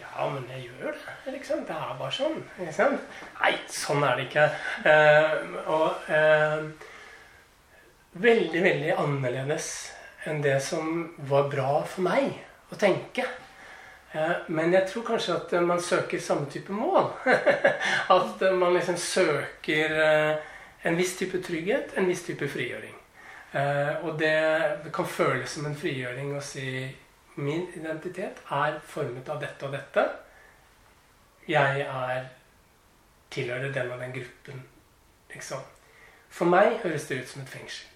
Ja, 0.00 0.28
men 0.30 0.44
jeg 0.52 0.68
gjør 0.68 0.92
det. 0.92 1.32
Liksom. 1.32 1.64
Det 1.66 1.74
er 1.74 1.96
bare 1.98 2.14
sånn. 2.14 2.38
Liksom. 2.60 2.96
Nei, 3.40 3.52
sånn 3.72 4.04
er 4.06 4.18
det 4.18 4.26
ikke. 4.28 4.44
Eh, 4.90 5.34
og 5.72 6.10
eh, 6.12 6.62
veldig, 8.12 8.62
veldig 8.64 8.94
annerledes 8.94 9.72
enn 10.28 10.42
det 10.44 10.58
som 10.64 11.08
var 11.30 11.50
bra 11.50 11.82
for 11.88 12.06
meg 12.06 12.32
å 12.72 12.78
tenke. 12.78 13.26
Men 14.48 14.72
jeg 14.72 14.88
tror 14.88 15.04
kanskje 15.04 15.34
at 15.36 15.50
man 15.68 15.82
søker 15.84 16.20
samme 16.20 16.48
type 16.50 16.72
mål. 16.72 17.10
at 18.16 18.44
man 18.56 18.72
liksom 18.74 18.96
søker 18.98 19.92
en 20.88 20.96
viss 20.96 21.12
type 21.18 21.38
trygghet, 21.44 21.92
en 22.00 22.08
viss 22.08 22.24
type 22.26 22.48
frigjøring. 22.50 22.96
Og 24.08 24.16
det 24.20 24.32
kan 24.96 25.08
føles 25.08 25.52
som 25.52 25.68
en 25.68 25.76
frigjøring 25.76 26.32
å 26.34 26.42
si 26.44 26.88
Min 27.38 27.68
identitet 27.76 28.40
er 28.50 28.80
formet 28.82 29.28
av 29.30 29.38
dette 29.42 29.66
og 29.66 29.74
dette. 29.76 30.04
Jeg 31.48 31.84
er 31.86 32.26
tilhører 33.30 33.72
den 33.72 33.92
og 33.92 34.00
den 34.00 34.12
gruppen. 34.16 34.64
Liksom. 35.30 35.62
For 36.28 36.50
meg 36.50 36.80
høres 36.82 37.06
det 37.08 37.22
ut 37.22 37.30
som 37.30 37.42
et 37.42 37.52
fengsel. 37.52 37.86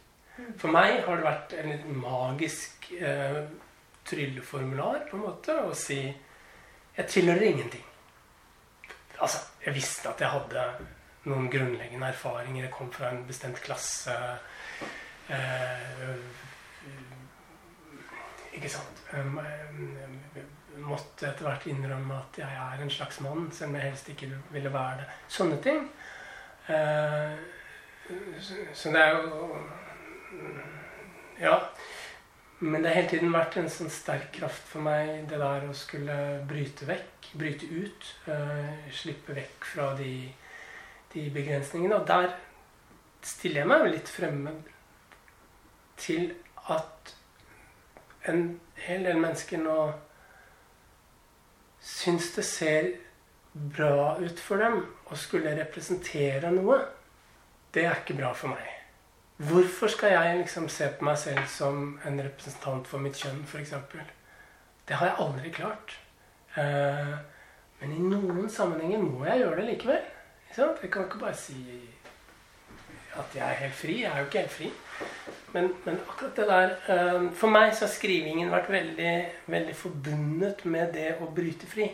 For 0.61 0.73
meg 0.73 1.03
har 1.05 1.19
det 1.19 1.27
vært 1.27 1.55
en 1.59 1.71
litt 1.73 1.89
magisk 2.03 2.89
eh, 2.97 3.43
trylleformular 4.09 5.05
på 5.11 5.19
en 5.19 5.25
måte 5.27 5.57
å 5.67 5.75
si 5.77 6.01
jeg 6.93 7.09
tilhører 7.09 7.49
ingenting. 7.49 7.85
Altså, 9.19 9.39
jeg 9.65 9.75
visste 9.77 10.11
at 10.11 10.21
jeg 10.21 10.33
hadde 10.33 10.65
noen 11.31 11.49
grunnleggende 11.53 12.09
erfaringer. 12.11 12.67
Jeg 12.67 12.75
kom 12.75 12.91
fra 12.93 13.13
en 13.13 13.23
bestemt 13.29 13.61
klasse. 13.65 14.17
Eh, 15.33 16.09
Ikke 18.53 18.69
sant. 18.69 19.03
Jeg 19.13 20.85
måtte 20.85 21.29
etter 21.29 21.47
hvert 21.47 21.67
innrømme 21.71 22.19
at 22.19 22.39
jeg 22.43 22.61
er 22.65 22.83
en 22.83 22.93
slags 22.93 23.21
mann, 23.25 23.49
selv 23.53 23.71
om 23.71 23.79
jeg 23.79 23.91
helst 23.91 24.09
ikke 24.13 24.29
ville 24.53 24.73
være 24.73 25.03
det. 25.03 25.09
Sånne 25.33 25.59
ting. 25.65 25.87
Uh, 26.69 27.37
så 28.73 28.93
det 28.95 29.01
er 29.03 29.17
jo 29.17 29.49
Ja. 31.41 31.59
Men 32.63 32.83
det 32.83 32.93
har 32.93 33.01
hele 33.01 33.09
tiden 33.11 33.33
vært 33.35 33.57
en 33.59 33.71
sånn 33.73 33.91
sterk 33.91 34.29
kraft 34.37 34.69
for 34.71 34.85
meg, 34.87 35.25
det 35.27 35.41
der 35.41 35.65
å 35.67 35.73
skulle 35.75 36.15
bryte 36.47 36.87
vekk, 36.87 37.33
bryte 37.35 37.67
ut. 37.67 38.11
Uh, 38.29 38.87
slippe 38.95 39.35
vekk 39.35 39.67
fra 39.67 39.89
de, 39.99 40.13
de, 41.15 41.25
begrensningene. 41.35 41.99
Og 41.99 42.07
der 42.07 42.37
stiller 43.27 43.65
jeg 43.65 43.71
meg 43.73 43.83
jo 43.83 43.91
litt 43.97 44.13
fremmed 44.15 44.71
til 45.99 46.31
at 46.71 47.17
en 48.31 48.61
hel 48.87 49.07
del 49.07 49.19
mennesker 49.21 49.63
nå 49.63 49.77
syns 51.83 52.31
det 52.37 52.45
ser 52.47 52.91
bra 53.53 54.17
ut 54.21 54.41
for 54.41 54.63
dem 54.63 54.79
å 55.11 55.19
skulle 55.19 55.55
representere 55.59 56.53
noe. 56.55 56.79
Det 57.73 57.85
er 57.87 57.99
ikke 58.01 58.17
bra 58.21 58.33
for 58.37 58.55
meg. 58.55 58.69
Hvorfor 59.43 59.91
skal 59.91 60.15
jeg 60.15 60.39
liksom 60.43 60.69
se 60.71 60.87
på 60.99 61.07
meg 61.09 61.19
selv 61.19 61.47
som 61.51 61.97
en 62.07 62.21
representant 62.23 62.87
for 62.87 63.03
mitt 63.03 63.19
kjønn, 63.19 63.43
f.eks.? 63.49 63.75
Det 64.87 64.99
har 64.99 65.11
jeg 65.11 65.21
aldri 65.25 65.53
klart. 65.55 65.97
Eh, 66.61 67.15
men 67.81 67.95
i 67.97 68.03
noen 68.05 68.51
sammenhenger 68.53 69.03
må 69.03 69.25
jeg 69.27 69.43
gjøre 69.43 69.59
det 69.61 69.69
likevel. 69.73 70.05
Jeg 70.53 70.93
kan 70.93 71.09
ikke 71.09 71.23
bare 71.23 71.39
si 71.39 71.59
at 73.21 73.35
jeg 73.37 73.45
er 73.45 73.61
helt 73.65 73.77
fri. 73.77 73.99
Jeg 74.03 74.13
er 74.13 74.23
jo 74.23 74.29
ikke 74.31 74.45
helt 74.45 74.57
fri. 74.57 74.71
Men, 75.53 75.69
men 75.85 75.99
akkurat 76.09 76.39
det 76.39 76.47
der 76.49 76.71
eh, 76.95 77.25
For 77.37 77.53
meg 77.53 77.75
så 77.77 77.85
har 77.85 77.93
skrivingen 77.93 78.53
vært 78.53 78.71
veldig, 78.73 79.13
veldig 79.53 79.75
forbundet 79.77 80.65
med 80.65 80.95
det 80.97 81.11
å 81.21 81.29
bryte 81.35 81.69
fri 81.69 81.91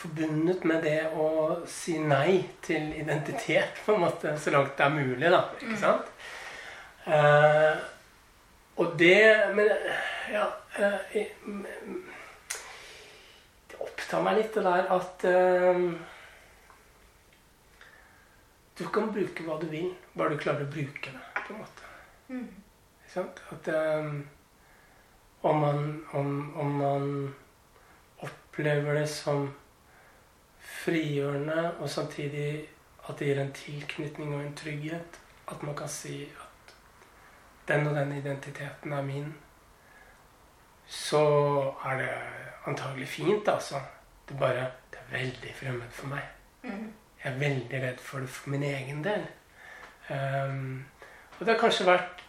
forbundet 0.00 0.64
med 0.64 0.84
det 0.86 1.00
å 1.12 1.26
si 1.68 1.98
nei 2.00 2.40
til 2.64 2.92
identitet, 2.96 3.82
på 3.84 3.96
en 3.96 4.04
måte, 4.06 4.32
så 4.40 4.52
langt 4.54 4.76
det 4.78 4.86
er 4.86 4.94
mulig, 4.94 5.32
da. 5.32 5.42
Ikke 5.58 5.74
mm. 5.74 5.80
sant? 5.80 6.12
Mm. 7.04 7.10
Uh, 7.10 7.76
og 8.80 8.90
det 9.00 9.54
Men 9.56 9.70
ja 10.28 10.42
uh, 10.76 11.14
Det 13.70 13.78
opptar 13.80 14.20
meg 14.22 14.36
litt, 14.36 14.52
det 14.54 14.64
der 14.66 14.90
at 14.92 15.24
uh, 15.24 15.86
Du 18.78 18.86
kan 18.88 19.12
bruke 19.12 19.44
hva 19.44 19.58
du 19.60 19.66
vil, 19.70 19.90
bare 20.16 20.34
du 20.34 20.40
klarer 20.40 20.64
å 20.64 20.72
bruke 20.72 21.12
det, 21.12 21.22
på 21.46 21.54
en 21.54 21.60
måte. 21.60 21.88
Mm. 22.28 22.46
Ikke 23.00 23.12
sant? 23.12 23.42
At 23.52 23.68
om 25.42 25.60
man, 25.60 26.04
om, 26.16 26.30
om 26.56 26.76
man 26.78 27.34
opplever 28.24 29.00
det 29.00 29.08
som 29.08 29.50
frigjørende, 30.60 31.74
og 31.80 31.90
samtidig 31.90 32.68
at 33.08 33.18
det 33.18 33.26
gir 33.26 33.40
en 33.40 33.52
tilknytning 33.52 34.34
og 34.34 34.42
en 34.44 34.56
trygghet. 34.56 35.20
At 35.48 35.62
man 35.62 35.76
kan 35.76 35.88
si 35.88 36.22
at 36.24 36.74
den 37.68 37.86
og 37.86 37.96
den 37.96 38.12
identiteten 38.18 38.92
er 38.92 39.02
min. 39.02 39.34
Så 40.86 41.22
er 41.84 41.96
det 41.98 42.10
antagelig 42.66 43.08
fint, 43.08 43.48
altså. 43.48 43.80
Det 44.28 44.34
er 44.34 44.38
bare 44.38 44.66
det 44.90 44.98
er 44.98 45.18
veldig 45.18 45.54
fremmed 45.54 45.90
for 45.90 46.06
meg. 46.06 46.22
Mm. 46.62 46.92
Jeg 47.24 47.32
er 47.32 47.38
veldig 47.38 47.82
redd 47.82 48.00
for 48.00 48.24
det 48.24 48.28
for 48.32 48.50
min 48.50 48.62
egen 48.64 49.04
del. 49.04 49.26
Um, 50.10 50.84
og 51.38 51.46
det 51.46 51.52
har 51.54 51.60
kanskje 51.60 51.86
vært 51.86 52.22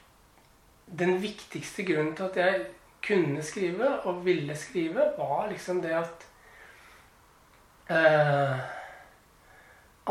den 1.00 1.22
viktigste 1.22 1.86
grunnen 1.88 2.16
til 2.16 2.28
at 2.28 2.38
jeg 2.38 2.66
kunne 3.08 3.44
skrive 3.44 3.88
og 4.06 4.26
ville 4.26 4.56
skrive, 4.56 5.14
var 5.18 5.48
liksom 5.50 5.82
det 5.82 5.94
at 5.96 6.26
uh, 7.90 8.60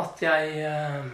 at 0.00 0.22
jeg 0.22 0.64
uh, 0.64 1.06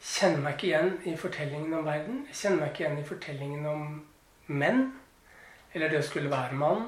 kjenner 0.00 0.40
meg 0.44 0.54
ikke 0.54 0.66
igjen 0.66 0.92
i 1.04 1.16
fortellingen 1.16 1.74
om 1.74 1.84
verden. 1.84 2.24
Jeg 2.28 2.36
kjenner 2.42 2.60
meg 2.60 2.70
ikke 2.70 2.84
igjen 2.84 3.00
i 3.02 3.08
fortellingen 3.08 3.66
om 3.66 3.88
menn. 4.46 4.84
Eller 5.74 5.90
det 5.90 5.98
å 5.98 6.06
skulle 6.06 6.30
være 6.30 6.54
mann. 6.58 6.86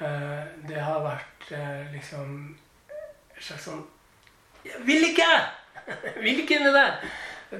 Uh, 0.00 0.48
det 0.68 0.80
har 0.80 1.04
vært 1.04 1.52
liksom 1.92 2.56
et 3.36 3.44
slags 3.44 3.68
sånn 3.68 3.84
Jeg 4.66 4.86
vil 4.86 5.08
ikke! 5.12 5.30
Jeg 5.86 6.14
vil 6.24 6.42
ikke 6.42 6.58
inn 6.58 6.68
i 6.70 6.74
det! 6.74 6.86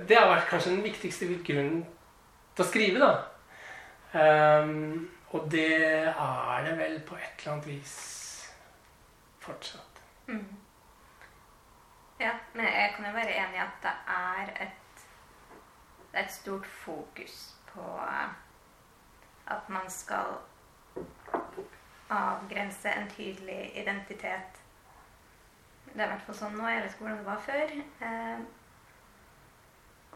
Det 0.08 0.18
har 0.18 0.28
vært 0.32 0.48
kanskje 0.50 0.74
den 0.74 0.84
viktigste 0.84 1.28
grunnen 1.46 1.84
til 2.56 2.64
å 2.64 2.68
skrive, 2.68 3.02
da. 3.02 3.10
Um, 4.16 5.08
og 5.36 5.50
det 5.52 5.68
er 6.08 6.64
det 6.66 6.76
vel 6.78 6.96
på 7.06 7.18
et 7.18 7.42
eller 7.42 7.52
annet 7.52 7.68
vis 7.68 7.96
fortsatt. 9.44 10.02
Mm. 10.26 10.56
Ja, 12.20 12.32
men 12.54 12.64
jeg 12.64 12.92
kan 12.96 13.06
jo 13.06 13.12
være 13.12 13.36
enig 13.36 13.58
i 13.58 13.62
at 13.62 13.78
det 13.84 13.94
er 14.16 14.52
et, 14.66 15.06
det 16.12 16.20
er 16.20 16.24
et 16.24 16.32
stort 16.32 16.66
fokus 16.66 17.34
på 17.68 17.84
eh, 18.02 18.30
at 19.46 19.68
man 19.68 19.90
skal 19.92 20.38
avgrense 22.10 22.88
en 22.88 23.10
tydelig 23.10 23.72
identitet. 23.74 24.62
Det 25.96 26.04
er 26.04 26.10
i 26.10 26.12
hvert 26.12 26.26
fall 26.26 26.36
sånn 26.36 26.58
nå. 26.58 26.68
Jeg 26.68 26.82
vet 26.82 26.92
ikke 26.92 27.06
hvordan 27.06 27.20
det 27.22 27.26
var 27.26 27.38
før. 27.46 27.70
Eh, 28.04 28.40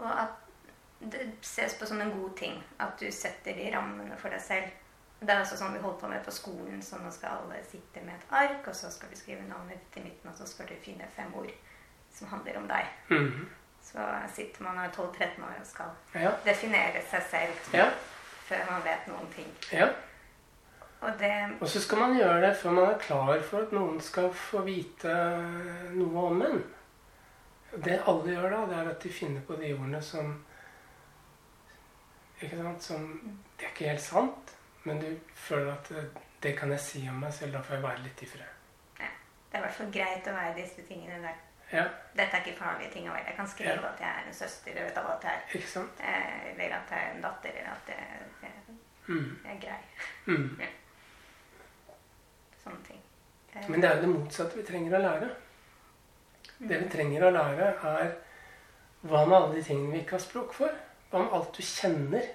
og 0.01 0.11
at 0.13 0.35
det 1.01 1.23
ses 1.41 1.75
på 1.81 1.89
som 1.89 2.01
en 2.05 2.13
god 2.13 2.35
ting 2.37 2.59
at 2.85 3.01
du 3.01 3.07
setter 3.13 3.57
de 3.57 3.71
rammene 3.73 4.19
for 4.21 4.33
deg 4.35 4.43
selv. 4.45 4.75
Det 5.21 5.33
er 5.33 5.41
også 5.41 5.57
sånn 5.57 5.73
vi 5.77 5.81
holdt 5.81 6.03
på 6.03 6.09
med 6.09 6.21
på 6.25 6.33
skolen. 6.33 6.83
så 6.85 7.01
Nå 7.01 7.13
skal 7.13 7.41
alle 7.41 7.63
sitte 7.69 8.03
med 8.05 8.13
et 8.15 8.35
ark, 8.43 8.69
og 8.69 8.77
så 8.77 8.91
skal 8.93 9.09
du 9.09 9.17
skrive 9.17 9.49
navnet 9.49 9.81
ditt 9.81 9.97
i 10.01 10.05
midten, 10.09 10.29
og 10.33 10.37
så 10.37 10.49
skal 10.49 10.69
du 10.69 10.77
finne 10.85 11.09
fem 11.17 11.33
ord 11.37 11.51
som 12.13 12.29
handler 12.29 12.61
om 12.61 12.69
deg. 12.69 12.87
Mm 13.09 13.27
-hmm. 13.27 13.49
Så 13.83 13.99
sitter 14.35 14.63
man 14.63 14.79
og 14.79 14.85
er 14.85 14.91
12-13 14.91 15.43
år 15.43 15.57
og 15.61 15.67
skal 15.67 15.87
ja. 16.15 16.31
definere 16.45 17.03
seg 17.11 17.23
selv 17.31 17.75
ja. 17.75 17.89
før 18.45 18.71
man 18.71 18.85
vet 18.85 19.07
noen 19.07 19.33
ting. 19.33 19.49
Ja. 19.73 19.89
Og, 21.01 21.13
det, 21.19 21.33
og 21.61 21.69
så 21.69 21.81
skal 21.81 21.99
man 21.99 22.17
gjøre 22.19 22.41
det 22.45 22.57
før 22.61 22.75
man 22.77 22.91
er 22.91 22.99
klar 23.01 23.41
for 23.49 23.65
at 23.65 23.73
noen 23.73 24.01
skal 24.05 24.29
få 24.37 24.61
vite 24.67 25.15
noe 25.97 26.25
om 26.29 26.43
en. 26.45 26.63
Det 27.73 28.03
alle 28.11 28.35
gjør 28.35 28.53
da, 28.53 28.61
det 28.69 28.79
er 28.81 28.91
at 28.91 29.05
de 29.05 29.13
finner 29.15 29.45
på 29.47 29.57
de 29.57 29.73
ordene 29.73 30.03
som 30.05 30.35
ikke 32.41 32.57
sant, 32.57 32.83
som 32.83 33.37
Det 33.59 33.67
er 33.67 33.71
ikke 33.71 33.89
helt 33.89 34.01
sant. 34.01 34.57
Men 34.85 35.01
du 35.01 35.09
føler 35.35 35.73
at 35.73 35.93
det 36.43 36.55
kan 36.59 36.71
jeg 36.73 36.81
si 36.81 37.03
om 37.09 37.19
meg 37.21 37.33
selv. 37.37 37.53
Da 37.53 37.61
får 37.61 37.75
jeg 37.77 37.85
være 37.85 38.03
litt 38.05 38.23
i 38.23 38.29
fred. 38.33 38.57
Ja. 39.01 39.11
Det 39.51 39.59
er 39.59 39.61
i 39.61 39.67
hvert 39.67 39.77
fall 39.77 39.93
greit 39.93 40.29
å 40.31 40.37
være 40.37 40.57
disse 40.57 40.85
tingene 40.89 41.21
der. 41.25 41.39
Ja. 41.71 41.85
Dette 42.17 42.37
er 42.37 42.41
ikke 42.43 42.57
farlige 42.59 42.91
ting 42.95 43.09
å 43.09 43.13
være. 43.13 43.29
Jeg 43.29 43.37
kan 43.37 43.51
skrive 43.51 43.77
ja. 43.77 43.93
at 43.93 44.01
jeg 44.01 44.11
er 44.11 44.29
en 44.31 44.39
søster, 44.41 44.73
eller 44.73 45.11
at 45.13 45.27
jeg 45.29 45.61
er, 45.61 45.85
eh, 46.01 46.49
eller 46.55 46.77
at 46.81 46.95
jeg 46.97 47.05
er 47.05 47.13
en 47.15 47.25
datter, 47.27 47.61
eller 47.61 47.73
at 47.77 47.93
jeg, 47.93 48.31
jeg, 48.43 48.79
mm. 49.07 49.31
jeg 49.45 49.53
er 49.55 49.61
grei. 49.67 49.81
Mm. 50.27 50.49
Sånne 52.65 52.83
ting. 52.87 53.01
Eh. 53.53 53.65
Men 53.69 53.81
det 53.81 53.91
er 53.91 53.97
jo 53.97 54.05
det 54.07 54.13
motsatte 54.13 54.59
vi 54.59 54.67
trenger 54.69 54.99
å 54.99 55.03
lære. 55.07 55.31
Mm. 56.59 56.69
Det 56.69 56.83
vi 56.83 56.93
trenger 56.93 57.27
å 57.27 57.33
lære, 57.35 57.73
er 57.95 58.15
hva 59.09 59.25
med 59.25 59.39
alle 59.39 59.57
de 59.57 59.65
tingene 59.65 59.95
vi 59.95 60.05
ikke 60.05 60.19
har 60.19 60.27
språk 60.27 60.55
for? 60.57 60.79
Hva 61.11 61.25
med 61.25 61.35
alt 61.39 61.57
du 61.57 61.65
kjenner 61.65 62.31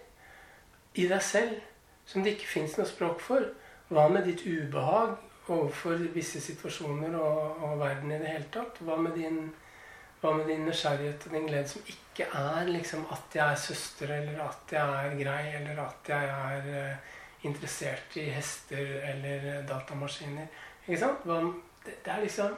i 0.95 1.07
deg 1.11 1.23
selv? 1.23 1.63
som 2.05 2.23
det 2.23 2.35
ikke 2.35 2.49
fins 2.49 2.77
noe 2.77 2.87
språk 2.89 3.21
for. 3.23 3.45
Hva 3.89 4.07
med 4.11 4.27
ditt 4.29 4.45
ubehag 4.45 5.17
overfor 5.51 6.01
visse 6.15 6.41
situasjoner 6.41 7.17
og, 7.19 7.61
og, 7.61 7.77
verden 7.81 8.13
i 8.13 8.21
det 8.21 8.31
hele 8.31 8.49
tatt? 8.53 8.81
Hva 8.85 8.97
med 9.01 9.17
din, 9.17 9.41
hva 10.21 10.33
med 10.37 10.49
din 10.49 10.65
nysgjerrighet 10.69 11.27
og 11.27 11.37
din 11.37 11.49
glede 11.49 11.71
som 11.73 11.91
ikke 11.91 12.29
er 12.39 12.71
liksom 12.71 13.05
at 13.13 13.37
jeg 13.37 13.45
er 13.45 13.61
søster, 13.61 14.15
eller 14.19 14.41
at 14.45 14.73
jeg 14.77 15.05
er 15.05 15.19
grei, 15.19 15.43
eller 15.59 15.83
at 15.85 16.11
jeg 16.13 16.33
er 16.33 16.71
uh, 16.71 17.13
interessert 17.45 18.15
i 18.19 18.27
hester 18.33 18.95
eller 19.11 19.65
datamaskiner? 19.69 20.47
Ikke 20.85 21.01
sant? 21.01 21.25
Det, 21.25 21.97
det, 22.05 22.11
er 22.11 22.23
liksom 22.23 22.55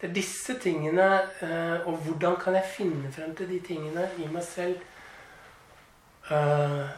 Det 0.00 0.08
er 0.08 0.14
disse 0.14 0.58
tingene, 0.60 1.06
uh, 1.42 1.86
og 1.88 1.96
hvordan 2.04 2.36
kan 2.40 2.54
jeg 2.58 2.72
finne 2.76 3.12
frem 3.12 3.34
til 3.36 3.48
de 3.48 3.60
tingene 3.64 4.08
i 4.18 4.28
meg 4.28 4.44
selv? 4.44 4.80
Uh, 6.30 6.88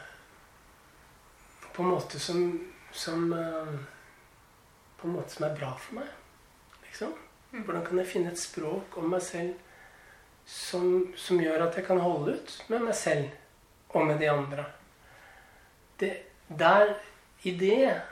på 1.74 1.82
en 1.82 1.92
måte 1.92 2.18
som, 2.22 2.42
som 2.92 3.34
På 4.96 5.08
en 5.08 5.12
måte 5.12 5.34
som 5.34 5.44
er 5.46 5.56
bra 5.58 5.74
for 5.76 5.98
meg. 5.98 6.08
Liksom. 6.86 7.12
Hvordan 7.50 7.84
kan 7.86 7.98
jeg 7.98 8.08
finne 8.10 8.32
et 8.32 8.40
språk 8.40 8.96
om 9.00 9.10
meg 9.12 9.22
selv 9.24 9.54
som, 10.46 11.12
som, 11.18 11.40
gjør 11.42 11.66
at 11.66 11.76
jeg 11.76 11.86
kan 11.86 12.00
holde 12.00 12.36
ut 12.36 12.54
med 12.70 12.84
meg 12.86 12.96
selv 12.96 13.94
og 13.94 14.06
med 14.06 14.18
de 14.20 14.30
andre? 14.30 14.64
Det, 16.00 16.10
der, 16.48 16.94
I 17.42 17.50
det 17.58 18.02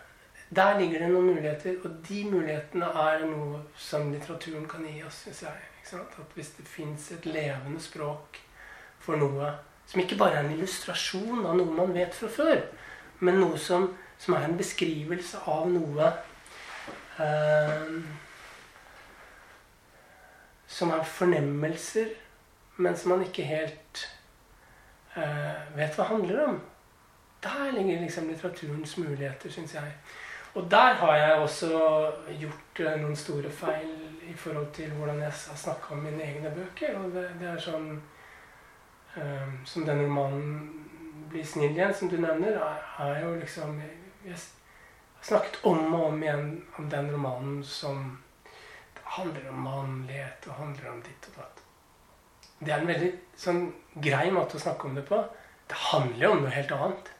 der 0.54 0.78
ligger 0.78 0.98
det 0.98 1.10
noen 1.10 1.26
muligheter, 1.34 1.78
og 1.84 1.94
de 2.08 2.24
mulighetene 2.30 2.86
er 2.86 3.24
noe 3.26 3.62
som 3.80 4.10
litteraturen 4.12 4.66
kan 4.70 4.84
gi 4.86 5.02
oss. 5.06 5.24
Synes 5.24 5.42
jeg, 5.42 5.70
At 5.92 6.34
Hvis 6.34 6.50
det 6.56 6.66
fins 6.66 7.10
et 7.12 7.26
levende 7.26 7.80
språk 7.80 8.38
for 8.98 9.16
noe 9.16 9.50
som 9.86 10.00
ikke 10.00 10.16
bare 10.16 10.38
er 10.38 10.46
en 10.46 10.54
illustrasjon 10.54 11.44
av 11.44 11.56
noe 11.58 11.74
man 11.76 11.92
vet 11.94 12.14
fra 12.14 12.28
før, 12.32 12.62
men 13.20 13.40
noe 13.40 13.58
som, 13.60 13.90
som 14.18 14.34
er 14.34 14.46
en 14.46 14.56
beskrivelse 14.56 15.42
av 15.46 15.68
noe 15.70 16.12
eh, 17.20 17.98
Som 20.74 20.90
er 20.90 21.04
fornemmelser, 21.06 22.08
men 22.82 22.96
som 22.96 23.12
man 23.12 23.26
ikke 23.26 23.44
helt 23.46 24.00
eh, 25.14 25.60
vet 25.76 25.94
hva 25.94 26.08
handler 26.08 26.40
om. 26.48 26.56
Der 27.44 27.72
ligger 27.72 28.00
liksom 28.00 28.28
litteraturens 28.28 28.96
muligheter, 28.98 29.50
syns 29.50 29.74
jeg. 29.74 29.92
Og 30.54 30.70
der 30.70 30.94
har 30.94 31.16
jeg 31.16 31.34
også 31.34 31.68
gjort 32.40 32.80
eh, 32.80 32.96
noen 33.02 33.16
store 33.16 33.50
feil 33.50 33.90
i 34.28 34.34
forhold 34.38 34.70
til 34.72 34.90
hvordan 34.90 35.18
jeg 35.22 35.32
har 35.32 35.56
snakka 35.56 35.94
om 35.94 36.04
mine 36.06 36.22
egne 36.22 36.52
bøker. 36.54 36.98
Og 36.98 37.10
det, 37.12 37.24
det 37.40 37.48
er 37.50 37.60
sånn 37.60 37.88
eh, 39.18 39.54
Som 39.64 39.86
den 39.86 40.04
romanen 40.06 40.80
'Bli 41.30 41.44
snill 41.44 41.74
igjen', 41.74 41.94
som 41.94 42.08
du 42.08 42.16
nevner, 42.16 42.58
er, 42.62 42.82
er 42.98 43.24
jo 43.24 43.34
liksom 43.34 43.80
Jeg 44.24 44.32
har 44.32 44.40
snakket 45.22 45.58
om 45.62 45.94
og 45.94 46.06
om 46.06 46.22
igjen 46.22 46.64
om 46.78 46.90
den 46.90 47.10
romanen 47.12 47.64
som 47.64 48.18
handler 49.04 49.48
om 49.50 49.58
mannlighet 49.66 50.46
og 50.48 50.54
handler 50.54 50.90
om 50.90 51.02
ditt 51.02 51.28
og 51.28 51.36
datt. 51.38 51.62
Det 52.58 52.72
er 52.72 52.80
en 52.80 52.88
veldig 52.88 53.10
sånn 53.36 53.60
grei 54.02 54.30
måte 54.34 54.56
å 54.58 54.62
snakke 54.62 54.88
om 54.88 54.94
det 54.96 55.04
på. 55.08 55.18
Det 55.68 55.80
handler 55.90 56.26
jo 56.26 56.32
om 56.32 56.42
noe 56.44 56.54
helt 56.54 56.72
annet. 56.76 57.10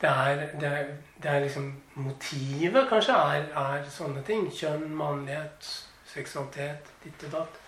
Det 0.00 0.08
er, 0.08 0.58
det 0.60 0.68
er, 0.68 0.84
det 1.22 1.30
er 1.30 1.40
liksom 1.40 1.82
Motivet 1.94 2.88
kanskje 2.88 3.12
er, 3.12 3.46
er, 3.56 3.84
sånne 3.88 4.22
ting. 4.22 4.50
Kjønn, 4.52 4.90
mannlighet, 4.92 5.68
seksualitet, 6.10 6.90
ditt 7.04 7.24
og 7.28 7.32
datt. 7.32 7.60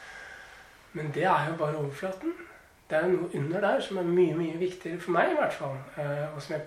Men 0.93 1.09
det 1.15 1.25
er 1.25 1.49
jo 1.49 1.57
bare 1.57 1.81
overflaten. 1.81 2.35
Det 2.91 2.99
er 2.99 3.09
noe 3.09 3.31
under 3.37 3.65
der 3.65 3.81
som 3.85 4.01
er 4.01 4.09
mye 4.09 4.37
mye 4.37 4.59
viktigere 4.61 5.01
for 5.01 5.17
meg, 5.17 5.33
i 5.33 5.39
hvert 5.39 5.57
fall. 5.57 5.77
Eh, 5.97 6.27
og 6.35 6.43
som 6.45 6.59
jeg 6.59 6.67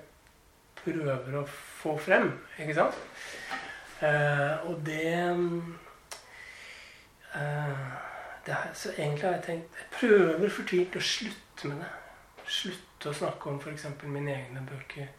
prøver 0.82 1.38
å 1.38 1.46
få 1.52 1.96
frem. 2.02 2.32
Ikke 2.58 2.78
sant? 2.78 2.98
Eh, 4.02 4.66
og 4.66 4.90
eh, 4.90 5.38
det 8.46 8.58
er, 8.58 8.70
så 8.74 8.90
egentlig 8.98 9.28
har 9.28 9.38
jeg 9.38 9.44
tenkt 9.46 9.78
Jeg 9.78 9.90
prøver 10.00 10.50
fortvilt 10.50 10.98
å 10.98 11.08
slutte 11.14 11.70
med 11.70 11.84
det. 11.86 11.94
Slutte 12.50 13.10
å 13.14 13.18
snakke 13.22 13.50
om 13.50 13.62
f.eks. 13.62 13.86
mine 14.10 14.34
egne 14.34 14.66
bøker 14.66 15.10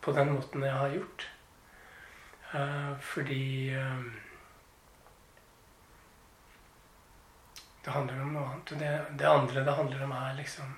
på 0.00 0.12
den 0.12 0.32
måten 0.32 0.62
jeg 0.62 0.72
har 0.72 0.94
gjort. 0.94 1.26
Uh, 2.54 2.94
fordi 3.00 3.74
uh, 3.74 4.06
det 7.84 7.94
handler 7.94 8.22
om 8.22 8.32
noe 8.34 8.48
annet. 8.50 8.72
Og 8.72 8.80
det, 8.80 8.92
det, 9.18 9.28
andre 9.30 9.64
det 9.66 9.74
handler 9.74 10.04
om, 10.04 10.16
er 10.16 10.40
liksom 10.40 10.72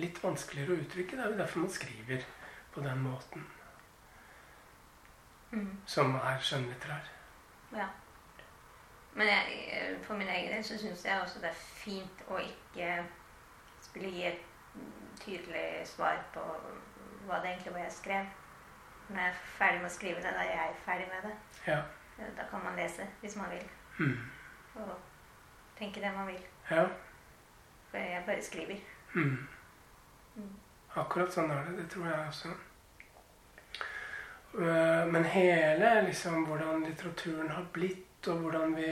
litt 0.00 0.22
vanskeligere 0.22 0.76
å 0.76 0.84
uttrykke. 0.84 1.16
Det 1.16 1.24
er 1.24 1.34
jo 1.34 1.42
derfor 1.42 1.64
man 1.64 1.74
skriver 1.74 2.24
på 2.74 2.84
den 2.84 3.02
måten. 3.04 3.44
Mm. 5.52 5.74
Som 5.86 6.16
er 6.18 6.40
skjønnlitterær. 6.42 7.10
Ja. 7.74 7.90
Men 9.14 9.28
jeg, 9.30 9.98
for 10.02 10.18
min 10.18 10.28
egen 10.28 10.50
del 10.50 10.64
så 10.66 10.78
syns 10.78 11.04
jeg 11.06 11.20
også 11.20 11.42
det 11.42 11.52
er 11.52 11.60
fint 11.60 12.24
å 12.26 12.40
ikke 12.42 12.96
skulle 13.84 14.10
gi 14.10 14.24
et 14.26 14.40
tydelig 15.20 15.84
svar 15.86 16.18
på 16.34 16.42
hva 17.28 17.38
det 17.42 17.52
egentlig 17.52 17.76
var 17.76 17.84
jeg 17.84 17.94
skrev. 17.94 18.32
Når 19.08 19.20
jeg 19.20 19.28
er 19.28 19.40
ferdig 19.58 19.80
med 19.82 19.90
å 19.90 19.94
skrive 19.94 20.22
det, 20.24 20.32
da 20.32 20.44
er 20.44 20.52
jeg 20.58 20.76
ferdig 20.84 21.08
med 21.12 21.28
det. 21.28 21.34
Ja. 21.66 21.80
Da 22.36 22.46
kan 22.50 22.62
man 22.64 22.76
lese 22.78 23.06
hvis 23.20 23.36
man 23.36 23.50
vil. 23.50 23.64
Mm. 23.98 24.18
Og 24.74 24.94
tenke 25.78 26.00
det 26.00 26.12
man 26.14 26.26
vil. 26.26 26.44
Ja. 26.70 26.86
For 27.90 27.98
jeg 27.98 28.22
bare 28.26 28.42
skriver. 28.42 28.78
Mm. 29.14 29.34
Mm. 30.36 30.54
Akkurat 30.96 31.34
sånn 31.34 31.50
er 31.50 31.66
det. 31.68 31.76
Det 31.82 31.90
tror 31.92 32.08
jeg 32.08 32.28
også. 32.28 32.54
Eh, 34.54 35.06
men 35.10 35.24
hele 35.24 36.02
liksom 36.06 36.44
hvordan 36.46 36.84
litteraturen 36.86 37.50
har 37.50 37.66
blitt 37.72 38.28
og 38.30 38.44
hvordan 38.44 38.76
vi 38.78 38.90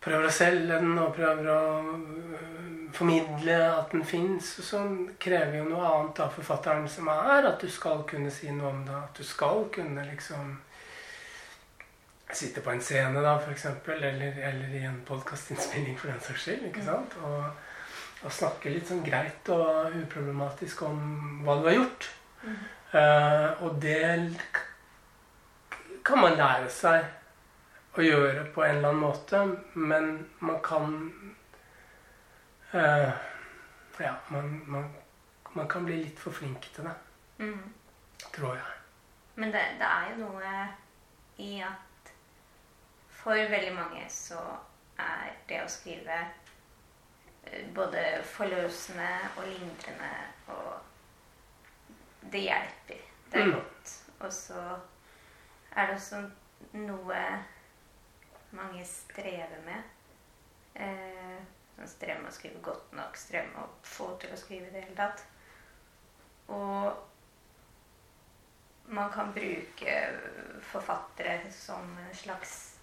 prøver 0.00 0.28
å 0.28 0.32
selge 0.32 0.78
den 0.80 0.96
og 0.98 1.12
prøver 1.14 1.50
å 1.52 1.60
øh, 1.84 2.75
formidle 2.94 3.56
at 3.70 3.92
den 3.94 4.04
fins, 4.06 4.48
sånn 4.64 4.98
krever 5.22 5.58
jo 5.60 5.66
noe 5.70 5.88
annet 5.88 6.20
av 6.24 6.34
forfatteren, 6.36 6.86
som 6.90 7.08
er 7.12 7.48
at 7.48 7.62
du 7.62 7.70
skal 7.72 8.04
kunne 8.08 8.30
si 8.34 8.50
noe 8.52 8.70
om 8.72 8.84
det. 8.86 8.96
At 8.96 9.18
du 9.18 9.24
skal 9.26 9.66
kunne 9.74 10.04
liksom 10.08 10.56
sitte 12.32 12.60
på 12.60 12.70
en 12.70 12.82
scene, 12.82 13.22
da, 13.22 13.36
f.eks., 13.38 13.66
eller, 13.86 14.38
eller 14.50 14.74
i 14.74 14.84
en 14.84 15.00
podkastinnspilling 15.06 15.98
for 15.98 16.10
den 16.10 16.22
saks 16.24 16.46
skyld. 16.46 16.64
ikke 16.70 16.84
sant? 16.84 17.14
Og, 17.22 17.44
og, 18.22 18.30
snakke 18.34 18.72
litt 18.72 18.88
sånn 18.90 19.04
greit 19.06 19.50
og 19.54 19.94
uproblematisk 20.02 20.82
om 20.88 20.98
hva 21.46 21.60
du 21.60 21.68
har 21.70 21.78
gjort. 21.78 22.08
Mm. 22.42 22.56
Uh, 22.96 23.62
og 23.66 23.78
det 23.82 24.00
kan 26.06 26.22
man 26.22 26.36
lære 26.38 26.68
seg 26.70 27.06
å 27.96 28.04
gjøre 28.04 28.44
på 28.54 28.62
en 28.64 28.78
eller 28.78 28.92
annen 28.92 29.02
måte, 29.02 29.40
men 29.74 30.10
man 30.44 30.60
kan 30.64 30.98
uh, 32.74 33.12
Ja, 34.00 34.14
man, 34.28 34.62
man, 34.66 34.90
man, 35.52 35.68
kan 35.68 35.84
bli 35.84 35.96
litt 36.02 36.18
for 36.20 36.30
flink 36.30 36.68
til 36.74 36.84
det. 36.84 36.94
Mm. 37.38 37.72
Tror 38.32 38.54
jeg. 38.54 38.74
Men 39.34 39.52
det, 39.52 39.62
det, 39.80 39.86
er 39.86 40.10
jo 40.10 40.16
noe 40.24 40.50
i 41.40 41.60
at 41.64 42.12
for 43.08 43.32
veldig 43.32 43.72
mange 43.74 44.04
så 44.12 44.40
er 45.00 45.32
det 45.48 45.62
å 45.64 45.70
skrive 45.70 46.18
eh, 47.44 47.66
både 47.74 48.04
forløsende 48.24 49.08
og 49.36 49.48
lindrende 49.48 50.12
og 50.52 50.72
Det 52.32 52.40
hjelper. 52.42 53.02
Det 53.32 53.40
er 53.40 53.46
mm. 53.46 53.52
godt. 53.54 53.90
Og 54.18 54.32
så 54.32 54.62
er 55.76 55.86
det 55.86 55.94
også 55.94 56.22
noe 56.72 57.20
mange 58.50 58.84
strever 58.84 59.60
med. 59.64 59.82
Eh, 60.74 61.38
med 61.76 62.28
å 62.28 62.34
skrive 62.34 62.62
godt 62.64 62.92
nok, 62.96 63.16
strever 63.16 63.50
med 63.52 63.62
å 63.62 63.68
få 63.84 64.08
til 64.20 64.32
å 64.32 64.40
skrive 64.40 64.68
i 64.68 64.74
det 64.74 64.84
hele 64.86 64.96
tatt. 64.96 65.26
Og 66.54 66.92
man 68.96 69.10
kan 69.12 69.32
bruke 69.34 69.96
forfattere 70.70 71.50
som 71.52 71.98
en 71.98 72.14
slags 72.14 72.78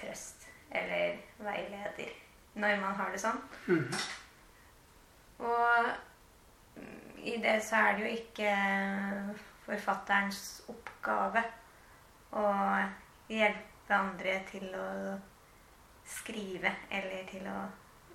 trøst 0.00 0.48
eller 0.70 1.18
veileder 1.38 2.12
når 2.54 2.80
man 2.80 2.94
har 2.96 3.12
det 3.12 3.20
sånn. 3.20 3.40
Mm. 3.68 3.92
Og 5.48 5.90
i 7.22 7.36
det 7.42 7.58
så 7.64 7.76
er 7.76 7.96
det 7.96 8.02
jo 8.06 8.14
ikke 8.16 8.52
forfatterens 9.66 10.62
oppgave 10.72 11.42
å 12.36 12.46
hjelpe 13.30 13.94
andre 13.94 14.38
til 14.48 14.66
å 14.74 14.88
skrive 16.08 16.72
eller 16.90 17.28
til 17.30 17.46
å 17.50 17.58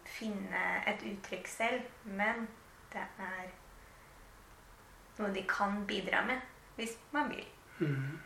finne 0.08 0.64
et 0.88 1.04
uttrykk 1.12 1.50
selv. 1.52 1.90
Men 2.06 2.48
det 2.94 3.04
er 3.04 3.52
noe 5.18 5.34
de 5.34 5.44
kan 5.50 5.82
bidra 5.90 6.24
med 6.28 6.42
hvis 6.78 6.98
man 7.12 7.30
vil. 7.34 7.46
Mm. 7.80 8.20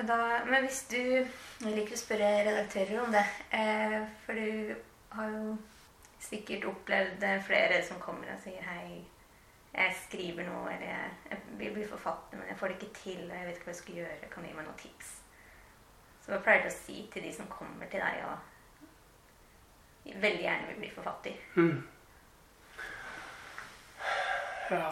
Da, 0.00 0.16
men 0.46 0.64
hvis 0.64 0.86
du 0.88 0.96
Jeg 0.96 1.74
liker 1.76 1.92
å 1.92 2.00
spørre 2.00 2.28
redaktører 2.46 3.02
om 3.02 3.12
det. 3.12 3.24
Eh, 3.52 3.98
for 4.24 4.38
du 4.38 4.74
har 5.12 5.32
jo 5.34 5.56
sikkert 6.20 6.64
opplevd 6.68 7.24
flere 7.44 7.80
som 7.84 8.00
kommer 8.00 8.30
og 8.32 8.40
sier 8.44 8.64
hei, 8.64 9.00
jeg 9.70 9.96
skriver 10.04 10.48
noe, 10.48 10.66
eller 10.72 10.88
jeg, 10.90 11.40
vil 11.58 11.74
bli 11.76 11.86
forfatter, 11.88 12.38
men 12.38 12.48
jeg 12.50 12.58
får 12.58 12.72
det 12.72 12.76
ikke 12.76 12.94
til, 13.02 13.20
og 13.28 13.36
jeg 13.36 13.46
vet 13.46 13.58
ikke 13.58 13.68
hva 13.68 13.74
jeg 13.74 13.80
skal 13.80 13.98
gjøre. 14.00 14.30
Kan 14.32 14.42
du 14.42 14.48
gi 14.48 14.56
meg 14.56 14.66
noen 14.66 14.80
tips? 14.80 15.12
Så 16.20 16.32
hva 16.32 16.40
pleier 16.44 16.64
du 16.64 16.70
å 16.70 16.74
si 16.74 16.96
til 17.12 17.24
de 17.24 17.32
som 17.34 17.48
kommer 17.52 17.92
til 17.92 18.02
deg 18.02 18.24
og 18.26 18.49
veldig 20.04 20.42
gjerne 20.42 20.68
vil 20.68 20.78
bli 20.82 20.90
forfatter? 20.94 21.32
Mm. 21.54 21.80
Ja 24.70 24.90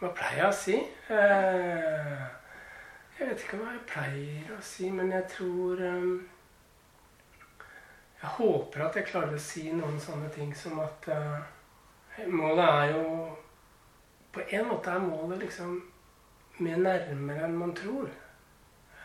Hva 0.00 0.10
pleier 0.10 0.40
jeg 0.42 0.48
å 0.48 0.56
si? 0.58 0.78
Eh, 1.14 2.22
jeg 3.18 3.28
vet 3.28 3.44
ikke 3.44 3.60
hva 3.60 3.72
jeg 3.72 3.84
pleier 3.88 4.54
å 4.56 4.60
si, 4.66 4.88
men 4.90 5.12
jeg 5.14 5.28
tror 5.30 5.82
eh, 5.86 6.08
Jeg 8.20 8.32
håper 8.38 8.86
at 8.88 8.98
jeg 8.98 9.08
klarer 9.12 9.36
å 9.36 9.44
si 9.46 9.68
noen 9.70 10.00
sånne 10.02 10.32
ting 10.34 10.50
som 10.58 10.80
at 10.82 11.08
eh, 11.14 12.26
Målet 12.30 12.64
er 12.66 12.96
jo 12.96 13.06
På 14.34 14.42
en 14.44 14.68
måte 14.68 14.90
er 14.90 15.06
målet 15.06 15.46
liksom 15.46 15.78
mer 16.62 16.78
nærmere 16.78 17.48
enn 17.48 17.56
man 17.58 17.72
tror. 17.74 18.06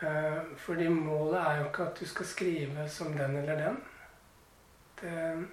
Eh, 0.06 0.42
fordi 0.62 0.86
målet 0.94 1.40
er 1.40 1.56
jo 1.58 1.64
ikke 1.66 1.88
at 1.88 2.00
du 2.00 2.06
skal 2.06 2.28
skrive 2.30 2.86
som 2.90 3.16
den 3.18 3.38
eller 3.38 3.58
den. 3.58 3.80
Det, 5.02 5.48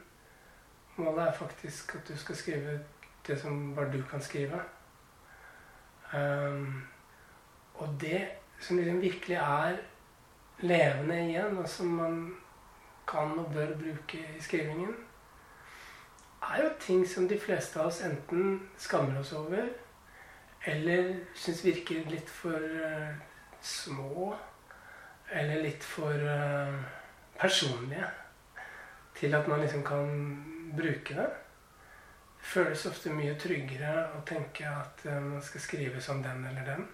målet 0.96 1.28
er 1.28 1.32
faktisk 1.32 1.94
at 1.94 2.08
du 2.08 2.16
skal 2.18 2.36
skrive 2.36 2.78
det 3.26 3.40
som 3.40 3.74
bare 3.74 3.92
du 3.92 4.02
kan 4.10 4.22
skrive. 4.22 4.60
Um, 6.14 6.82
og 7.74 7.96
det 8.00 8.28
som 8.60 8.76
liksom 8.76 9.00
virkelig 9.02 9.36
er 9.36 9.76
levende 10.58 11.28
igjen, 11.28 11.58
og 11.58 11.68
som 11.68 11.86
man 11.86 12.36
kan 13.08 13.38
og 13.38 13.52
bør 13.52 13.66
bruke 13.66 14.18
i 14.38 14.40
skrivingen, 14.40 14.94
er 16.42 16.62
jo 16.62 16.70
ting 16.80 17.08
som 17.08 17.28
de 17.28 17.40
fleste 17.40 17.80
av 17.80 17.86
oss 17.86 18.00
enten 18.04 18.68
skammer 18.78 19.20
oss 19.20 19.32
over, 19.32 19.66
eller 20.66 21.14
syns 21.34 21.64
virker 21.64 22.06
litt 22.10 22.30
for 22.30 22.62
uh, 22.62 23.10
små 23.60 24.34
eller 25.32 25.62
litt 25.62 25.84
for 25.84 26.14
uh, 26.14 26.78
personlige 27.38 28.06
til 29.16 29.34
at 29.34 29.48
man 29.48 29.60
liksom 29.60 29.84
kan 29.84 30.10
bruke 30.76 31.14
det. 31.14 31.28
Det 32.36 32.52
føles 32.52 32.86
ofte 32.86 33.10
mye 33.10 33.34
tryggere 33.40 33.92
å 34.14 34.20
tenke 34.26 34.68
at 34.70 35.06
uh, 35.08 35.18
man 35.18 35.42
skal 35.42 35.64
skrive 35.64 36.02
som 36.02 36.22
den 36.22 36.44
eller 36.46 36.66
den. 36.68 36.84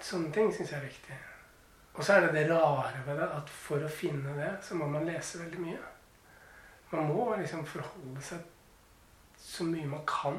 Sånne 0.00 0.32
ting 0.32 0.52
syns 0.54 0.72
jeg 0.72 0.78
er 0.78 0.86
viktig. 0.86 1.18
Og 1.98 2.04
så 2.04 2.14
er 2.14 2.26
det 2.26 2.34
det 2.36 2.44
rare 2.52 3.02
ved 3.06 3.18
det 3.18 3.26
at 3.34 3.50
for 3.50 3.82
å 3.82 3.90
finne 3.90 4.36
det, 4.38 4.52
så 4.62 4.78
må 4.78 4.86
man 4.86 5.06
lese 5.08 5.42
veldig 5.42 5.64
mye. 5.64 5.80
Man 6.92 7.10
må 7.10 7.24
liksom 7.36 7.66
forholde 7.68 8.22
seg 8.24 8.46
så 9.38 9.66
mye 9.66 9.88
man 9.90 10.06
kan 10.08 10.38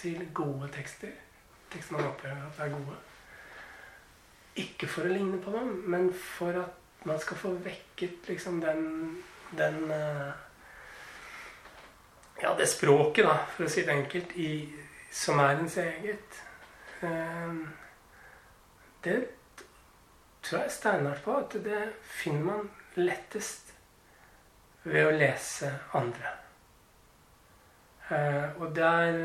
til 0.00 0.24
gode 0.34 0.70
tekster. 0.72 1.12
Tekster 1.70 1.98
man 1.98 2.08
opplever 2.08 2.42
at 2.48 2.58
er 2.64 2.72
gode. 2.72 2.96
Ikke 4.56 4.88
for 4.88 5.04
å 5.04 5.12
ligne 5.12 5.38
på 5.44 5.52
dem, 5.52 5.70
men 5.84 6.08
for 6.16 6.56
at 6.64 7.06
man 7.06 7.20
skal 7.20 7.38
få 7.38 7.52
vekket 7.62 8.28
liksom 8.30 8.60
den, 8.64 8.86
den 9.58 9.78
uh, 9.92 10.32
Ja, 12.42 12.54
det 12.54 12.66
språket, 12.66 13.24
da, 13.24 13.38
for 13.56 13.64
å 13.64 13.70
si 13.72 13.82
det 13.86 13.94
enkelt, 13.94 14.34
i, 14.36 14.68
som 15.08 15.40
er 15.40 15.56
ens 15.56 15.78
eget. 15.80 16.40
Uh, 17.00 17.64
det 19.04 19.16
tror 20.44 20.66
jeg 20.66 20.74
steinhardt 20.74 21.24
på 21.24 21.36
at 21.40 21.56
det 21.64 21.80
finner 22.04 22.44
man 22.44 22.68
lettest 23.00 23.72
ved 24.84 25.08
å 25.08 25.16
lese 25.16 25.72
andre. 25.96 26.34
Uh, 28.10 28.52
og 28.60 28.68
det 28.76 28.84
er 28.84 29.16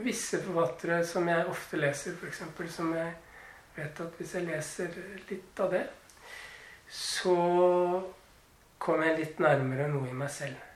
visse 0.00 0.40
forfattere 0.40 1.04
som 1.06 1.28
jeg 1.28 1.50
ofte 1.52 1.84
leser, 1.84 2.16
f.eks., 2.16 2.46
som 2.72 2.96
jeg 2.96 3.12
vet 3.76 4.06
at 4.08 4.16
hvis 4.18 4.38
jeg 4.38 4.48
leser 4.48 5.00
litt 5.28 5.60
av 5.60 5.76
det, 5.76 5.84
så 6.88 7.36
kommer 8.80 9.12
jeg 9.12 9.20
litt 9.20 9.42
nærmere 9.44 9.92
noe 9.92 10.08
i 10.08 10.16
meg 10.16 10.32
selv 10.32 10.73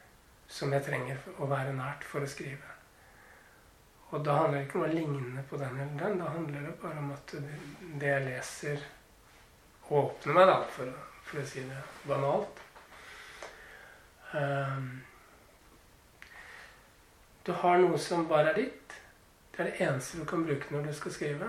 som 0.49 0.73
jeg 0.73 0.85
trenger 0.87 1.21
å 1.39 1.49
være 1.51 1.75
nært 1.77 2.07
for 2.09 2.25
å 2.25 2.31
skrive. 2.31 2.75
Og 4.09 4.23
da 4.25 4.39
handler 4.39 4.59
det 4.59 4.67
ikke 4.67 4.79
om 4.79 4.87
å 4.87 4.93
ligne 4.93 5.43
på 5.51 5.59
den 5.61 5.81
eller 5.83 5.99
den. 6.01 6.23
Da 6.23 6.31
handler 6.33 6.65
det 6.65 6.77
bare 6.81 7.03
om 7.03 7.11
at 7.13 7.35
det 8.01 8.09
jeg 8.09 8.25
leser, 8.25 8.87
åpner 9.89 10.37
meg, 10.37 10.49
da, 10.49 10.57
for, 10.73 10.95
for 11.29 11.43
å 11.43 11.45
si 11.49 11.65
det 11.69 11.83
banalt. 12.09 12.65
Um, 14.33 14.89
du 17.45 17.53
har 17.61 17.81
noe 17.81 18.01
som 18.01 18.27
bare 18.29 18.55
er 18.55 18.63
ditt. 18.63 18.97
Det 19.53 19.65
er 19.65 19.71
det 19.71 19.87
eneste 19.89 20.21
du 20.21 20.29
kan 20.29 20.45
bruke 20.45 20.73
når 20.73 20.89
du 20.89 20.93
skal 20.97 21.13
skrive. 21.13 21.49